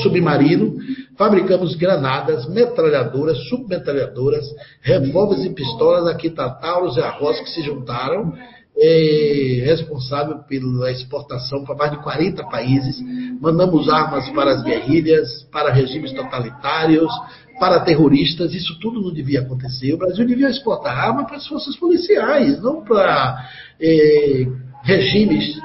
[0.01, 0.77] submarino,
[1.17, 4.45] fabricamos granadas, metralhadoras, submetralhadoras,
[4.81, 8.33] revólveres e pistolas, aqui Tatauros e Arroz que se juntaram
[8.81, 12.97] é responsável pela exportação para mais de 40 países.
[13.41, 17.11] Mandamos armas para as guerrilhas, para regimes totalitários,
[17.59, 18.53] para terroristas.
[18.53, 19.93] Isso tudo não devia acontecer.
[19.93, 23.49] O Brasil devia exportar armas para as forças policiais, não para
[23.81, 24.47] é,
[24.83, 25.59] regimes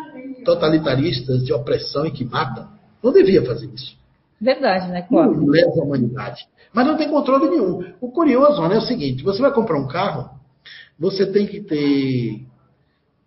[0.45, 2.69] totalitaristas de opressão e que matam.
[3.03, 3.97] Não devia fazer isso.
[4.41, 5.41] Verdade, né, Cláudio?
[5.41, 6.47] Não leva a humanidade.
[6.73, 7.85] Mas não tem controle nenhum.
[8.01, 10.31] O curioso né, é o seguinte: você vai comprar um carro,
[10.99, 12.45] você tem que ter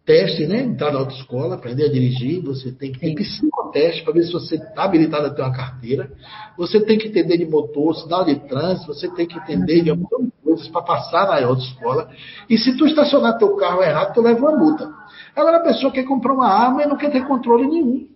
[0.08, 0.62] teste, né?
[0.62, 4.56] Entrar na autoescola, aprender a dirigir, você tem que ter psicoteste para ver se você
[4.56, 6.10] está habilitado a ter uma carteira.
[6.58, 10.32] Você tem que entender de motor, sinal de trânsito, você tem que entender de algumas
[10.42, 12.10] coisas para passar na autoescola.
[12.50, 14.90] E se tu estacionar teu carro errado, tu leva uma multa.
[15.36, 18.08] Agora a pessoa quer comprar uma arma e não quer ter controle nenhum.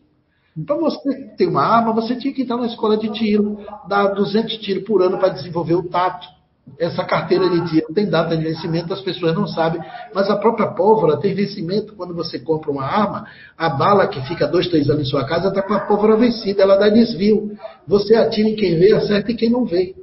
[0.66, 4.58] Para você ter uma arma, você tinha que entrar na escola de tiro, dar 200
[4.60, 6.41] tiros por ano para desenvolver o tato
[6.80, 9.82] essa carteira de dia tem data de vencimento, as pessoas não sabem,
[10.14, 14.48] mas a própria pólvora tem vencimento quando você compra uma arma, a bala que fica
[14.48, 17.52] dois, três anos em sua casa está com a pólvora vencida, ela dá desvio.
[17.88, 19.96] Você atira em quem vê, acerta em quem não vê.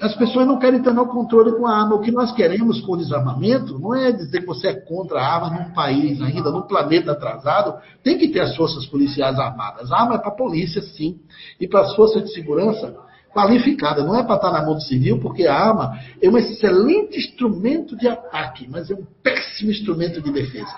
[0.00, 1.94] As pessoas não querem ter o controle com a arma.
[1.94, 5.26] O que nós queremos com o desarmamento não é dizer que você é contra a
[5.26, 7.80] arma num país ainda, num planeta atrasado.
[8.04, 9.90] Tem que ter as forças policiais armadas.
[9.90, 11.18] A arma é para a polícia, sim.
[11.58, 12.94] E para as forças de segurança
[13.36, 14.02] qualificada.
[14.02, 17.94] Não é para estar na mão do civil, porque a arma é um excelente instrumento
[17.94, 20.74] de ataque, mas é um péssimo instrumento de defesa.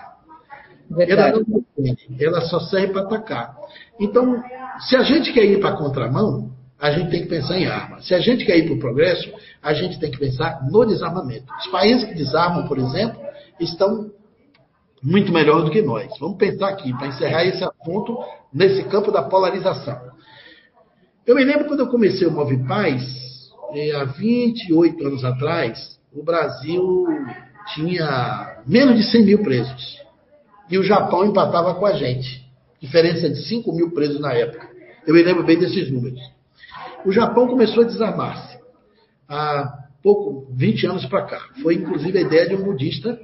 [0.99, 1.33] Ela,
[2.19, 3.55] ela só serve para atacar.
[4.01, 4.43] Então,
[4.81, 6.51] se a gente quer ir para a contramão,
[6.81, 8.01] a gente tem que pensar em arma.
[8.01, 9.31] Se a gente quer ir para o progresso,
[9.63, 11.47] a gente tem que pensar no desarmamento.
[11.61, 13.21] Os países que desarmam, por exemplo,
[13.61, 14.11] estão
[15.03, 16.09] muito melhor do que nós.
[16.19, 18.19] Vamos pensar aqui, para encerrar esse assunto,
[18.53, 20.08] nesse campo da polarização.
[21.29, 23.05] Eu me lembro quando eu comecei o Move Paz,
[23.75, 27.07] eh, há 28 anos atrás, o Brasil
[27.75, 29.99] tinha menos de 100 mil presos.
[30.71, 32.51] E o Japão empatava com a gente.
[32.81, 34.71] Diferença de 5 mil presos na época.
[35.07, 36.19] Eu me lembro bem desses números.
[37.05, 38.57] O Japão começou a desarmar-se
[39.29, 41.41] há pouco, 20 anos para cá.
[41.63, 43.21] Foi inclusive a ideia de um budista,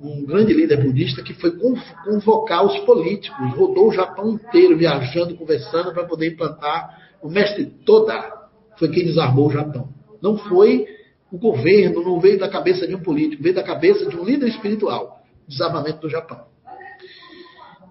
[0.00, 1.58] um grande líder budista, que foi
[2.04, 8.48] convocar os políticos, rodou o Japão inteiro, viajando, conversando, para poder implantar o mestre Toda
[8.78, 9.88] foi quem desarmou o Japão.
[10.22, 10.86] Não foi
[11.30, 14.48] o governo, não veio da cabeça de um político, veio da cabeça de um líder
[14.48, 15.22] espiritual.
[15.48, 16.46] Desarmamento do Japão.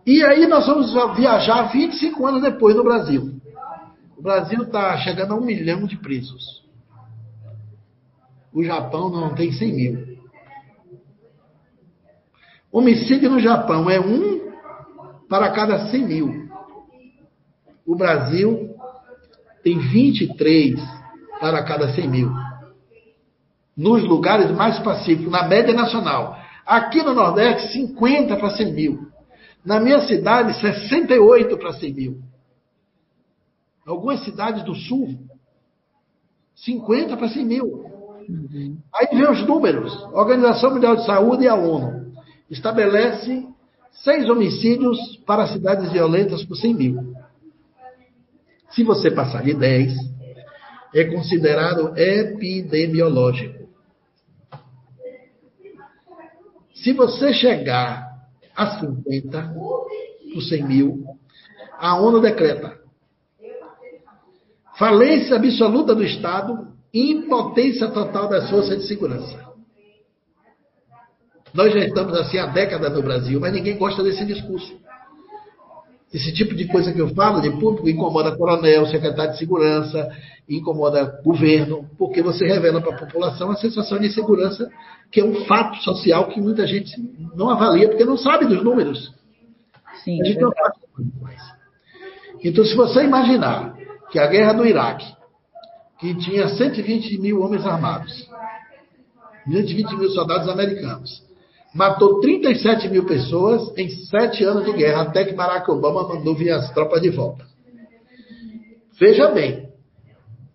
[0.05, 3.41] E aí nós vamos viajar 25 anos depois no Brasil.
[4.17, 6.63] O Brasil está chegando a um milhão de presos.
[8.53, 10.15] O Japão não tem 100 mil.
[12.71, 14.51] Homicídio no Japão é um
[15.27, 16.49] para cada 100 mil.
[17.85, 18.64] O Brasil
[19.65, 20.79] tem 23
[21.39, 22.31] para cada 100 mil.
[23.75, 26.37] Nos lugares mais pacíficos, na média nacional.
[26.63, 29.07] Aqui no Nordeste, 50 para 100 mil.
[29.65, 32.21] Na minha cidade, 68 para 100 mil.
[33.87, 35.17] Algumas cidades do Sul,
[36.57, 37.65] 50 para 100 mil.
[37.65, 38.77] Uhum.
[38.93, 39.91] Aí vem os números.
[40.13, 42.13] A Organização Mundial de Saúde e a ONU
[42.51, 43.47] estabelece
[43.91, 47.14] seis homicídios para cidades violentas por 100 mil.
[48.75, 49.95] Se você passar de 10,
[50.93, 53.69] é considerado epidemiológico.
[56.73, 58.05] Se você chegar
[58.53, 59.53] a 50
[60.33, 61.05] por 100 mil,
[61.79, 62.77] a ONU decreta
[64.77, 69.45] falência absoluta do Estado e impotência total das forças de segurança.
[71.53, 74.77] Nós já estamos assim há décadas no Brasil, mas ninguém gosta desse discurso.
[76.15, 80.09] Esse tipo de coisa que eu falo de público incomoda coronel, secretário de segurança,
[80.47, 84.71] incomoda governo, porque você revela para a população a sensação de insegurança,
[85.11, 86.89] que é um fato social que muita gente
[87.35, 89.11] não avalia, porque não sabe dos números.
[90.05, 90.73] Sim, a gente não faz
[91.21, 91.41] mais.
[92.41, 93.75] Então, se você imaginar
[94.09, 95.13] que a guerra do Iraque,
[95.99, 98.25] que tinha 120 mil homens armados,
[99.45, 101.21] 120 mil soldados americanos,
[101.75, 106.51] matou 37 mil pessoas em sete anos de guerra, até que Barack Obama mandou vir
[106.51, 107.45] as tropas de volta.
[108.97, 109.67] Veja bem,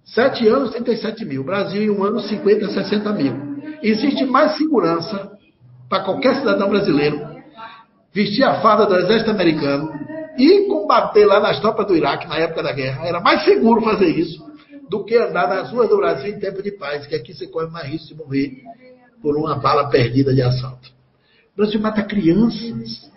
[0.02, 1.44] sete anos, 37 mil.
[1.44, 3.34] Brasil, em um ano, 50, 60 mil.
[3.82, 5.30] Existe mais segurança
[5.90, 7.20] para qualquer cidadão brasileiro
[8.14, 9.92] vestir a farda do exército americano
[10.38, 13.06] e combater lá nas tropas do Iraque na época da guerra.
[13.06, 14.42] Era mais seguro fazer isso
[14.88, 17.68] do que andar nas ruas do Brasil em tempo de paz, que aqui você corre
[17.68, 18.62] mais risco de morrer
[19.20, 20.99] por uma bala perdida de assalto.
[21.60, 23.10] Brasil mata crianças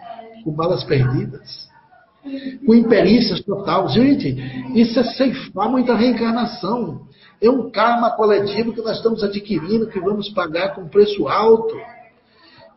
[0.43, 1.69] com balas perdidas,
[2.65, 3.87] com imperícias total.
[3.87, 4.35] Gente,
[4.75, 7.07] isso é ceifar muita reencarnação.
[7.41, 11.73] É um karma coletivo que nós estamos adquirindo, que vamos pagar com preço alto.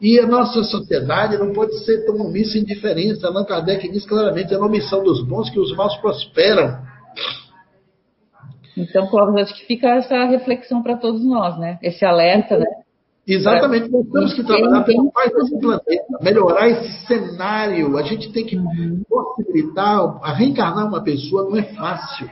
[0.01, 3.27] E a nossa sociedade não pode ser tão omissa em diferença.
[3.27, 6.79] Allan Kardec diz claramente: é na omissão dos bons que os maus prosperam.
[8.77, 11.79] Então, Cláudio, acho que fica essa reflexão para todos nós, né?
[11.83, 12.67] Esse alerta, né?
[13.27, 17.97] Exatamente, nós temos que trabalhar pela paz desse planeta, melhorar esse cenário.
[17.97, 19.03] A gente tem que uhum.
[19.09, 22.31] possibilitar, a reencarnar uma pessoa não é fácil.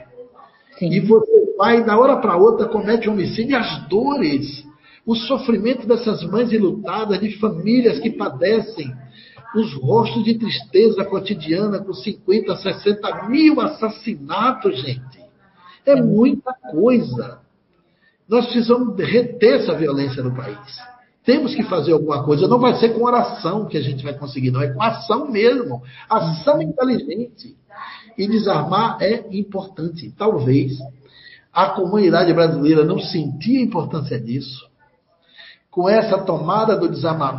[0.78, 0.92] Sim.
[0.92, 4.64] E você vai, da hora para outra, comete homicídio e as dores,
[5.04, 8.92] o sofrimento dessas mães ilutadas, de famílias que padecem,
[9.56, 15.24] os rostos de tristeza cotidiana com 50, 60 mil assassinatos, gente.
[15.84, 17.43] É muita coisa.
[18.28, 20.58] Nós precisamos reter essa violência no país.
[21.24, 22.46] Temos que fazer alguma coisa.
[22.46, 24.62] Não vai ser com oração que a gente vai conseguir, não.
[24.62, 25.82] É com ação mesmo.
[26.08, 27.56] Ação inteligente.
[28.16, 30.12] E desarmar é importante.
[30.16, 30.78] Talvez
[31.52, 34.68] a comunidade brasileira não sentia a importância disso.
[35.70, 36.88] Com essa tomada do,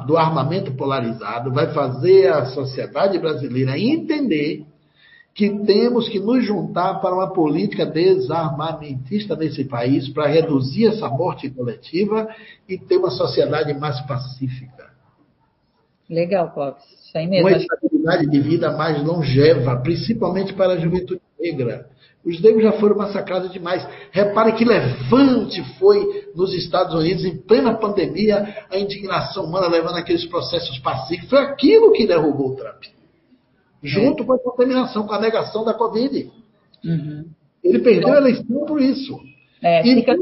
[0.05, 4.65] do armamento polarizado, vai fazer a sociedade brasileira entender
[5.35, 11.49] que temos que nos juntar para uma política desarmamentista nesse país para reduzir essa morte
[11.49, 12.29] coletiva
[12.69, 14.85] e ter uma sociedade mais pacífica.
[16.09, 16.85] Legal, Clóvis.
[16.85, 17.49] Isso aí mesmo.
[17.49, 21.89] Uma estabilidade de vida mais longeva, principalmente para a juventude negra.
[22.23, 23.85] Os negros já foram massacrados demais.
[24.11, 30.25] Repare que levante foi nos Estados Unidos, em plena pandemia, a indignação humana levando aqueles
[30.25, 31.29] processos pacíficos.
[31.29, 32.94] Foi aquilo que derrubou o Trump.
[33.85, 34.25] Junto é.
[34.25, 36.31] com a contaminação, com a negação da Covid.
[36.83, 37.25] Uhum.
[37.63, 39.19] Ele perdeu a eleição por isso.
[39.61, 40.13] É, fica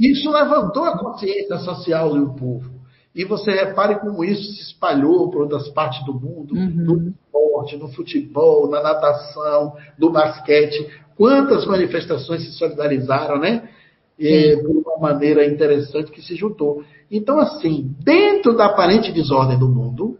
[0.00, 2.76] isso levantou a consciência social do povo.
[3.14, 6.70] E você repare como isso se espalhou por outras partes do mundo, uhum.
[6.70, 10.86] no esporte, no futebol, na natação, no basquete.
[11.16, 13.70] Quantas manifestações se solidarizaram, né?
[14.18, 16.82] E, por uma maneira interessante que se juntou.
[17.10, 20.18] Então, assim, dentro da aparente desordem do mundo,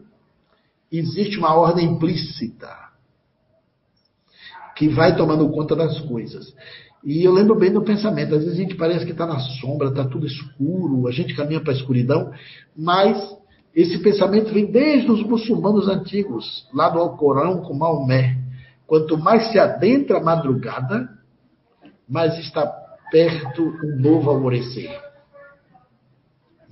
[0.90, 2.86] existe uma ordem implícita
[4.76, 6.54] que vai tomando conta das coisas.
[7.04, 8.34] E eu lembro bem do pensamento.
[8.34, 11.60] Às vezes a gente parece que está na sombra, está tudo escuro, a gente caminha
[11.60, 12.30] para a escuridão,
[12.76, 13.16] mas
[13.74, 18.38] esse pensamento vem desde os muçulmanos antigos, lá do Alcorão com Maomé.
[18.86, 21.08] Quanto mais se adentra a madrugada,
[22.08, 22.66] mais está
[23.10, 25.05] perto um novo alvorecer.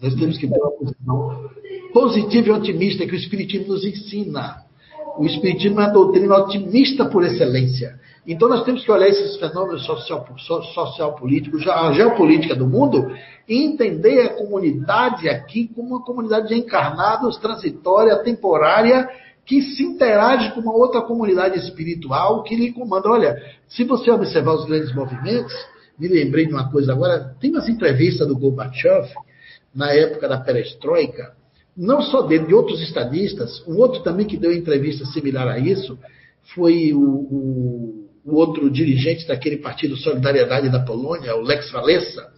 [0.05, 1.51] Nós temos que ter uma posição
[1.95, 4.59] positiva e otimista que o Espiritismo nos ensina.
[5.17, 7.99] O Espiritismo é uma doutrina otimista por excelência.
[8.27, 10.27] Então nós temos que olhar esses fenômenos social,
[10.75, 13.11] social políticos, a geopolítica do mundo,
[13.49, 19.09] e entender a comunidade aqui como uma comunidade de encarnados, transitória, temporária,
[19.47, 23.09] que se interage com uma outra comunidade espiritual que lhe comanda.
[23.09, 25.55] Olha, se você observar os grandes movimentos,
[25.99, 29.09] me lembrei de uma coisa agora, tem umas entrevistas do Gorbachev,
[29.75, 31.35] na época da perestroika,
[31.77, 35.99] não só dele, de outros estadistas, um outro também que deu entrevista similar a isso,
[36.55, 42.33] foi o, o o outro dirigente daquele partido Solidariedade da Polônia, o Lex Walesa,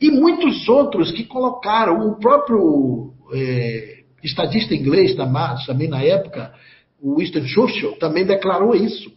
[0.00, 6.52] e muitos outros que colocaram, o próprio é, estadista inglês também na época,
[7.00, 9.10] o Winston Churchill, também declarou isso.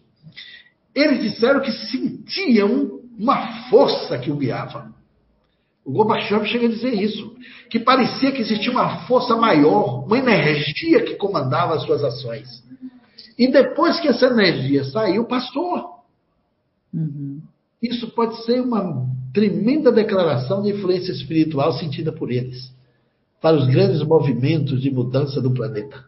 [0.94, 4.94] Eles disseram que sentiam uma força que o guiava.
[5.86, 7.36] O Gorbachev chega a dizer isso,
[7.70, 12.64] que parecia que existia uma força maior, uma energia que comandava as suas ações.
[13.38, 16.00] E depois que essa energia saiu, passou.
[16.92, 17.40] Uhum.
[17.82, 22.74] Isso pode ser uma tremenda declaração de influência espiritual sentida por eles
[23.40, 26.04] para os grandes movimentos de mudança do planeta.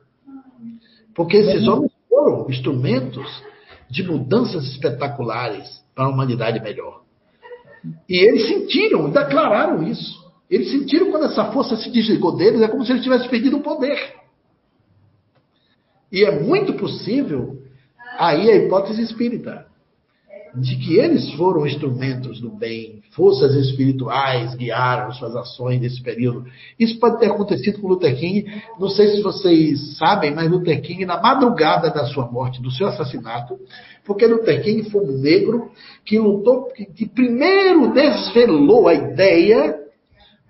[1.14, 3.44] Porque esses homens foram instrumentos
[3.90, 7.04] de mudanças espetaculares para a humanidade melhor.
[8.10, 10.26] E eles sentiram, declararam isso.
[10.50, 13.62] Eles sentiram quando essa força se desligou deles, é como se eles tivessem perdido o
[13.62, 14.16] poder.
[16.12, 17.62] E é muito possível,
[18.18, 19.66] aí a hipótese espírita,
[20.56, 26.46] de que eles foram instrumentos do bem, forças espirituais guiaram suas ações nesse período.
[26.80, 28.46] Isso pode ter acontecido com Luther King.
[28.80, 32.88] Não sei se vocês sabem, mas Luther King, na madrugada da sua morte, do seu
[32.88, 33.58] assassinato,
[34.06, 35.72] porque Luther King foi um negro
[36.06, 39.76] que lutou, que primeiro desvelou a ideia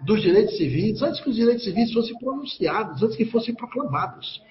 [0.05, 4.41] dos direitos civis, antes que os direitos civis fossem pronunciados, antes que fossem proclamados.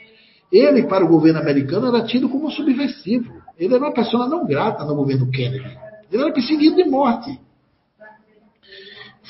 [0.50, 3.30] Ele, para o governo americano, era tido como subversivo.
[3.58, 5.76] Ele era uma pessoa não grata no governo Kennedy.
[6.10, 7.45] Ele era perseguido de morte.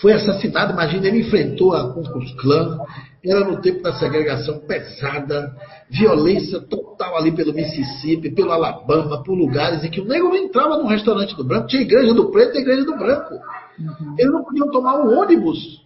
[0.01, 2.79] Foi assassinado, imagina, ele enfrentou a Ku Klux Klan,
[3.25, 5.57] era no tempo da segregação pesada,
[5.89, 10.77] violência total ali pelo Mississippi, pelo Alabama, por lugares em que o negro não entrava
[10.77, 13.35] no restaurante do branco, tinha igreja do preto e igreja do branco.
[13.79, 14.15] Uhum.
[14.19, 15.83] Eles não podiam tomar um ônibus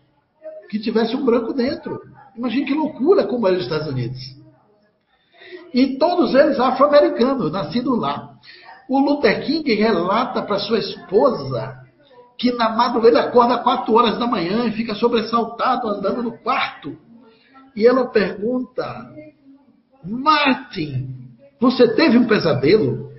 [0.69, 2.01] que tivesse um branco dentro.
[2.37, 4.19] Imagina que loucura como era os Estados Unidos.
[5.73, 8.35] E todos eles afro-americanos, nascidos lá.
[8.89, 11.80] O Luther King relata para sua esposa
[12.41, 16.97] que na madrugada acorda às 4 horas da manhã e fica sobressaltado andando no quarto.
[17.77, 19.15] E ela pergunta:
[20.03, 23.11] Martin, você teve um pesadelo?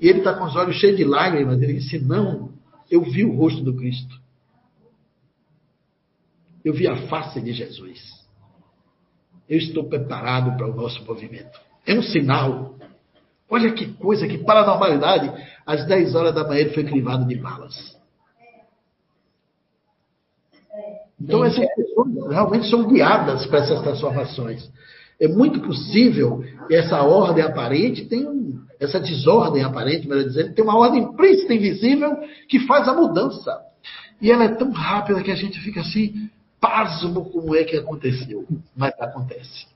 [0.00, 1.60] E ele está com os olhos cheios de lágrimas.
[1.60, 2.50] Ele disse: Não,
[2.88, 4.14] eu vi o rosto do Cristo.
[6.64, 8.00] Eu vi a face de Jesus.
[9.48, 11.58] Eu estou preparado para o nosso movimento.
[11.84, 12.76] É um sinal.
[13.50, 15.32] Olha que coisa, que paranormalidade.
[15.66, 17.97] Às 10 horas da manhã ele foi crivado de balas.
[21.20, 24.70] Então essas pessoas realmente são guiadas para essas transformações.
[25.20, 30.64] É muito possível que essa ordem aparente tenha um, essa desordem aparente, melhor dizendo, tem
[30.64, 32.16] uma ordem implícita invisível
[32.48, 33.58] que faz a mudança.
[34.20, 36.30] E ela é tão rápida que a gente fica assim,
[36.60, 38.46] pasmo como é que aconteceu.
[38.76, 39.66] Mas acontece.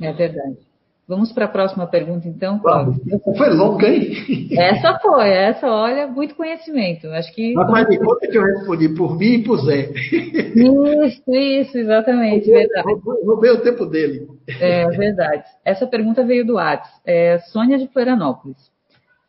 [0.00, 0.67] É verdade.
[1.08, 3.00] Vamos para a próxima pergunta, então, Cláudio.
[3.10, 4.48] Essa foi longa, hein?
[4.52, 7.08] Essa foi, essa, olha, muito conhecimento.
[7.08, 7.54] Acho que.
[7.54, 9.90] Mas faz de conta que eu respondi por mim e por Zé.
[9.90, 13.00] Isso, isso, exatamente, roubei, verdade.
[13.24, 14.28] Roubei o tempo dele.
[14.60, 15.44] É verdade.
[15.64, 16.90] Essa pergunta veio do Whats.
[17.06, 18.58] É, Sônia de Florianópolis.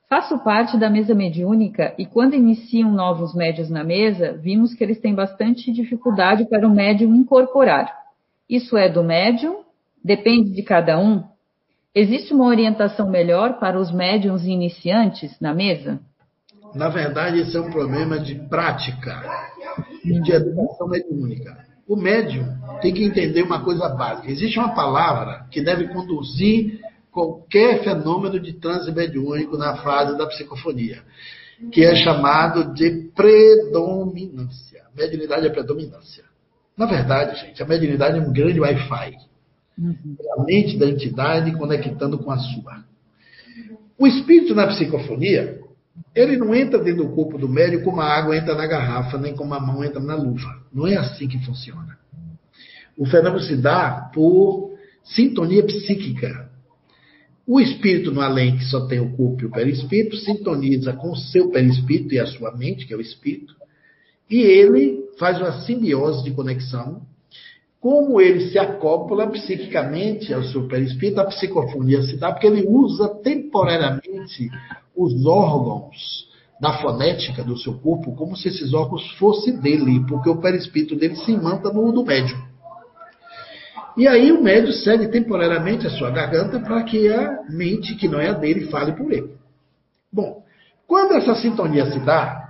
[0.10, 5.00] Faço parte da mesa mediúnica e quando iniciam novos médios na mesa, vimos que eles
[5.00, 7.90] têm bastante dificuldade para o médium incorporar.
[8.50, 9.62] Isso é do médium?
[10.04, 11.24] Depende de cada um?
[11.94, 16.00] Existe uma orientação melhor para os médiums iniciantes na mesa?
[16.76, 19.24] Na verdade, esse é um problema de prática
[20.06, 21.58] e de educação mediúnica.
[21.88, 22.46] O médium
[22.80, 24.30] tem que entender uma coisa básica.
[24.30, 26.80] Existe uma palavra que deve conduzir
[27.12, 31.02] qualquer fenômeno de transe mediúnico na fase da psicofonia,
[31.72, 34.84] que é chamado de predominância.
[34.96, 36.24] Mediunidade é predominância.
[36.78, 39.29] Na verdade, gente, a mediunidade é um grande Wi-Fi
[39.80, 40.18] Uhum.
[40.38, 42.84] A mente da entidade conectando com a sua.
[43.98, 45.60] O espírito na psicofonia,
[46.14, 49.34] ele não entra dentro do corpo do médium como a água entra na garrafa, nem
[49.34, 50.62] como a mão entra na luva.
[50.74, 51.98] Não é assim que funciona.
[52.98, 56.50] O fenômeno se dá por sintonia psíquica.
[57.48, 61.16] O espírito no além, que só tem o corpo e o perispírito, sintoniza com o
[61.16, 63.56] seu perispírito e a sua mente, que é o espírito,
[64.30, 67.02] e ele faz uma simbiose de conexão
[67.82, 73.08] como ele se acopla psiquicamente ao seu perispírito, a psicofonia se dá porque ele usa
[73.24, 74.50] temporariamente
[74.96, 76.28] os órgãos
[76.60, 81.16] da fonética do seu corpo como se esses órgãos fossem dele, porque o perispírito dele
[81.16, 82.38] se imanta no do médium.
[83.96, 88.20] E aí o médium cede temporariamente a sua garganta para que a mente, que não
[88.20, 89.34] é a dele, fale por ele.
[90.12, 90.44] Bom,
[90.86, 92.49] quando essa sintonia se dá,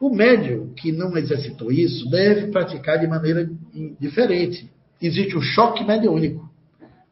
[0.00, 3.48] o médium que não exercitou isso deve praticar de maneira
[3.98, 4.70] diferente.
[5.00, 6.48] Existe o choque mediúnico.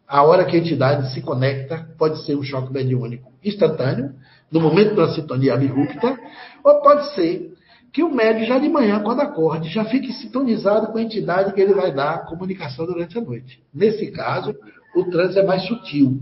[0.06, 4.14] A hora que a entidade se conecta, pode ser um choque mediúnico instantâneo,
[4.50, 6.18] no momento da sintonia abrupta,
[6.62, 7.52] ou pode ser
[7.92, 11.60] que o médium já de manhã, quando acorde, já fique sintonizado com a entidade que
[11.60, 13.62] ele vai dar comunicação durante a noite.
[13.72, 14.54] Nesse caso,
[14.94, 16.20] o transe é mais sutil.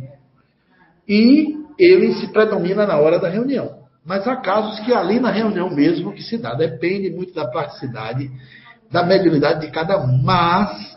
[1.07, 3.84] E ele se predomina na hora da reunião.
[4.05, 8.31] Mas há casos que ali na reunião mesmo que se dá, depende muito da praticidade,
[8.91, 10.23] da mediunidade de cada um.
[10.23, 10.95] Mas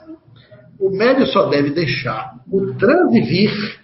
[0.77, 3.79] o médium só deve deixar o transe vir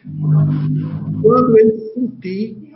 [1.22, 2.74] quando ele sentir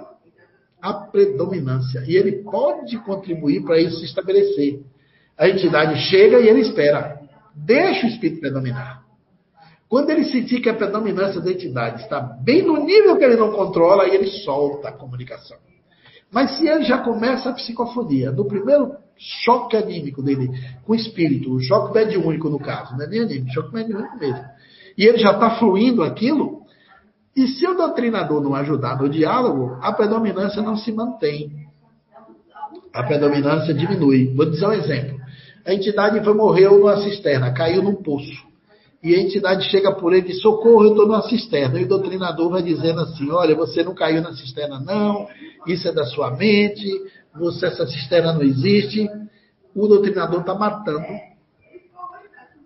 [0.81, 2.03] a predominância.
[2.07, 4.79] E ele pode contribuir para isso se estabelecer.
[5.37, 7.19] A entidade chega e ele espera.
[7.53, 9.03] Deixa o espírito predominar.
[9.89, 13.51] Quando ele sentir que a predominância da entidade está bem no nível que ele não
[13.51, 15.57] controla, aí ele solta a comunicação.
[16.31, 20.49] Mas se ele já começa a psicofonia, no primeiro choque anímico dele
[20.83, 24.45] com o espírito, o choque mediúnico no caso, não é nem anímico, choque mediúnico mesmo,
[24.97, 26.61] e ele já está fluindo aquilo,
[27.35, 31.67] e se o doutrinador não ajudar no diálogo, a predominância não se mantém.
[32.91, 34.33] A predominância diminui.
[34.33, 35.19] Vou dizer um exemplo.
[35.63, 38.47] A entidade foi, morreu numa cisterna, caiu num poço
[39.03, 41.79] e a entidade chega por ele e diz: socorro, eu estou numa cisterna.
[41.79, 45.27] E o doutrinador vai dizendo assim: olha, você não caiu na cisterna, não,
[45.67, 46.87] isso é da sua mente,
[47.35, 49.07] você, essa cisterna não existe.
[49.75, 51.05] O doutrinador está matando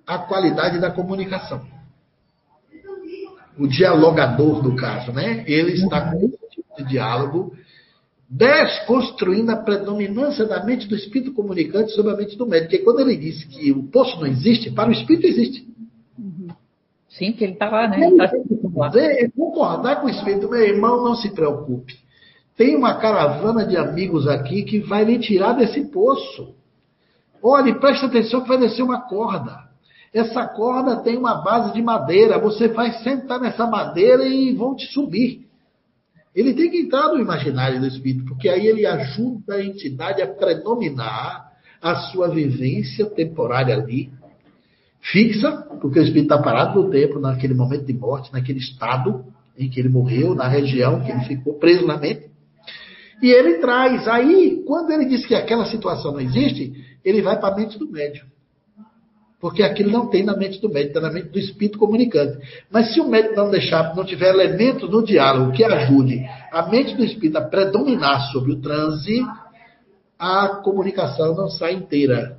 [0.07, 1.61] a qualidade da comunicação.
[3.57, 5.43] O dialogador, do caso, né?
[5.45, 7.53] Ele está com esse tipo de diálogo,
[8.29, 12.71] desconstruindo a predominância da mente do espírito comunicante sobre a mente do médico.
[12.71, 15.70] Porque quando ele diz que o poço não existe, para o espírito existe.
[17.21, 17.99] Sim, porque ele está lá, né?
[18.17, 18.31] Tá
[19.37, 21.93] concordar com o Espírito, meu irmão, não se preocupe.
[22.57, 26.55] Tem uma caravana de amigos aqui que vai lhe tirar desse poço.
[27.43, 29.55] Olhe, preste atenção que vai descer uma corda.
[30.11, 32.39] Essa corda tem uma base de madeira.
[32.39, 35.45] Você vai sentar nessa madeira e vão te subir.
[36.33, 40.27] Ele tem que entrar no imaginário do espírito, porque aí ele ajuda a entidade a
[40.27, 44.11] predominar a sua vivência temporária ali
[45.01, 45.51] fixa,
[45.81, 49.25] porque o espírito está parado no tempo, naquele momento de morte, naquele estado
[49.57, 52.29] em que ele morreu, na região que ele ficou preso na mente.
[53.21, 54.07] E ele traz.
[54.07, 56.73] Aí, quando ele diz que aquela situação não existe,
[57.03, 58.25] ele vai para a mente do médium.
[59.39, 62.37] Porque aquilo não tem na mente do médium, está na mente do espírito comunicante.
[62.69, 66.95] Mas se o médium não deixar, não tiver elementos no diálogo que ajude a mente
[66.95, 69.25] do espírito a predominar sobre o transe,
[70.17, 72.37] a comunicação não sai inteira,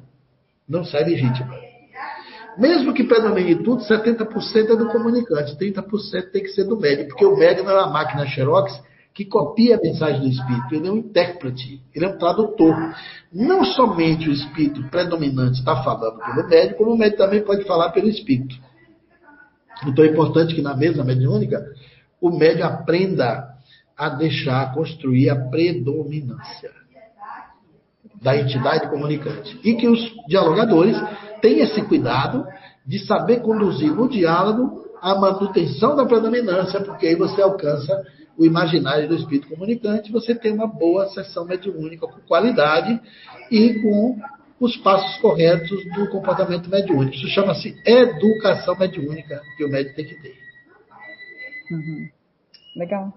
[0.69, 1.72] não sai legítima.
[2.59, 7.25] Mesmo que predomine tudo, 70% é do comunicante, 30% tem que ser do médium, porque
[7.25, 8.81] o médium é uma máquina Xerox
[9.15, 12.75] que copia a mensagem do espírito, ele é um intérprete, ele é um tradutor.
[13.33, 17.91] Não somente o espírito predominante está falando pelo médium, como o médium também pode falar
[17.91, 18.55] pelo espírito.
[19.87, 21.63] Então é importante que na mesa mediúnica
[22.21, 23.53] o médium aprenda
[23.97, 26.71] a deixar construir a predominância
[28.23, 29.59] da entidade comunicante.
[29.65, 30.97] E que os dialogadores
[31.43, 32.47] tenham esse cuidado
[32.87, 38.03] de saber conduzir no diálogo a manutenção da predominância, porque aí você alcança
[38.39, 42.99] o imaginário do espírito comunicante, você tem uma boa sessão mediúnica com qualidade
[43.51, 44.17] e com
[44.59, 47.17] os passos corretos do comportamento mediúnico.
[47.17, 50.35] Isso chama-se educação mediúnica que o médico tem que ter.
[51.71, 52.09] Uhum.
[52.77, 53.13] Legal.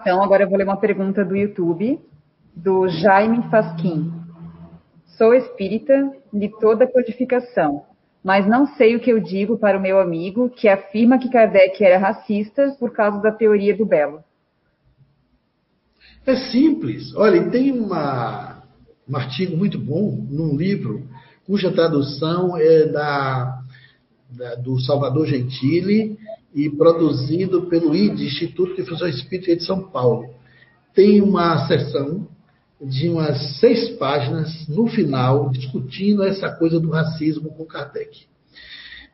[0.00, 1.98] Então, agora eu vou ler uma pergunta do YouTube,
[2.54, 4.12] do Jaime Fasquim.
[5.16, 7.84] Sou espírita de toda codificação,
[8.22, 11.82] mas não sei o que eu digo para o meu amigo que afirma que Kardec
[11.82, 14.22] era racista por causa da teoria do belo.
[16.26, 17.14] É simples.
[17.14, 18.62] Olha, tem uma,
[19.08, 21.06] um artigo muito bom num livro
[21.46, 23.60] cuja tradução é da,
[24.30, 26.18] da do Salvador Gentili
[26.52, 30.34] e produzido pelo ID, Instituto de Difusão Espírita de São Paulo.
[30.92, 32.26] Tem uma sessão
[32.80, 38.26] de umas seis páginas no final discutindo essa coisa do racismo com Kardec.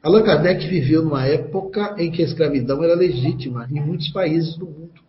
[0.03, 4.67] Allan Kardec viveu numa época em que a escravidão era legítima em muitos países do
[4.67, 5.01] mundo.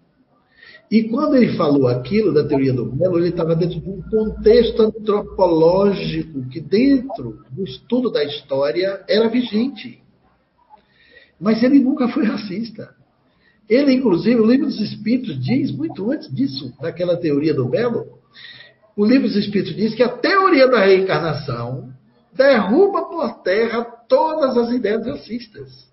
[0.92, 4.80] E quando ele falou aquilo da teoria do Melo, ele estava dentro de um contexto
[4.80, 10.04] antropológico que, dentro do estudo da história, era vigente.
[11.40, 12.94] Mas ele nunca foi racista.
[13.68, 18.13] Ele, inclusive, o Livro dos Espíritos diz, muito antes disso, daquela teoria do Belo,
[18.96, 21.92] o Livro dos Espíritos diz que a teoria da reencarnação
[22.32, 25.92] derruba por terra todas as ideias racistas.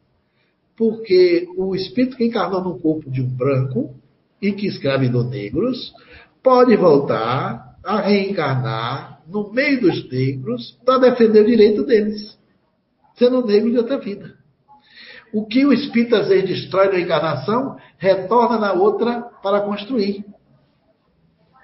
[0.77, 3.94] Porque o espírito que encarnou no corpo de um branco
[4.40, 5.93] e que escravidou negros
[6.43, 12.39] pode voltar a reencarnar no meio dos negros para defender o direito deles,
[13.16, 14.35] sendo negro de outra vida.
[15.32, 20.24] O que o espírito às vezes destrói na encarnação, retorna na outra para construir.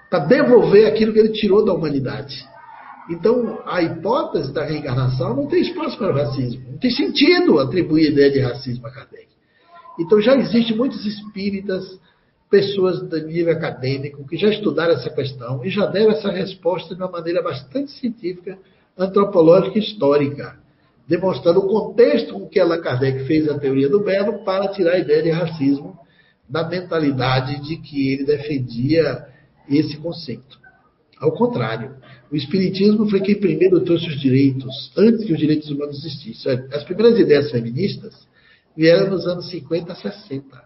[0.09, 2.35] Para devolver aquilo que ele tirou da humanidade.
[3.09, 6.71] Então, a hipótese da reencarnação não tem espaço para racismo.
[6.71, 9.27] Não tem sentido atribuir ideia de racismo a Kardec.
[9.99, 11.99] Então, já existem muitos espíritas,
[12.49, 17.01] pessoas de nível acadêmico, que já estudaram essa questão e já deram essa resposta de
[17.01, 18.57] uma maneira bastante científica,
[18.97, 20.57] antropológica e histórica
[21.07, 24.99] demonstrando o contexto com que Allan Kardec fez a teoria do belo para tirar a
[24.99, 25.97] ideia de racismo
[26.49, 29.25] da mentalidade de que ele defendia
[29.69, 30.59] esse conceito.
[31.19, 31.95] Ao contrário,
[32.31, 36.53] o Espiritismo foi quem primeiro trouxe os direitos, antes que os direitos humanos existissem.
[36.71, 38.27] As primeiras ideias feministas
[38.75, 40.63] vieram nos anos 50 a 60.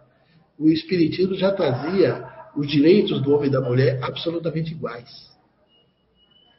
[0.60, 2.23] O Espiritismo já trazia
[2.56, 5.10] os direitos do homem e da mulher absolutamente iguais.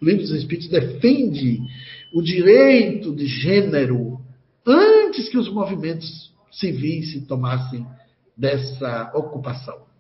[0.01, 1.61] O livro dos Espíritos defende
[2.15, 4.21] o direito de gênero
[4.67, 7.87] antes que os movimentos civis se tomassem
[8.37, 9.92] dessa ocupação.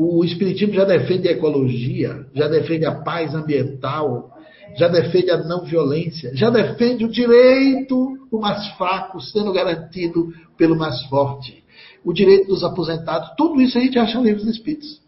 [0.00, 4.30] O Espiritismo já defende a ecologia, já defende a paz ambiental,
[4.76, 10.76] já defende a não violência, já defende o direito do mais fraco sendo garantido pelo
[10.76, 11.64] mais forte,
[12.04, 15.02] o direito dos aposentados, tudo isso a gente acha no livro dos Espíritos.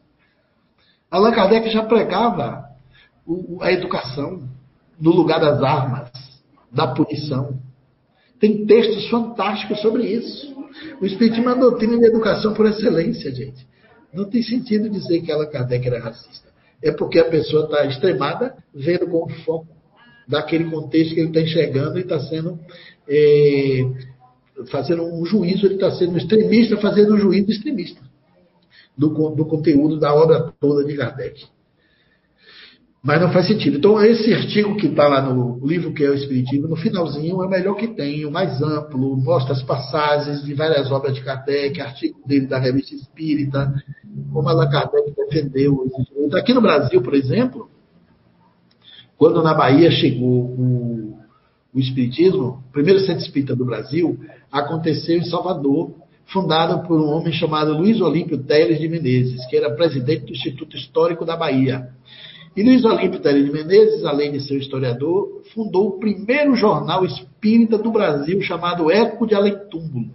[1.08, 2.64] Allan Kardec já pregava
[3.60, 4.42] a educação
[5.00, 6.10] no lugar das armas
[6.72, 7.60] da punição.
[8.40, 10.52] Tem textos fantásticos sobre isso.
[11.00, 13.69] O Espiritismo é uma doutrina de educação por excelência, gente.
[14.12, 16.48] Não tem sentido dizer que ela Kardec era racista.
[16.82, 19.68] É porque a pessoa está extremada, vendo com foco
[20.26, 22.58] daquele contexto que ele está enxergando e está sendo
[23.08, 23.82] é,
[24.70, 28.00] fazendo um juízo, ele está sendo extremista, fazendo um juízo extremista
[28.96, 31.46] do, do conteúdo da obra toda de Kardec.
[33.02, 33.78] Mas não faz sentido.
[33.78, 37.46] Então, esse artigo que está lá no livro que é o Espiritismo, no finalzinho, é
[37.46, 41.80] o melhor que tem, o mais amplo, mostra as passagens de várias obras de Kardec,
[41.80, 43.72] artigo dele da revista Espírita,
[44.30, 45.82] como Allan Kardec defendeu.
[46.34, 47.70] Aqui no Brasil, por exemplo,
[49.16, 51.18] quando na Bahia chegou o,
[51.74, 54.18] o Espiritismo, o primeiro centro espírita do Brasil,
[54.52, 55.94] aconteceu em Salvador,
[56.26, 60.76] fundado por um homem chamado Luiz Olímpio Teles de Menezes, que era presidente do Instituto
[60.76, 61.88] Histórico da Bahia.
[62.60, 67.90] E Luiz Olímpio de Menezes, além de ser historiador, fundou o primeiro jornal espírita do
[67.90, 70.10] Brasil, chamado Eco de Além Túmulo.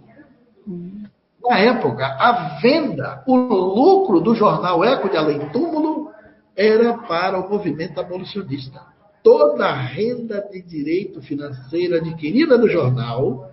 [1.42, 6.08] Na época, a venda, o lucro do jornal Eco de Além Túmulo
[6.54, 8.80] era para o movimento abolicionista.
[9.24, 13.50] Toda a renda de direito financeiro adquirida do jornal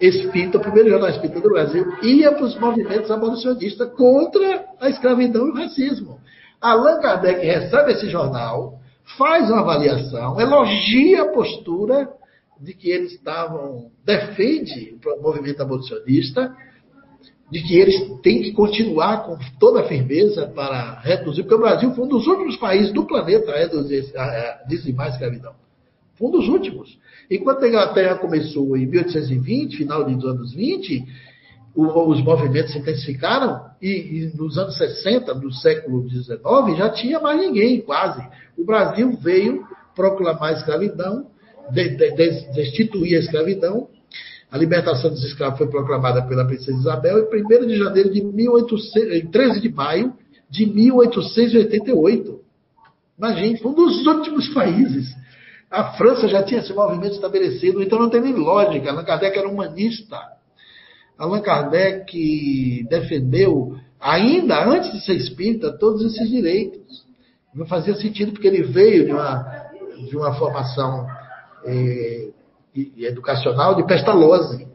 [0.00, 5.46] espírita, o primeiro jornal espírita do Brasil, ia para os movimentos abolicionistas contra a escravidão
[5.46, 6.18] e o racismo.
[6.60, 8.80] Allan Kardec recebe esse jornal,
[9.16, 12.08] faz uma avaliação, elogia a postura
[12.60, 16.54] de que eles estavam, defende o movimento abolicionista,
[17.50, 21.94] de que eles têm que continuar com toda a firmeza para reduzir, porque o Brasil
[21.94, 25.54] foi um dos últimos países do planeta a reduzir, a dizimar a escravidão.
[26.16, 26.98] Foi um dos últimos.
[27.30, 31.04] Enquanto a Inglaterra começou em 1820, final dos anos 20,
[31.76, 37.38] os movimentos se intensificaram e, e, nos anos 60 do século XIX já tinha mais
[37.38, 38.26] ninguém, quase.
[38.56, 41.26] O Brasil veio proclamar a escravidão,
[41.70, 43.88] de, de, de, destituir a escravidão.
[44.50, 49.30] A libertação dos escravos foi proclamada pela princesa Isabel em 1 de janeiro de 1800,
[49.30, 50.14] 13 de maio
[50.48, 52.40] de 1888.
[53.18, 55.06] Imagine, foi um dos últimos países.
[55.70, 58.90] A França já tinha esse movimento estabelecido, então não tem nem lógica.
[58.90, 60.16] Allan Kardec era humanista.
[61.18, 67.06] Allan Kardec defendeu, ainda antes de ser espírita, todos esses direitos.
[67.54, 69.66] Não fazia sentido porque ele veio de uma,
[70.08, 71.06] de uma formação
[71.64, 72.28] é,
[72.98, 74.66] educacional de Pestalozzi.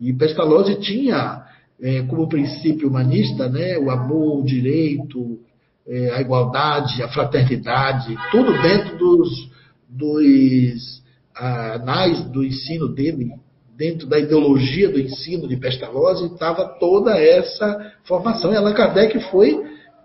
[0.00, 1.44] E Pestalozzi tinha
[1.80, 5.38] é, como princípio humanista né, o amor, o direito,
[5.86, 9.50] é, a igualdade, a fraternidade, tudo dentro dos,
[9.88, 11.02] dos
[11.34, 13.32] anais do ensino dele,
[13.76, 18.52] dentro da ideologia do ensino de Pestalozzi, estava toda essa formação.
[18.52, 19.60] E Allan Kardec foi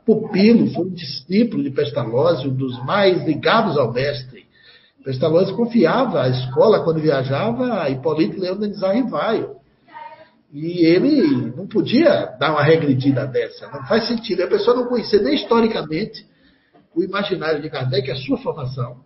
[0.06, 4.46] pupilo, foi um discípulo de Pestalozzi, um dos mais ligados ao mestre.
[5.04, 9.56] Pestalozzi confiava a escola, quando viajava, a Hipólito de Rivaio.
[10.52, 14.44] E ele não podia dar uma regredida dessa, não faz sentido.
[14.44, 16.26] A pessoa não conhecer nem historicamente
[16.96, 18.98] o imaginário de Kardec, a sua formação,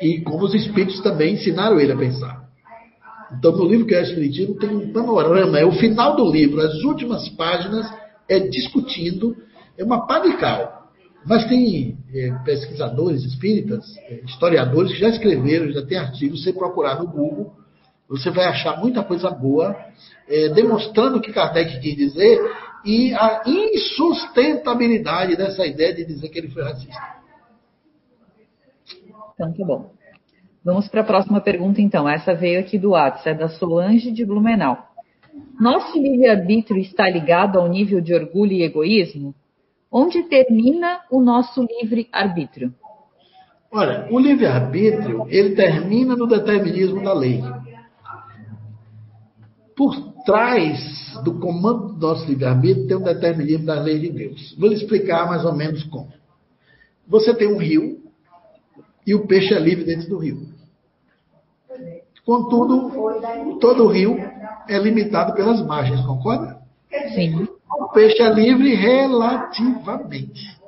[0.00, 2.43] e como os espíritos também ensinaram ele a pensar.
[3.38, 6.82] Então, no livro que é Espiritismo tem um panorama, é o final do livro, as
[6.82, 7.90] últimas páginas
[8.28, 9.36] é discutindo,
[9.76, 10.84] é uma panical.
[11.26, 16.98] Mas tem é, pesquisadores espíritas, é, historiadores que já escreveram, já tem artigos, você procurar
[16.98, 17.52] no Google,
[18.08, 19.74] você vai achar muita coisa boa,
[20.28, 22.38] é, demonstrando o que Kardec quis dizer
[22.84, 27.14] e a insustentabilidade dessa ideia de dizer que ele foi racista.
[29.34, 29.90] Então, tá bom.
[30.64, 32.08] Vamos para a próxima pergunta, então.
[32.08, 34.78] Essa veio aqui do WhatsApp, é da Solange de Blumenau.
[35.60, 39.34] Nosso livre-arbítrio está ligado ao nível de orgulho e egoísmo?
[39.92, 42.72] Onde termina o nosso livre-arbítrio?
[43.70, 47.42] Olha, o livre-arbítrio, ele termina no determinismo da lei.
[49.76, 54.56] Por trás do comando do nosso livre-arbítrio tem um determinismo da lei de Deus.
[54.58, 56.08] Vou lhe explicar mais ou menos como.
[57.06, 58.02] Você tem um rio,
[59.06, 60.53] e o peixe é livre dentro do rio.
[62.24, 64.16] Contudo, todo o rio
[64.68, 66.58] é limitado pelas margens, concorda?
[67.14, 67.46] Sim.
[67.70, 70.58] O peixe é livre relativamente.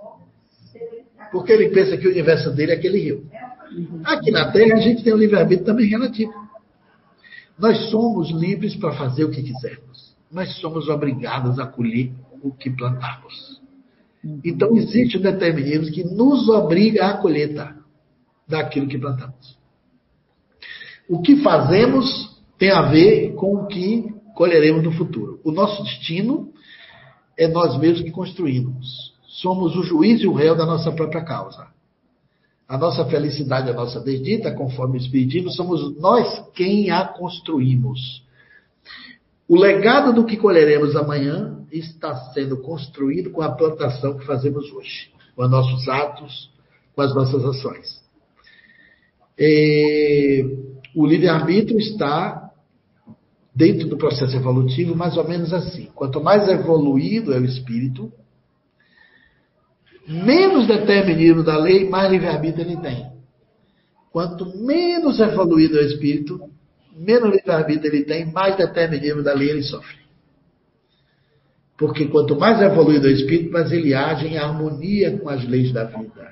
[1.33, 3.27] Porque ele pensa que o universo dele é aquele rio.
[4.05, 6.33] Aqui na Terra a gente tem um livre-arbítrio também relativo.
[7.59, 10.15] Nós somos livres para fazer o que quisermos.
[10.31, 12.13] Nós somos obrigados a colher
[12.43, 13.61] o que plantamos.
[14.45, 17.77] Então existe um determinismo que nos obriga à colheita
[18.47, 19.56] daquilo que plantamos.
[21.09, 22.07] O que fazemos
[22.59, 25.41] tem a ver com o que colheremos no futuro.
[25.45, 26.53] O nosso destino
[27.37, 29.15] é nós mesmos que construímos.
[29.27, 31.69] Somos o juiz e o réu da nossa própria causa.
[32.69, 38.25] A nossa felicidade, a nossa desdita, conforme o Espiritismo, somos nós quem a construímos.
[39.49, 45.13] O legado do que colheremos amanhã está sendo construído com a plantação que fazemos hoje,
[45.37, 46.51] com os nossos atos,
[46.95, 48.05] com as nossas ações.
[49.39, 50.45] É,
[50.97, 52.51] o livre-arbítrio está
[53.55, 55.91] dentro do processo evolutivo mais ou menos assim.
[55.95, 58.11] Quanto mais evoluído é o espírito,
[60.09, 63.13] menos determinismo da lei, mais livre-arbítrio ele tem.
[64.11, 66.41] Quanto menos evoluído é o espírito,
[66.97, 69.99] menos livre-arbítrio ele tem, mais determinismo da lei ele sofre.
[71.77, 75.73] Porque quanto mais evoluído é o espírito, mais ele age em harmonia com as leis
[75.75, 76.31] da vida.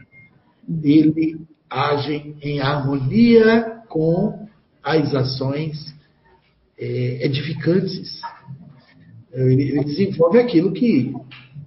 [0.82, 1.38] Ele
[1.68, 4.43] agem em harmonia com
[4.84, 5.94] as ações
[6.78, 8.20] é, edificantes.
[9.32, 11.12] Ele, ele, desenvolve aquilo que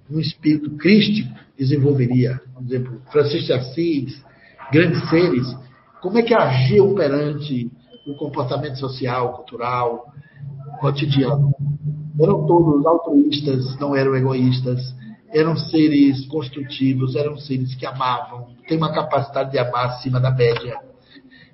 [0.10, 2.40] um espírito crístico desenvolveria.
[2.54, 4.24] Por exemplo, Francisco de Assis,
[4.72, 5.58] grandes seres,
[6.02, 7.70] como é que agiam perante
[8.06, 10.14] o comportamento social, cultural,
[10.80, 11.54] cotidiano.
[12.20, 14.96] Eram todos altruístas, não eram egoístas,
[15.30, 20.80] eram seres construtivos, eram seres que amavam, têm uma capacidade de amar acima da média.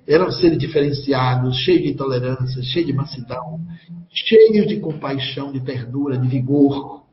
[0.06, 3.60] Eram seres diferenciados, cheios de tolerância, cheios de mansidão,
[4.10, 7.04] cheios de compaixão, de ternura, de vigor.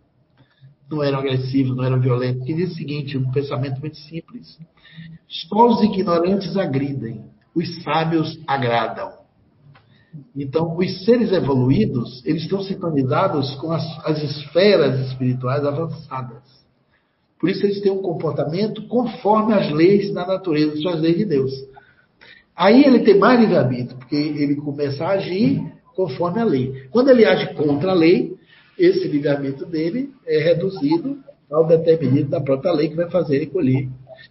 [0.90, 2.48] Não eram agressivos, não eram violentos.
[2.48, 4.60] E diz o seguinte, um pensamento muito simples.
[5.28, 7.24] Só os ignorantes agridem,
[7.56, 9.22] os sábios agradam.
[10.36, 16.44] Então, os seres evoluídos, eles estão sintonizados com as, as esferas espirituais avançadas.
[17.40, 21.26] Por isso, eles têm um comportamento conforme as leis da natureza, são as leis de
[21.26, 21.52] Deus.
[22.56, 25.62] Aí ele tem mais livre-arbítrio, porque ele começa a agir
[25.96, 26.86] conforme a lei.
[26.92, 28.36] Quando ele age contra a lei,
[28.78, 31.18] esse livre-arbítrio dele é reduzido
[31.52, 33.88] ao determinado da própria lei que vai fazer ele colher.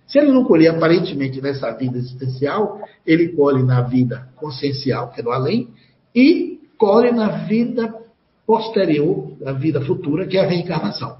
[0.06, 5.24] Se ele não colher aparentemente nessa vida existencial, ele colhe na vida consciencial, que é
[5.24, 5.68] no além,
[6.14, 7.94] e colhe na vida
[8.46, 11.16] posterior, na vida futura, que é a reencarnação.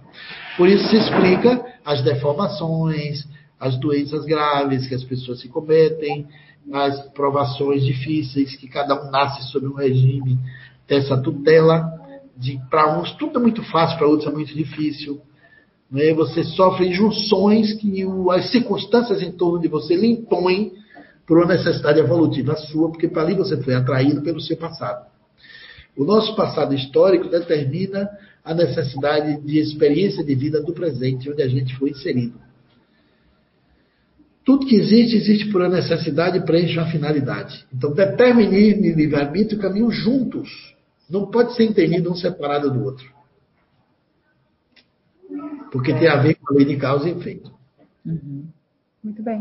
[0.57, 3.25] Por isso se explica as deformações,
[3.59, 6.27] as doenças graves que as pessoas se cometem,
[6.73, 10.39] as provações difíceis, que cada um nasce sob um regime
[10.87, 11.99] dessa tutela.
[12.37, 15.21] De, para uns tudo é muito fácil, para outros é muito difícil.
[15.91, 16.13] Né?
[16.15, 20.73] Você sofre injunções que o, as circunstâncias em torno de você lhe impõem
[21.27, 25.07] por uma necessidade evolutiva sua, porque para ali você foi atraído pelo seu passado.
[25.97, 28.09] O nosso passado histórico determina
[28.45, 32.39] a necessidade de experiência de vida do presente, onde a gente foi inserido.
[34.45, 37.67] Tudo que existe, existe por uma necessidade e preenche uma finalidade.
[37.73, 40.49] Então, determinismo e livre-arbítrio caminham juntos.
[41.09, 43.07] Não pode ser entendido um separado do outro.
[45.71, 47.53] Porque tem a ver com a lei de causa e efeito.
[48.05, 48.47] Uhum.
[49.03, 49.41] Muito bem.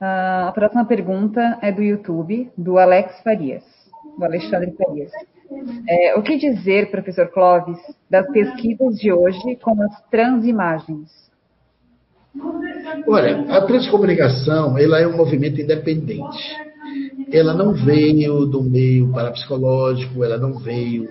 [0.00, 3.64] Uh, a próxima pergunta é do YouTube, do Alex Farias,
[4.18, 5.12] do Alexandre Farias.
[5.88, 7.78] É, o que dizer, professor Clóvis,
[8.10, 11.23] das pesquisas de hoje com as transimagens?
[13.06, 16.38] Olha, a transcomunicação ela é um movimento independente.
[17.32, 21.08] Ela não veio do meio parapsicológico, ela não veio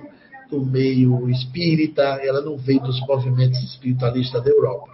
[0.50, 4.92] do meio espírita, ela não veio dos movimentos espiritualistas da Europa.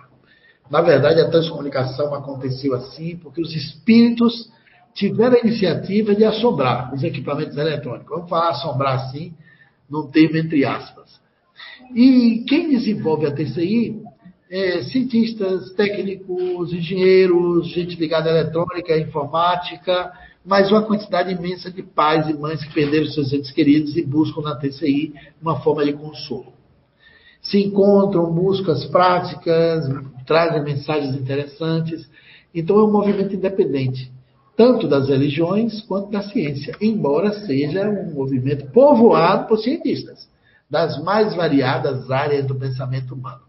[0.69, 4.49] Na verdade, a transcomunicação aconteceu assim porque os espíritos
[4.93, 8.09] tiveram a iniciativa de assombrar os equipamentos eletrônicos.
[8.09, 9.33] Vamos falar assombrar assim,
[9.89, 11.19] num termo entre aspas.
[11.95, 14.01] E quem desenvolve a TCI
[14.49, 20.11] é cientistas, técnicos, engenheiros, gente ligada à eletrônica, à informática,
[20.43, 24.41] mas uma quantidade imensa de pais e mães que perderam seus entes queridos e buscam
[24.41, 26.53] na TCI uma forma de consolo.
[27.43, 29.85] Se encontram, buscam as práticas,
[30.25, 32.09] trazem mensagens interessantes.
[32.53, 34.11] Então é um movimento independente,
[34.57, 40.27] tanto das religiões quanto da ciência, embora seja um movimento povoado por cientistas,
[40.67, 43.48] das mais variadas áreas do pensamento humano.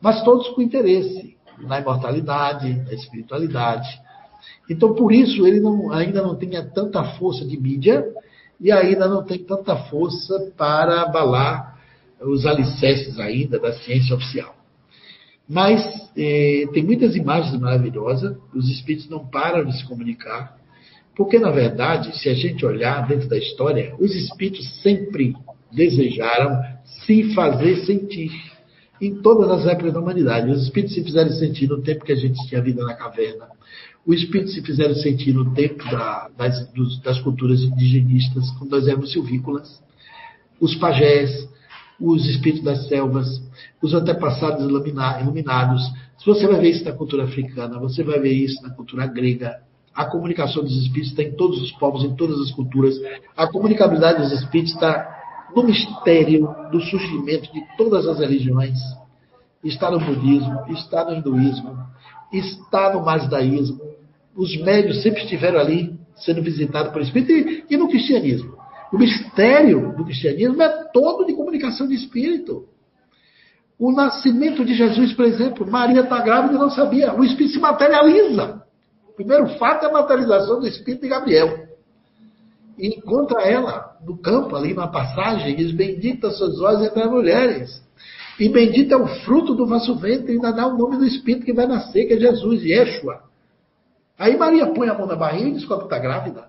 [0.00, 3.88] Mas todos com interesse na imortalidade, na espiritualidade,
[4.68, 8.04] então, por isso, ele não, ainda não tem tanta força de mídia
[8.60, 11.78] e ainda não tem tanta força para abalar
[12.20, 14.54] os alicerces ainda da ciência oficial.
[15.48, 15.82] Mas
[16.16, 20.56] eh, tem muitas imagens maravilhosas, os espíritos não param de se comunicar,
[21.16, 25.34] porque, na verdade, se a gente olhar dentro da história, os espíritos sempre
[25.72, 26.62] desejaram
[27.04, 28.30] se fazer sentir
[29.00, 30.50] em todas as épocas da humanidade.
[30.50, 33.48] Os espíritos se fizeram sentir no tempo que a gente tinha vida na caverna,
[34.06, 38.88] o espírito se fizeram sentir no tempo da, das, dos, das, culturas indigenistas, quando nós
[38.88, 39.82] éramos silvícolas,
[40.60, 41.48] os pajés,
[42.00, 43.42] os espíritos das selvas,
[43.82, 45.82] os antepassados iluminados.
[46.18, 49.60] Se você vai ver isso na cultura africana, você vai ver isso na cultura grega.
[49.94, 52.94] A comunicação dos espíritos está em todos os povos, em todas as culturas.
[53.36, 55.19] A comunicabilidade dos espíritos está
[55.54, 58.78] no mistério do surgimento de todas as religiões.
[59.62, 61.76] Está no budismo, está no hinduísmo,
[62.32, 63.80] está no mazdaísmo,
[64.34, 68.56] os médios sempre estiveram ali sendo visitados por espírito e, e no cristianismo.
[68.92, 72.66] O mistério do cristianismo é todo de comunicação de espírito.
[73.78, 77.14] O nascimento de Jesus, por exemplo, Maria está grávida e não sabia.
[77.14, 78.62] O espírito se materializa.
[79.08, 81.69] O primeiro fato é a materialização do espírito de Gabriel.
[82.80, 87.10] E encontra ela no campo, ali na passagem, e diz: Bendita sois vós entre as
[87.10, 87.82] mulheres.
[88.38, 91.44] E bendito é o fruto do vosso ventre, e ainda dá o nome do Espírito
[91.44, 93.20] que vai nascer, que é Jesus, Yeshua.
[94.18, 96.48] Aí Maria põe a mão na barriga e descobre que está grávida.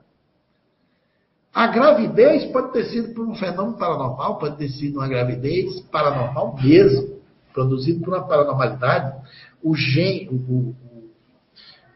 [1.54, 6.56] A gravidez pode ter sido por um fenômeno paranormal, pode ter sido uma gravidez paranormal
[6.64, 7.20] mesmo,
[7.54, 9.22] produzido por uma paranormalidade.
[9.62, 11.10] O gene, o, o, o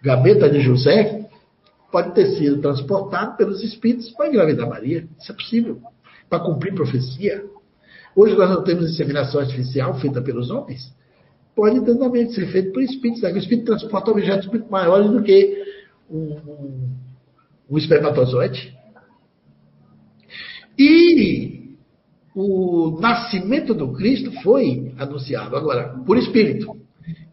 [0.01, 1.24] gaveta de José,
[1.95, 5.07] pode ter sido transportado pelos espíritos para engravidar Maria.
[5.17, 5.81] Isso é possível.
[6.29, 7.45] Para cumprir profecia.
[8.13, 10.93] Hoje nós não temos inseminação artificial feita pelos homens.
[11.55, 13.23] Pode também ser feito por espíritos.
[13.23, 15.63] O espírito transporta objetos muito maiores do que
[16.11, 16.89] um, um,
[17.69, 18.77] um espermatozoide.
[20.77, 21.77] E
[22.35, 26.75] o nascimento do Cristo foi anunciado agora por espírito.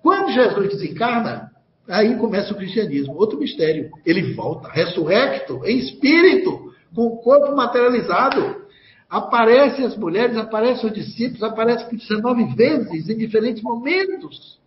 [0.01, 1.51] Quando Jesus desencarna,
[1.93, 3.91] aí começa o cristianismo, outro mistério.
[4.05, 8.63] Ele volta, ressurrecto, em espírito, com o corpo materializado.
[9.09, 14.59] Aparecem as mulheres, aparecem os discípulos, aparecem por 19 vezes em diferentes momentos,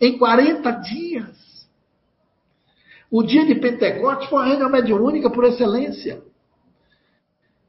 [0.00, 1.68] em 40 dias.
[3.10, 6.22] O dia de Pentecostes foi a reunião mediúnica por excelência.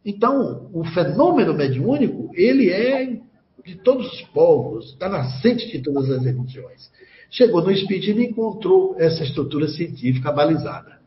[0.06, 3.20] Então, o fenômeno mediúnico, ele é
[3.66, 6.90] de todos os povos, está nascente de todas as religiões.
[7.32, 11.00] Chegou no Espírito e encontrou essa estrutura científica balizada.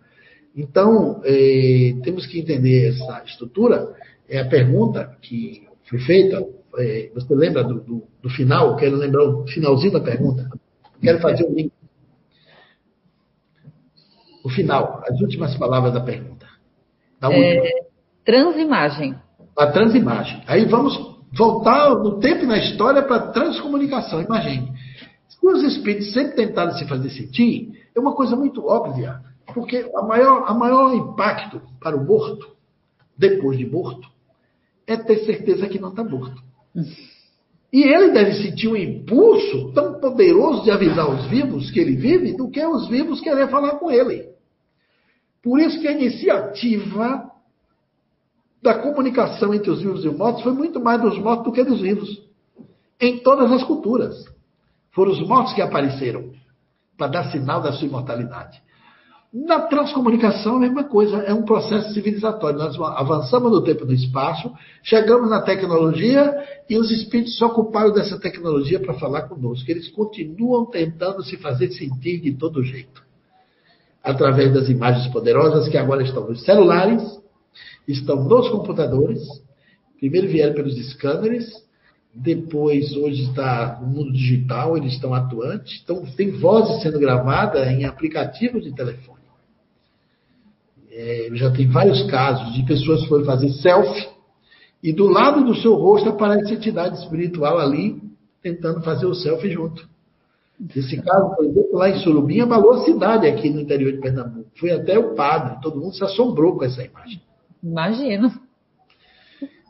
[0.57, 3.95] Então, eh, temos que entender essa estrutura.
[4.27, 6.43] É a pergunta que foi feita.
[6.79, 8.75] Eh, você lembra do, do, do, final?
[8.77, 10.49] Quero lembrar o finalzinho da pergunta.
[11.03, 11.73] Quero fazer o um link.
[14.43, 16.47] O final, as últimas palavras da pergunta.
[17.21, 17.71] Da é,
[18.25, 19.15] transimagem.
[19.59, 20.43] A transimagem.
[20.47, 20.97] Aí vamos
[21.37, 24.23] voltar no tempo e na história para a transcomunicação.
[24.23, 24.73] Imagine.
[25.45, 29.21] Se os espíritos sempre tentaram se fazer sentir, é uma coisa muito óbvia.
[29.53, 32.49] Porque a maior, a maior impacto para o morto,
[33.17, 34.09] depois de morto,
[34.87, 36.43] é ter certeza que não está morto.
[37.71, 42.35] E ele deve sentir um impulso tão poderoso de avisar os vivos que ele vive,
[42.35, 44.31] do que os vivos querer falar com ele.
[45.43, 47.31] Por isso que a iniciativa
[48.63, 51.63] da comunicação entre os vivos e os mortos foi muito mais dos mortos do que
[51.63, 52.23] dos vivos.
[52.99, 54.33] Em todas as culturas.
[54.95, 56.31] Foram os mortos que apareceram
[56.97, 58.63] para dar sinal da sua imortalidade.
[59.33, 62.57] Na transcomunicação, a mesma coisa, é um processo civilizatório.
[62.57, 66.33] Nós avançamos no tempo e no espaço, chegamos na tecnologia
[66.71, 69.69] e os espíritos se ocuparam dessa tecnologia para falar conosco.
[69.69, 73.03] Eles continuam tentando se fazer sentir de todo jeito.
[74.05, 77.03] Através das imagens poderosas que agora estão nos celulares,
[77.89, 79.21] estão nos computadores,
[79.99, 81.64] primeiro vieram pelos scanners,
[82.15, 87.85] depois hoje está no mundo digital, eles estão atuantes, então tem vozes sendo gravadas em
[87.85, 89.19] aplicativos de telefone.
[90.93, 94.09] É, já tem vários casos de pessoas que foram fazer selfie
[94.81, 98.01] e do lado do seu rosto aparece a entidade espiritual ali
[98.41, 99.89] tentando fazer o selfie junto.
[100.77, 104.51] Esse caso, por exemplo, lá em Surubim, abalou a cidade aqui no interior de Pernambuco.
[104.55, 107.21] Foi até o padre, todo mundo se assombrou com essa imagem.
[107.61, 108.31] Imagino.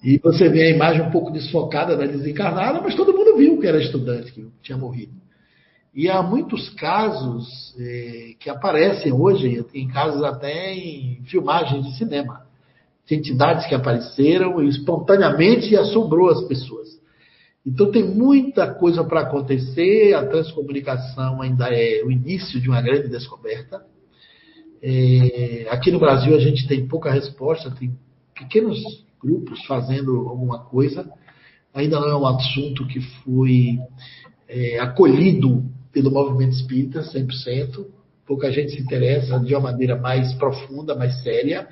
[0.04, 3.66] E você vê a imagem um pouco desfocada da desencarnada, mas todo mundo viu que
[3.66, 5.14] era estudante, que tinha morrido.
[5.94, 12.42] E há muitos casos eh, que aparecem hoje, tem casos até em filmagens de cinema.
[13.06, 17.00] Tem entidades que apareceram espontaneamente e assombrou as pessoas.
[17.64, 23.08] Então tem muita coisa para acontecer, a transcomunicação ainda é o início de uma grande
[23.08, 23.82] descoberta.
[24.82, 27.96] É, aqui no Brasil a gente tem pouca resposta, tem
[28.34, 31.10] pequenos grupos fazendo alguma coisa.
[31.72, 33.78] Ainda não é um assunto que foi
[34.48, 37.86] é, acolhido pelo movimento espírita 100%.
[38.26, 41.68] Pouca gente se interessa de uma maneira mais profunda, mais séria,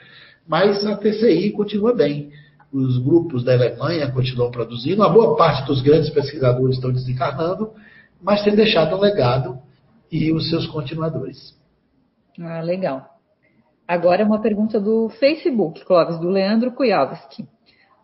[0.47, 2.31] mas a TCI continua bem.
[2.73, 7.71] Os grupos da Alemanha continuam produzindo, a boa parte dos grandes pesquisadores estão desencarnando,
[8.21, 9.59] mas tem deixado um legado
[10.11, 11.55] e os seus continuadores.
[12.41, 13.12] Ah, legal.
[13.87, 17.47] Agora uma pergunta do Facebook, Clóvis, do Leandro Kujawski.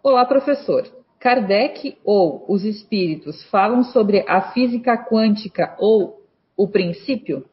[0.03, 0.87] Olá, professor.
[1.21, 6.23] Kardec ou os espíritos falam sobre a física quântica ou
[6.57, 7.45] o princípio?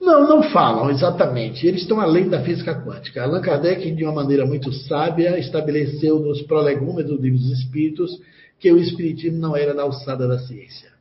[0.00, 1.66] Não, não falam exatamente.
[1.66, 3.22] Eles estão além da física quântica.
[3.22, 8.10] Allan Kardec, de uma maneira muito sábia, estabeleceu nos prolegômenos dos espíritos
[8.58, 10.95] que o espiritismo não era na alçada da ciência.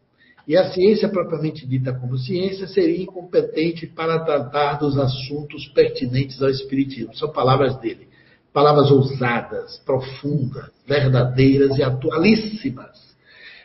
[0.47, 6.49] E a ciência propriamente dita como ciência seria incompetente para tratar dos assuntos pertinentes ao
[6.49, 7.15] espiritismo.
[7.15, 8.07] São palavras dele.
[8.53, 13.15] Palavras ousadas, profundas, verdadeiras e atualíssimas.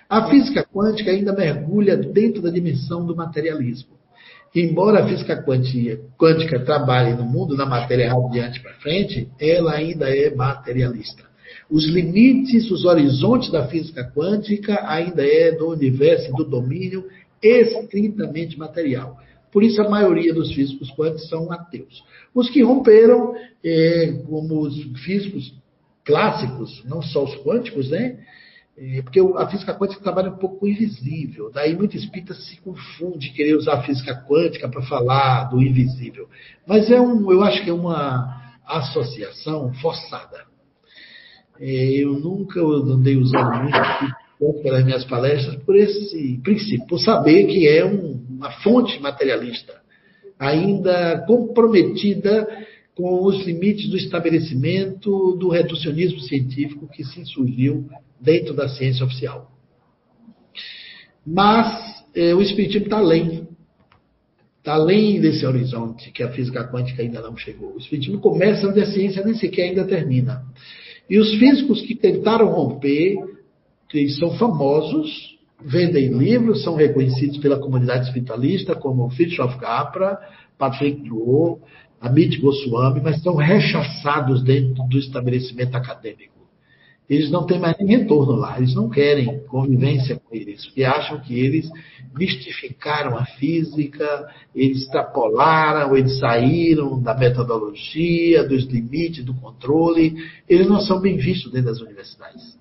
[0.09, 4.01] A física quântica ainda mergulha dentro da dimensão do materialismo.
[4.52, 5.40] Embora a física
[6.19, 11.30] quântica trabalhe no mundo na matéria radiante para frente, ela ainda é materialista.
[11.71, 17.05] Os limites, os horizontes da física quântica ainda é do universo, do domínio
[17.43, 19.17] estritamente material.
[19.53, 22.03] Por isso, a maioria dos físicos quânticos são ateus.
[22.35, 23.35] Os que romperam,
[23.65, 25.55] é, como os físicos
[26.05, 28.19] clássicos, não só os quânticos, né?
[28.77, 31.51] É, porque a física quântica trabalha um pouco invisível.
[31.53, 36.29] Daí muito espírita se confunde querer usar a física quântica para falar do invisível.
[36.67, 40.50] Mas é um, eu acho que é uma associação forçada.
[41.61, 47.69] É, eu nunca andei usando muito pelas minhas palestras por esse princípio, por saber que
[47.69, 49.74] é um, uma fonte materialista,
[50.39, 52.49] ainda comprometida
[52.95, 57.87] com os limites do estabelecimento do reducionismo científico que se surgiu
[58.19, 59.51] dentro da ciência oficial.
[61.27, 63.47] Mas é, o Espiritismo está além.
[64.59, 67.74] está além desse horizonte que a física quântica ainda não chegou.
[67.74, 70.43] O espiritismo começa onde a ciência nem sequer ainda termina.
[71.11, 73.16] E os físicos que tentaram romper,
[73.89, 80.16] que são famosos, vendem livros, são reconhecidos pela comunidade espiritualista, como Fritjof Capra,
[80.57, 81.61] Patrick Drouot,
[82.01, 86.40] Amit Goswami, mas são rechaçados dentro do estabelecimento acadêmico.
[87.11, 91.19] Eles não têm mais nem retorno lá, eles não querem convivência com eles, porque acham
[91.19, 91.69] que eles
[92.15, 100.15] mistificaram a física, eles extrapolaram, eles saíram da metodologia, dos limites, do controle.
[100.49, 102.57] Eles não são bem vistos dentro das universidades.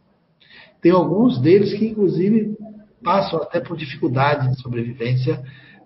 [0.82, 2.58] Tem alguns deles que, inclusive,
[3.04, 5.44] passam até por dificuldade de sobrevivência,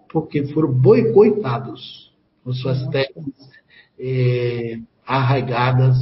[0.09, 2.13] porque foram boicotados
[2.45, 3.49] com suas técnicas
[3.99, 5.97] é, arraigadas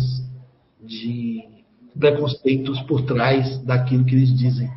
[0.79, 1.51] de
[1.97, 4.69] preconceitos por trás daquilo que eles dizem.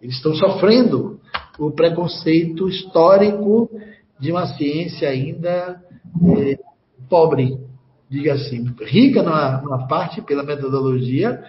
[0.00, 1.20] Eles estão sofrendo
[1.58, 3.70] o preconceito histórico
[4.18, 5.82] de uma ciência ainda
[6.38, 6.58] é,
[7.08, 7.58] pobre,
[8.08, 11.42] diga assim, rica numa, parte pela metodologia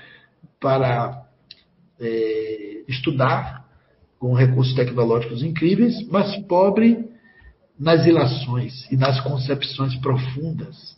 [0.59, 1.25] para
[1.99, 3.65] é, estudar
[4.19, 7.05] com recursos tecnológicos incríveis, mas pobre
[7.77, 10.92] nas ilações e nas concepções profundas.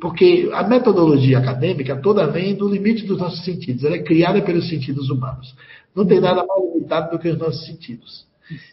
[0.00, 3.84] Porque a metodologia acadêmica toda vem do limite dos nossos sentidos.
[3.84, 5.54] Ela é criada pelos sentidos humanos.
[5.94, 8.26] Não tem nada mais limitado do que os nossos sentidos.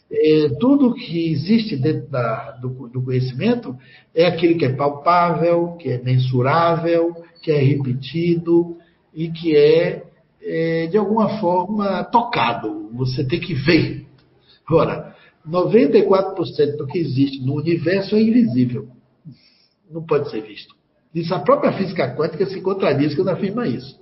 [0.10, 3.76] É, tudo que existe dentro da, do, do, conhecimento
[4.16, 7.14] é aquilo que é palpável, que é mensurável,
[7.44, 8.78] que é repetido
[9.14, 10.04] e que é,
[10.42, 12.90] é de alguma forma tocado.
[12.94, 14.08] Você tem que ver.
[14.72, 15.16] Ora,
[15.48, 18.88] 94% do que existe no universo é invisível.
[19.92, 20.77] Não pode ser visto.
[21.14, 24.00] Isso a própria física quântica se contradiz quando afirma isso.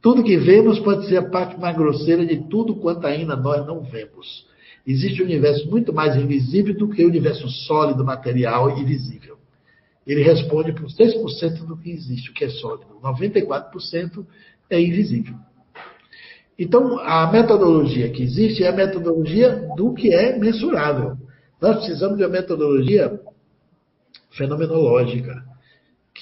[0.00, 3.80] Tudo que vemos pode ser a parte mais grosseira de tudo quanto ainda nós não
[3.82, 4.46] vemos.
[4.86, 9.36] Existe um universo muito mais invisível do que o universo sólido, material e visível.
[10.06, 12.86] Ele responde por 6% do que existe, o que é sólido.
[13.02, 14.24] 94%
[14.70, 15.34] é invisível.
[16.58, 21.16] Então, a metodologia que existe é a metodologia do que é mensurável.
[21.60, 23.20] Nós precisamos de uma metodologia
[24.30, 25.44] fenomenológica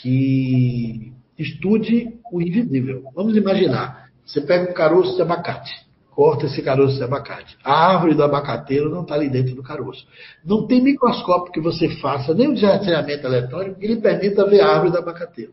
[0.01, 3.05] que estude o invisível.
[3.14, 5.73] Vamos imaginar, você pega um caroço de abacate,
[6.10, 7.56] corta esse caroço de abacate.
[7.62, 10.06] A árvore do abacateiro não está ali dentro do caroço.
[10.44, 14.68] Não tem microscópio que você faça, nem o um eletrônico que lhe permita ver a
[14.68, 15.52] árvore do abacateiro.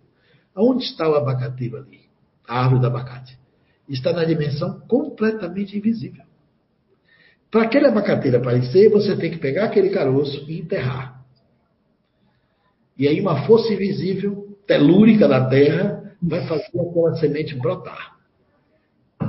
[0.56, 2.02] Onde está o abacateiro ali?
[2.48, 3.38] A árvore do abacate
[3.88, 6.24] está na dimensão completamente invisível.
[7.52, 11.13] Para aquele abacateiro aparecer, você tem que pegar aquele caroço e enterrar.
[12.98, 18.14] E aí uma força invisível, telúrica da terra, vai fazer aquela semente brotar.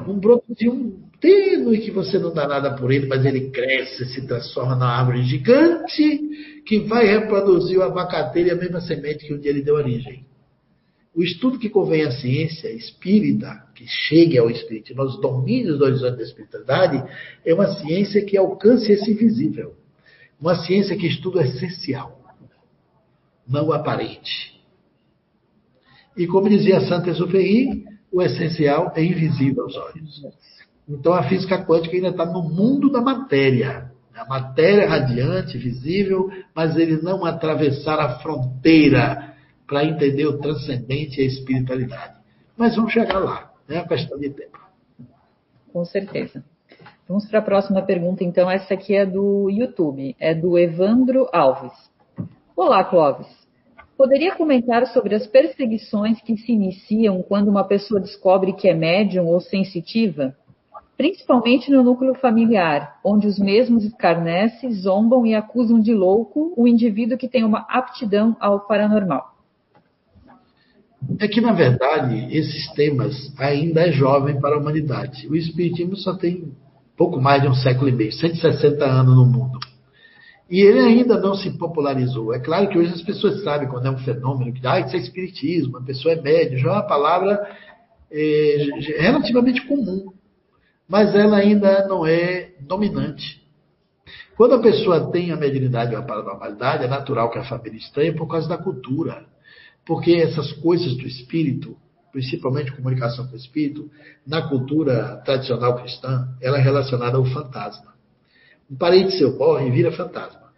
[0.07, 4.75] Um brotozinho tênue que você não dá nada por ele, mas ele cresce, se transforma
[4.75, 6.21] numa árvore gigante
[6.67, 10.27] que vai reproduzir o abacateiro e a mesma semente que um dia ele deu origem.
[11.15, 16.17] O estudo que convém à ciência espírita, que chegue ao espírito, nos domínios do horizonte
[16.17, 17.05] da espiritualidade,
[17.47, 19.75] é uma ciência que alcance esse invisível.
[20.41, 22.24] Uma ciência que estuda o essencial,
[23.47, 24.55] não aparente.
[26.17, 30.23] E como dizia Santa Exupéry, o essencial é invisível aos olhos.
[30.89, 33.91] Então a física quântica ainda está no mundo da matéria.
[34.15, 39.35] A matéria radiante, visível, mas ele não atravessar a fronteira
[39.67, 42.15] para entender o transcendente e a espiritualidade.
[42.57, 44.59] Mas vamos chegar lá, é uma questão de tempo.
[45.73, 46.45] Com certeza.
[47.09, 48.49] Vamos para a próxima pergunta, então.
[48.49, 51.73] Essa aqui é do YouTube, é do Evandro Alves.
[52.57, 53.27] Olá, Clóvis.
[53.99, 59.27] Poderia comentar sobre as perseguições que se iniciam quando uma pessoa descobre que é médium
[59.27, 60.37] ou sensitiva?
[60.97, 67.19] Principalmente no núcleo familiar, onde os mesmos escarnecem, zombam e acusam de louco o indivíduo
[67.19, 69.35] que tem uma aptidão ao paranormal.
[71.19, 75.27] É que, na verdade, esses temas ainda é jovem para a humanidade.
[75.27, 76.53] O Espiritismo só tem
[76.97, 79.74] pouco mais de um século e meio, 160 anos no mundo.
[80.49, 82.35] E ele ainda não se popularizou.
[82.35, 84.99] É claro que hoje as pessoas sabem quando é um fenômeno, que ah, isso é
[84.99, 87.41] espiritismo, a pessoa é médio, já é uma palavra
[88.11, 88.57] é,
[88.99, 90.13] relativamente comum,
[90.89, 93.43] mas ela ainda não é dominante.
[94.37, 98.13] Quando a pessoa tem a mediunidade ou a paranormalidade, é natural que a família estranhe
[98.13, 99.25] por causa da cultura.
[99.87, 101.77] Porque essas coisas do espírito,
[102.13, 103.89] principalmente comunicação com o espírito,
[104.27, 107.94] na cultura tradicional cristã, ela é relacionada ao fantasma.
[108.75, 110.51] Um parente seu morre e vira fantasma.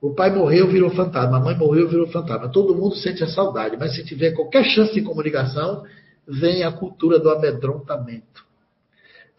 [0.00, 1.36] O pai morreu, virou fantasma.
[1.36, 2.48] A mãe morreu, virou fantasma.
[2.48, 5.84] Todo mundo sente a saudade, mas se tiver qualquer chance de comunicação,
[6.26, 8.44] vem a cultura do amedrontamento.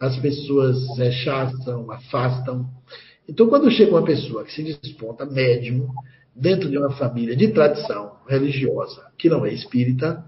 [0.00, 2.66] As pessoas rechaçam, afastam.
[3.28, 5.86] Então, quando chega uma pessoa que se desponta médium,
[6.34, 10.24] dentro de uma família de tradição religiosa que não é espírita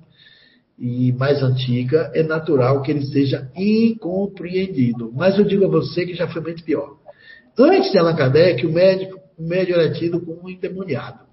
[0.79, 5.11] e mais antiga, é natural que ele seja incompreendido.
[5.15, 7.06] Mas eu digo a você que já foi muito pior.
[7.59, 11.27] Antes de Allan Kardec, o médico, o era tido como um endemoniado.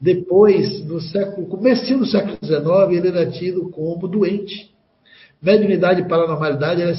[0.00, 4.72] Depois, no século, do século XIX, ele era tido como doente.
[5.40, 6.92] Mediunidade e paranormalidade era,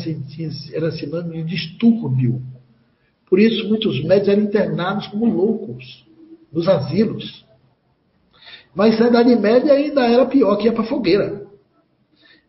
[0.74, 2.42] era sinônimo de distúrbio.
[3.30, 6.06] Por isso, muitos médicos eram internados como loucos,
[6.52, 7.46] nos asilos.
[8.76, 11.44] Mas na Idade Média ainda era pior, que ia para fogueira.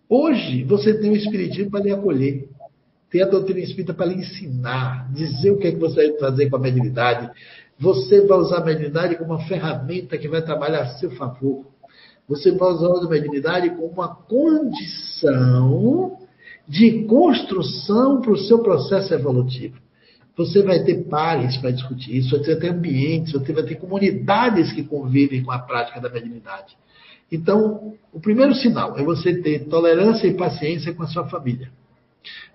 [0.08, 2.48] Hoje, você tem o Espiritismo para lhe acolher.
[3.10, 6.50] Tem a doutrina espírita para lhe ensinar, dizer o que é que você vai fazer
[6.50, 7.30] com a mediunidade.
[7.78, 11.66] Você vai usar a mediunidade como uma ferramenta que vai trabalhar a seu favor.
[12.28, 15.64] Você vai usar a mediunidade como uma condição
[16.66, 19.76] de construção para o seu processo evolutivo.
[20.36, 24.72] Você vai ter pares para discutir isso, você vai ter ambientes, você vai ter comunidades
[24.72, 26.76] que convivem com a prática da mediunidade.
[27.30, 31.70] Então, o primeiro sinal é você ter tolerância e paciência com a sua família.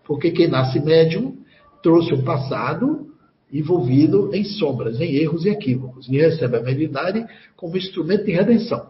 [0.10, 1.38] Porque quem nasce médium
[1.84, 3.14] trouxe um passado
[3.54, 7.24] envolvido em sombras, em erros e equívocos, e recebe a mediunidade
[7.56, 8.90] como instrumento de redenção.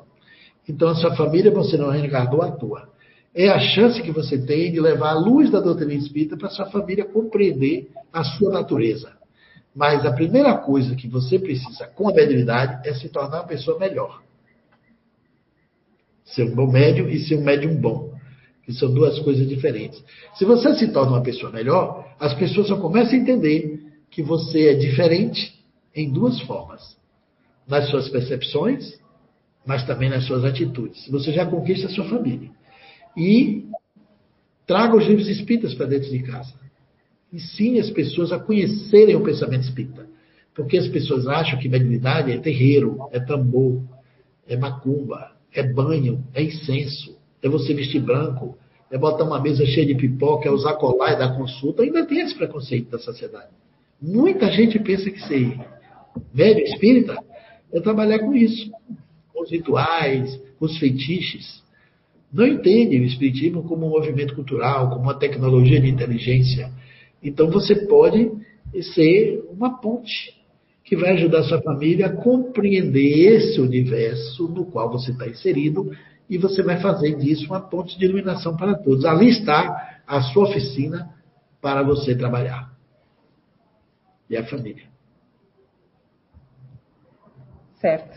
[0.68, 2.88] Então, a sua família você não reencarnou à toa
[3.36, 6.66] é a chance que você tem de levar a luz da doutrina espírita para sua
[6.68, 9.12] família compreender a sua natureza.
[9.76, 13.78] Mas a primeira coisa que você precisa com a mediunidade é se tornar uma pessoa
[13.78, 14.24] melhor.
[16.24, 18.19] Ser um bom médium e ser um médium bom.
[18.70, 20.00] Que são duas coisas diferentes.
[20.36, 23.80] Se você se torna uma pessoa melhor, as pessoas só começam a entender
[24.12, 25.60] que você é diferente
[25.96, 26.96] em duas formas.
[27.68, 29.00] Nas suas percepções,
[29.66, 31.08] mas também nas suas atitudes.
[31.08, 32.52] Você já conquista a sua família.
[33.18, 33.66] E
[34.68, 36.54] traga os livros espíritas para dentro de casa.
[37.34, 40.06] Ensine as pessoas a conhecerem o pensamento espírita.
[40.54, 43.82] Porque as pessoas acham que mediunidade é terreiro, é tambor,
[44.48, 48.58] é macumba, é banho, é incenso, é você vestir branco,
[48.92, 51.84] é botar uma mesa cheia de pipoca, é usar colar e dar consulta.
[51.84, 53.50] Ainda tem esse preconceito da sociedade.
[54.02, 55.60] Muita gente pensa que ser
[56.34, 57.18] médium espírita
[57.72, 58.72] é trabalhar com isso,
[59.34, 61.64] com os rituais, com os feitiços
[62.32, 66.72] não entendem o Espiritismo como um movimento cultural, como uma tecnologia de inteligência.
[67.24, 68.32] Então você pode
[68.94, 70.38] ser uma ponte
[70.84, 75.92] que vai ajudar sua família a compreender esse universo no qual você está inserido
[76.30, 79.04] e você vai fazer disso uma ponte de iluminação para todos.
[79.04, 81.10] Ali está a sua oficina
[81.60, 82.70] para você trabalhar.
[84.30, 84.88] E a família.
[87.82, 88.16] Certo.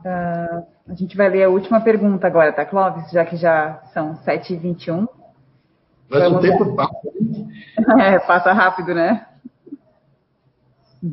[0.00, 3.10] Uh, a gente vai ler a última pergunta agora, tá, Clóvis?
[3.10, 5.08] Já que já são 7h21.
[6.10, 7.00] Mas Vamos o tempo passa.
[7.98, 9.26] É, passa rápido, né?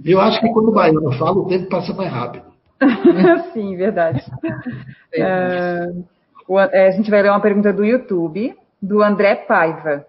[0.04, 2.57] Eu acho que quando o baiano fala, o tempo passa mais rápido.
[3.54, 4.24] Sim, verdade.
[5.14, 5.90] É,
[6.72, 10.06] é, a gente vai ler uma pergunta do YouTube, do André Paiva.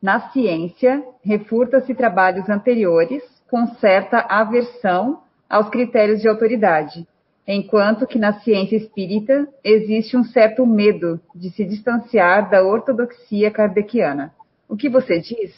[0.00, 7.06] Na ciência, refuta-se trabalhos anteriores com certa aversão aos critérios de autoridade
[7.46, 14.32] enquanto que na ciência espírita existe um certo medo de se distanciar da ortodoxia kardeciana.
[14.68, 15.52] O que você diz?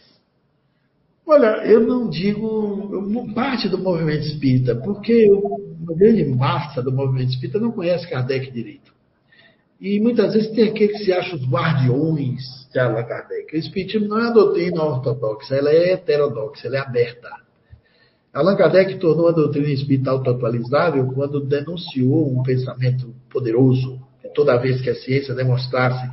[1.27, 7.59] Olha, eu não digo parte do movimento espírita, porque uma grande massa do movimento espírita
[7.59, 8.93] não conhece Kardec direito.
[9.81, 13.55] E muitas vezes tem aqueles que se acham os guardiões de Allan Kardec.
[13.55, 17.31] O espiritismo não é a doutrina ortodoxa, ela é heterodoxa, ela é aberta.
[18.33, 23.99] Allan Kardec tornou a doutrina espírita autoatualizável quando denunciou um pensamento poderoso.
[24.35, 26.07] Toda vez que a ciência demonstrasse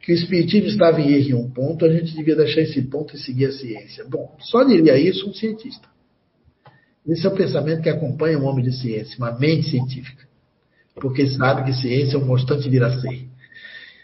[0.00, 3.14] que o espiritismo estava em erro em um ponto, a gente devia deixar esse ponto
[3.14, 4.04] e seguir a ciência.
[4.08, 5.88] Bom, só diria isso um cientista.
[7.06, 10.28] Esse é o pensamento que acompanha um homem de ciência, uma mente científica.
[10.94, 12.82] Porque sabe que ciência é um constante vir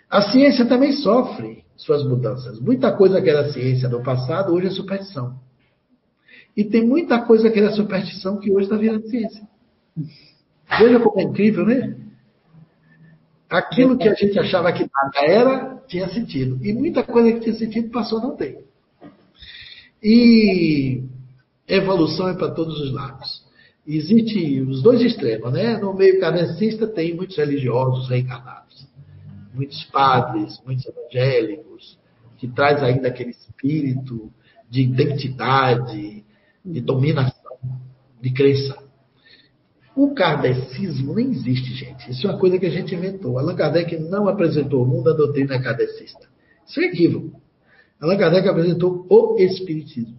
[0.09, 2.61] a ciência também sofre suas mudanças.
[2.61, 5.39] Muita coisa que era ciência no passado, hoje é superstição.
[6.57, 9.47] E tem muita coisa que era superstição que hoje está virando ciência.
[10.79, 11.97] Veja como é incrível, né?
[13.49, 16.59] Aquilo que a gente achava que nada era, tinha sentido.
[16.65, 18.65] E muita coisa que tinha sentido passou a não ter.
[20.03, 21.03] E
[21.69, 23.45] evolução é para todos os lados.
[23.87, 25.79] Existe os dois extremos, né?
[25.79, 28.89] No meio kardecista tem muitos religiosos reencarnados.
[29.55, 31.99] Muitos padres, muitos evangélicos,
[32.37, 34.31] que traz ainda aquele espírito
[34.69, 36.25] de identidade,
[36.65, 37.57] de dominação,
[38.21, 38.77] de crença.
[39.97, 42.11] O kardecismo nem existe, gente.
[42.11, 43.39] Isso é uma coisa que a gente inventou.
[43.39, 46.29] Allan Kardec não apresentou o mundo da doutrina kardecista.
[46.69, 47.41] Isso é equívoco.
[47.99, 50.19] Allan Kardec apresentou o Espiritismo.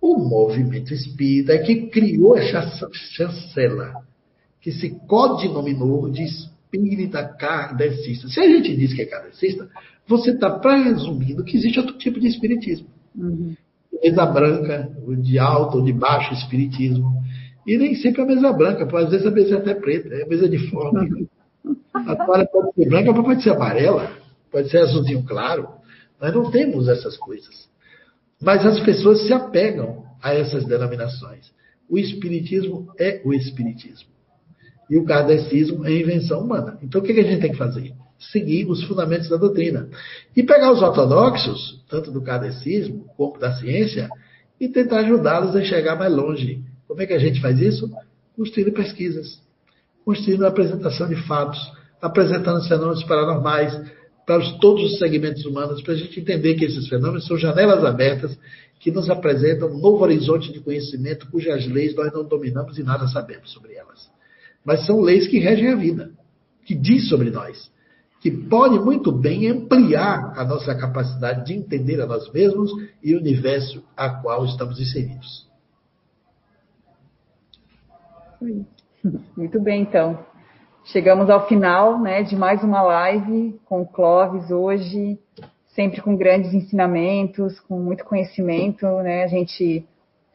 [0.00, 3.94] O movimento espírita é que criou essa chancela,
[4.60, 8.26] que se codinominou de espírita kardecista.
[8.28, 9.68] Se a gente diz que é kardecista,
[10.08, 12.88] você está presumindo que existe outro tipo de espiritismo.
[13.16, 13.54] Uhum.
[14.02, 14.90] Mesa branca,
[15.22, 17.22] de alto ou de baixo espiritismo.
[17.66, 20.26] E nem sempre a mesa branca, às vezes a mesa é até preta, é a
[20.26, 21.06] mesa de forma.
[21.94, 24.12] A toalha pode ser branca, pode ser amarela,
[24.50, 25.68] pode ser azulzinho claro.
[26.20, 27.68] Nós não temos essas coisas.
[28.42, 31.52] Mas as pessoas se apegam a essas denominações.
[31.88, 34.08] O Espiritismo é o Espiritismo.
[34.90, 36.78] E o kardecismo é a invenção humana.
[36.82, 37.94] Então o que a gente tem que fazer?
[38.18, 39.88] Seguir os fundamentos da doutrina.
[40.36, 44.08] E pegar os ortodoxos, tanto do kardecismo como da ciência,
[44.60, 46.62] e tentar ajudá-los a chegar mais longe.
[46.94, 47.90] Como é que a gente faz isso?
[48.36, 49.40] Construindo pesquisas,
[50.04, 51.58] construindo a apresentação de fatos,
[52.00, 53.76] apresentando os fenômenos paranormais,
[54.24, 57.84] para os, todos os segmentos humanos, para a gente entender que esses fenômenos são janelas
[57.84, 58.38] abertas
[58.78, 63.08] que nos apresentam um novo horizonte de conhecimento cujas leis nós não dominamos e nada
[63.08, 64.08] sabemos sobre elas.
[64.64, 66.12] Mas são leis que regem a vida,
[66.64, 67.72] que diz sobre nós,
[68.20, 72.70] que pode muito bem ampliar a nossa capacidade de entender a nós mesmos
[73.02, 75.52] e o universo a qual estamos inseridos.
[79.36, 80.18] Muito bem, então.
[80.86, 85.18] Chegamos ao final né, de mais uma live com o Clóvis hoje,
[85.68, 89.24] sempre com grandes ensinamentos, com muito conhecimento, né?
[89.24, 89.86] A gente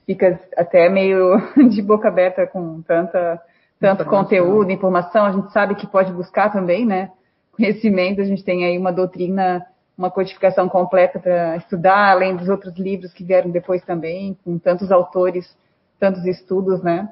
[0.05, 1.37] fica até meio
[1.69, 3.39] de boca aberta com tanta,
[3.79, 4.23] tanto informação.
[4.23, 7.11] conteúdo, informação, a gente sabe que pode buscar também, né?
[7.51, 9.63] Conhecimento, a gente tem aí uma doutrina,
[9.95, 14.91] uma codificação completa para estudar, além dos outros livros que vieram depois também, com tantos
[14.91, 15.55] autores,
[15.99, 17.07] tantos estudos, né?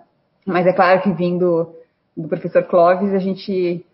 [0.47, 1.75] Mas é claro que vindo
[2.15, 3.85] do professor Clóvis, a gente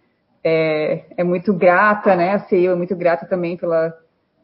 [0.43, 2.34] é, é muito grata, né?
[2.34, 3.91] A CEU é muito grata também pela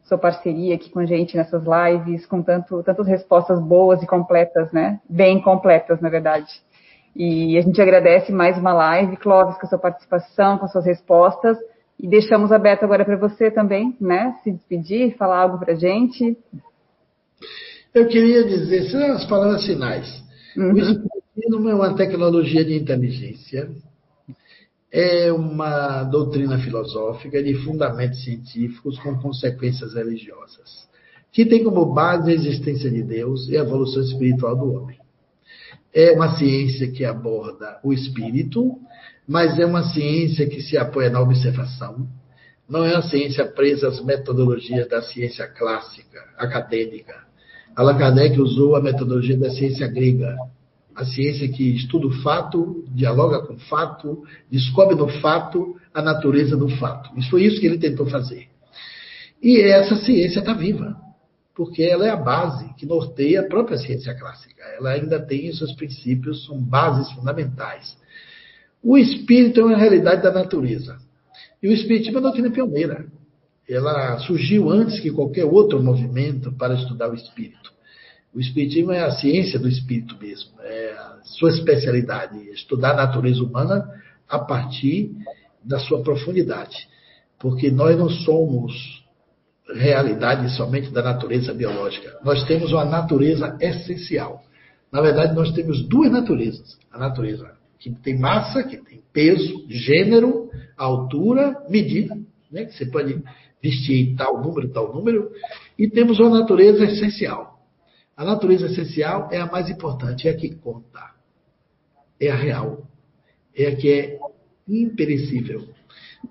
[0.02, 4.72] sua parceria aqui com a gente nessas lives, com tanto, tantas respostas boas e completas,
[4.72, 4.98] né?
[5.08, 6.50] Bem completas, na verdade.
[7.14, 10.86] E a gente agradece mais uma live, Clóvis, com a sua participação, com as suas
[10.86, 11.56] respostas.
[11.96, 14.34] E deixamos aberto agora para você também, né?
[14.42, 16.36] Se despedir, falar algo para a gente.
[17.94, 20.24] Eu queria dizer, são as palavras finais.
[20.56, 20.72] Uhum.
[20.72, 23.70] O Espiritismo é uma tecnologia de inteligência,
[24.92, 30.86] é uma doutrina filosófica de fundamentos científicos com consequências religiosas,
[31.32, 34.98] que tem como base a existência de Deus e a evolução espiritual do homem.
[35.94, 38.78] É uma ciência que aborda o espírito,
[39.26, 42.06] mas é uma ciência que se apoia na observação.
[42.68, 47.14] Não é uma ciência presa às metodologias da ciência clássica, acadêmica.
[47.74, 50.36] Allan Kardec usou a metodologia da ciência grega,
[51.00, 56.56] a ciência que estuda o fato, dialoga com o fato, descobre no fato a natureza
[56.58, 57.10] do fato.
[57.18, 58.48] Isso foi isso que ele tentou fazer.
[59.42, 60.94] E essa ciência está viva,
[61.54, 64.62] porque ela é a base que norteia a própria ciência clássica.
[64.76, 67.96] Ela ainda tem os seus princípios, são bases fundamentais.
[68.82, 70.98] O espírito é uma realidade da natureza.
[71.62, 73.06] E o espiritismo é uma doutrina pioneira.
[73.66, 77.72] Ela surgiu antes que qualquer outro movimento para estudar o espírito.
[78.32, 83.42] O Espiritismo é a ciência do espírito mesmo, é a sua especialidade, estudar a natureza
[83.42, 83.88] humana
[84.28, 85.10] a partir
[85.64, 86.76] da sua profundidade.
[87.40, 89.04] Porque nós não somos
[89.74, 94.42] realidade somente da natureza biológica, nós temos uma natureza essencial.
[94.92, 97.50] Na verdade, nós temos duas naturezas: a natureza
[97.80, 102.16] que tem massa, que tem peso, gênero, altura, medida,
[102.50, 102.64] né?
[102.64, 103.20] que você pode
[103.60, 105.30] vestir tal número, tal número,
[105.76, 107.49] e temos uma natureza essencial
[108.20, 111.00] a natureza essencial é a mais importante, é a que conta.
[112.20, 112.86] É a real.
[113.56, 114.18] É a que é
[114.68, 115.66] imperecível.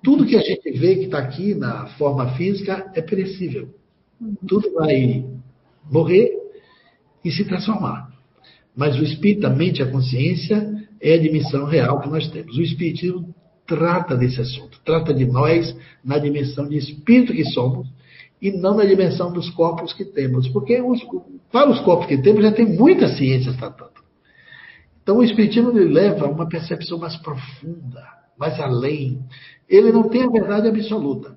[0.00, 3.74] Tudo que a gente vê que está aqui na forma física é perecível.
[4.46, 5.26] Tudo vai
[5.90, 6.30] morrer
[7.24, 8.08] e se transformar.
[8.76, 12.56] Mas o espírito, a mente, a consciência é a dimensão real que nós temos.
[12.56, 13.34] O espiritismo
[13.66, 17.88] trata desse assunto, trata de nós na dimensão de espírito que somos
[18.40, 20.48] e não na dimensão dos corpos que temos.
[20.48, 21.00] Porque os,
[21.52, 23.90] para os corpos que temos já tem muita ciência tratando.
[25.02, 28.02] Então o Espiritismo ele leva a uma percepção mais profunda,
[28.38, 29.18] mais além.
[29.68, 31.36] Ele não tem a verdade absoluta.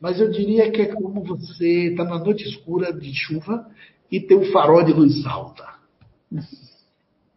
[0.00, 3.66] Mas eu diria que é como você está na noite escura de chuva
[4.10, 5.66] e tem um farol de luz alta.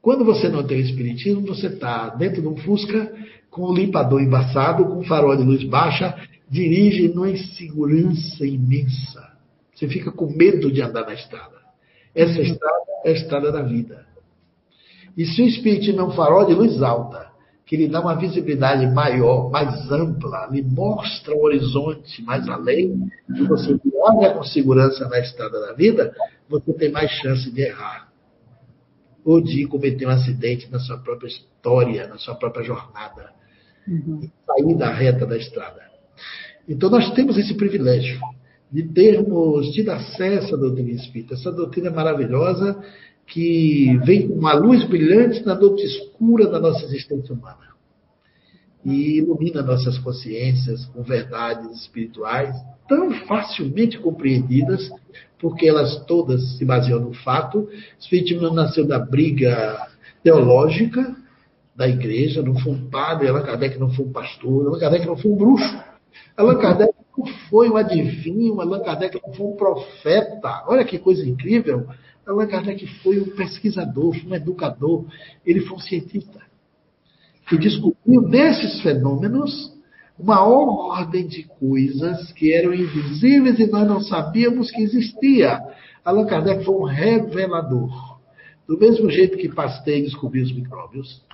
[0.01, 3.13] Quando você não tem o Espiritismo, você está dentro de um Fusca
[3.49, 6.15] com o limpador embaçado, com o farol de luz baixa
[6.51, 9.31] dirige numa insegurança imensa.
[9.73, 11.55] Você fica com medo de andar na estrada.
[12.13, 12.45] Essa uhum.
[12.45, 14.05] estrada é a estrada da vida.
[15.17, 17.31] E se o Espiritismo é um farol de luz alta,
[17.65, 23.43] que lhe dá uma visibilidade maior, mais ampla, lhe mostra um horizonte mais além, e
[23.43, 26.13] você olha com segurança na estrada da vida,
[26.49, 28.11] você tem mais chance de errar.
[29.23, 33.29] ou de cometer um acidente na sua própria história, na sua própria jornada,
[33.87, 34.27] uhum.
[34.47, 35.90] sair da reta da estrada.
[36.67, 38.19] Então, nós temos esse privilégio
[38.71, 42.81] de termos tido acesso à doutrina espírita, essa doutrina maravilhosa
[43.27, 47.71] que vem com uma luz brilhante na noite escura da nossa existência humana
[48.83, 52.55] e ilumina nossas consciências com verdades espirituais
[52.87, 54.89] tão facilmente compreendidas,
[55.39, 57.69] porque elas todas se baseiam no fato.
[57.99, 59.87] Espiritismo nasceu da briga
[60.23, 61.15] teológica
[61.75, 65.15] da igreja, não foi um padre, Allan Kardec não foi um pastor, Allan Kardec não
[65.15, 65.90] foi um bruxo.
[66.37, 70.63] Allan Kardec não foi um adivinho, Allan Kardec não foi um profeta.
[70.67, 71.87] Olha que coisa incrível.
[72.25, 75.05] Allan Kardec foi um pesquisador, foi um educador,
[75.45, 76.41] ele foi um cientista
[77.51, 79.77] que descobriu desses fenômenos
[80.17, 85.59] uma ordem de coisas que eram invisíveis e nós não sabíamos que existia.
[86.05, 88.19] Allan Kardec foi um revelador.
[88.67, 91.25] Do mesmo jeito que Pasteur descobriu os micróbios,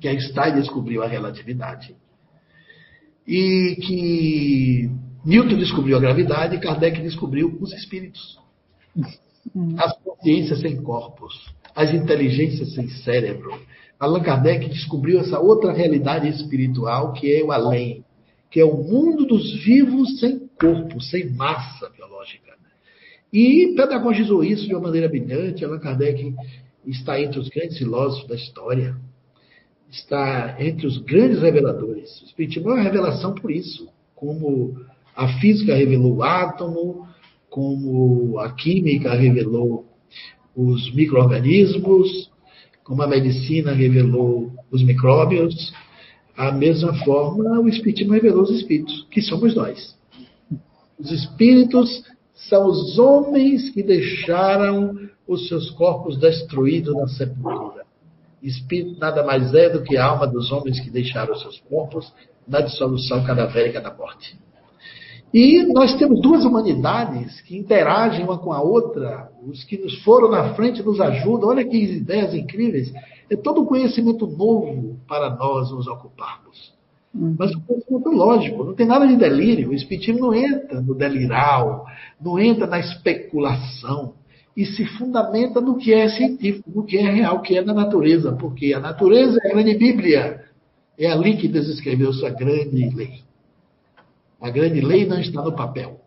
[0.00, 1.94] que Einstein descobriu a relatividade,
[3.26, 4.90] e que
[5.24, 8.38] Newton descobriu a gravidade, Kardec descobriu os espíritos.
[9.78, 11.34] As consciências sem corpos,
[11.74, 13.60] as inteligências sem cérebro.
[13.98, 18.04] Allan Kardec descobriu essa outra realidade espiritual que é o além,
[18.50, 22.52] que é o mundo dos vivos sem corpo, sem massa biológica.
[23.32, 25.64] E pedagogizou isso de uma maneira brilhante.
[25.64, 26.34] Allan Kardec
[26.86, 28.96] está entre os grandes filósofos da história
[29.92, 32.22] está entre os grandes reveladores.
[32.22, 34.74] O Espiritismo é uma revelação por isso, como
[35.14, 37.06] a física revelou o átomo,
[37.50, 39.84] como a química revelou
[40.56, 42.30] os micro-organismos,
[42.82, 45.72] como a medicina revelou os micróbios,
[46.36, 49.94] a mesma forma o Espiritismo revelou os espíritos, que somos nós.
[50.98, 52.04] Os espíritos
[52.48, 57.81] são os homens que deixaram os seus corpos destruídos na sepultura.
[58.42, 62.12] Espírito nada mais é do que a alma dos homens que deixaram seus corpos
[62.46, 64.36] na dissolução cadavérica da morte.
[65.32, 69.30] E nós temos duas humanidades que interagem uma com a outra.
[69.46, 71.48] Os que nos foram na frente nos ajudam.
[71.48, 72.92] Olha que ideias incríveis.
[73.30, 76.74] É todo um conhecimento novo para nós nos ocuparmos.
[77.14, 77.34] Hum.
[77.38, 79.70] Mas um conhecimento lógico, não tem nada de delírio.
[79.70, 81.86] O Espiritismo não entra no deliral,
[82.20, 84.14] não entra na especulação
[84.56, 88.32] e se fundamenta no que é científico, no que é real, que é da natureza,
[88.32, 90.44] porque a natureza é a grande Bíblia.
[90.98, 93.20] É ali que Deus escreveu sua grande lei.
[94.40, 96.00] A grande lei não está no papel,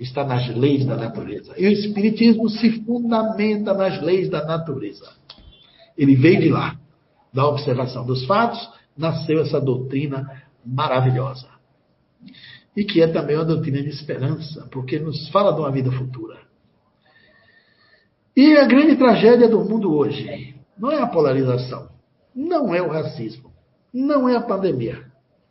[0.00, 1.54] está nas leis da natureza.
[1.58, 5.12] E o Espiritismo se fundamenta nas leis da natureza.
[5.96, 6.78] Ele veio de lá,
[7.32, 8.66] da observação dos fatos,
[8.96, 11.48] nasceu essa doutrina maravilhosa.
[12.76, 16.43] E que é também uma doutrina de esperança, porque nos fala de uma vida futura.
[18.36, 21.88] E a grande tragédia do mundo hoje não é a polarização,
[22.34, 23.52] não é o racismo,
[23.92, 25.04] não é a pandemia,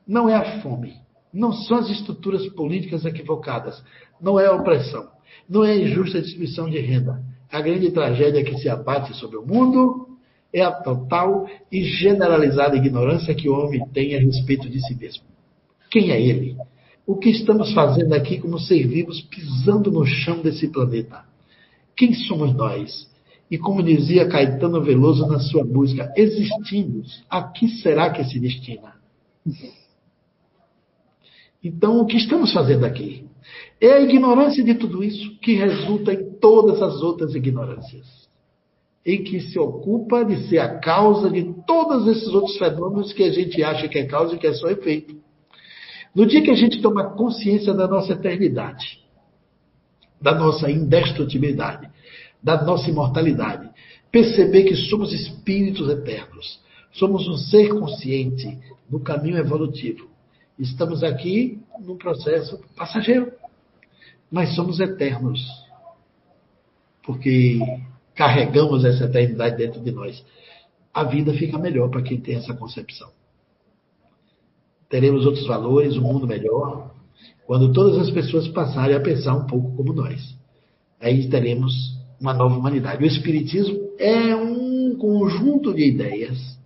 [0.05, 0.95] não é a fome,
[1.33, 3.81] não são as estruturas políticas equivocadas,
[4.21, 5.07] não é a opressão,
[5.49, 7.23] não é a injusta distribuição de renda.
[7.49, 10.09] A grande tragédia que se abate sobre o mundo
[10.51, 15.23] é a total e generalizada ignorância que o homem tem a respeito de si mesmo.
[15.89, 16.57] Quem é ele?
[17.07, 21.31] O que estamos fazendo aqui como ser vivos pisando no chão desse planeta?
[21.95, 23.11] Quem somos nós?
[23.49, 28.95] E como dizia Caetano Veloso na sua música, existimos, a que será que se destina?
[31.63, 33.25] Então, o que estamos fazendo aqui?
[33.79, 38.27] É a ignorância de tudo isso que resulta em todas as outras ignorâncias.
[39.05, 43.31] Em que se ocupa de ser a causa de todos esses outros fenômenos que a
[43.31, 45.15] gente acha que é causa e que é só efeito.
[46.15, 49.02] No dia que a gente toma consciência da nossa eternidade,
[50.23, 51.89] da nossa indestrutibilidade,
[52.41, 53.69] da nossa imortalidade.
[54.09, 56.61] Perceber que somos espíritos eternos.
[56.93, 58.57] Somos um ser consciente
[58.89, 60.07] no caminho evolutivo.
[60.57, 63.33] Estamos aqui num processo passageiro,
[64.31, 65.45] mas somos eternos.
[67.05, 67.59] Porque
[68.15, 70.23] carregamos essa eternidade dentro de nós.
[70.93, 73.11] A vida fica melhor para quem tem essa concepção.
[74.87, 76.92] Teremos outros valores, um mundo melhor,
[77.45, 80.35] quando todas as pessoas passarem a pensar um pouco como nós.
[80.99, 81.73] Aí teremos
[82.19, 83.03] uma nova humanidade.
[83.03, 86.57] O Espiritismo é um conjunto de ideias,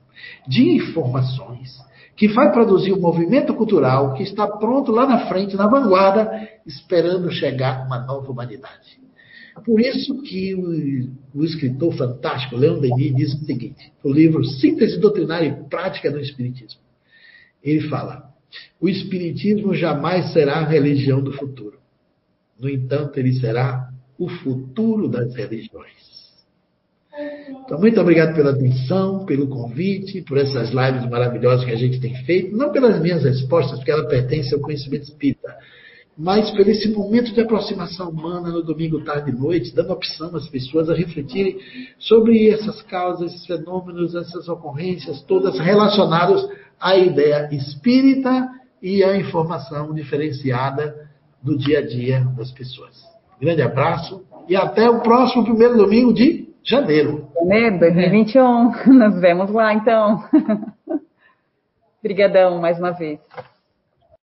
[0.47, 1.75] de informações,
[2.15, 7.31] que vai produzir um movimento cultural que está pronto lá na frente, na vanguarda, esperando
[7.31, 8.97] chegar uma nova humanidade.
[9.65, 14.99] Por isso que o, o escritor fantástico Leon Denis diz o seguinte, no livro Síntese
[14.99, 16.81] Doutrinária e Prática do Espiritismo.
[17.63, 18.29] Ele fala,
[18.80, 21.78] o Espiritismo jamais será a religião do futuro.
[22.60, 26.07] No entanto, ele será o futuro das religiões.
[27.65, 32.15] Então, muito obrigado pela atenção, pelo convite, por essas lives maravilhosas que a gente tem
[32.24, 35.56] feito, não pelas minhas respostas, porque ela pertence ao conhecimento espírita,
[36.18, 40.48] mas por esse momento de aproximação humana no domingo, tarde e noite, dando opção às
[40.48, 41.57] pessoas a refletirem
[41.99, 46.48] sobre essas causas, esses fenômenos, essas ocorrências, todas relacionadas
[46.79, 48.49] à ideia espírita
[48.81, 51.07] e à informação diferenciada
[51.41, 53.03] do dia a dia das pessoas.
[53.39, 57.27] Grande abraço e até o próximo primeiro domingo de janeiro.
[57.35, 58.71] Janeiro 2021.
[58.93, 60.23] Nos vemos lá, então.
[61.99, 63.19] Obrigadão mais uma vez.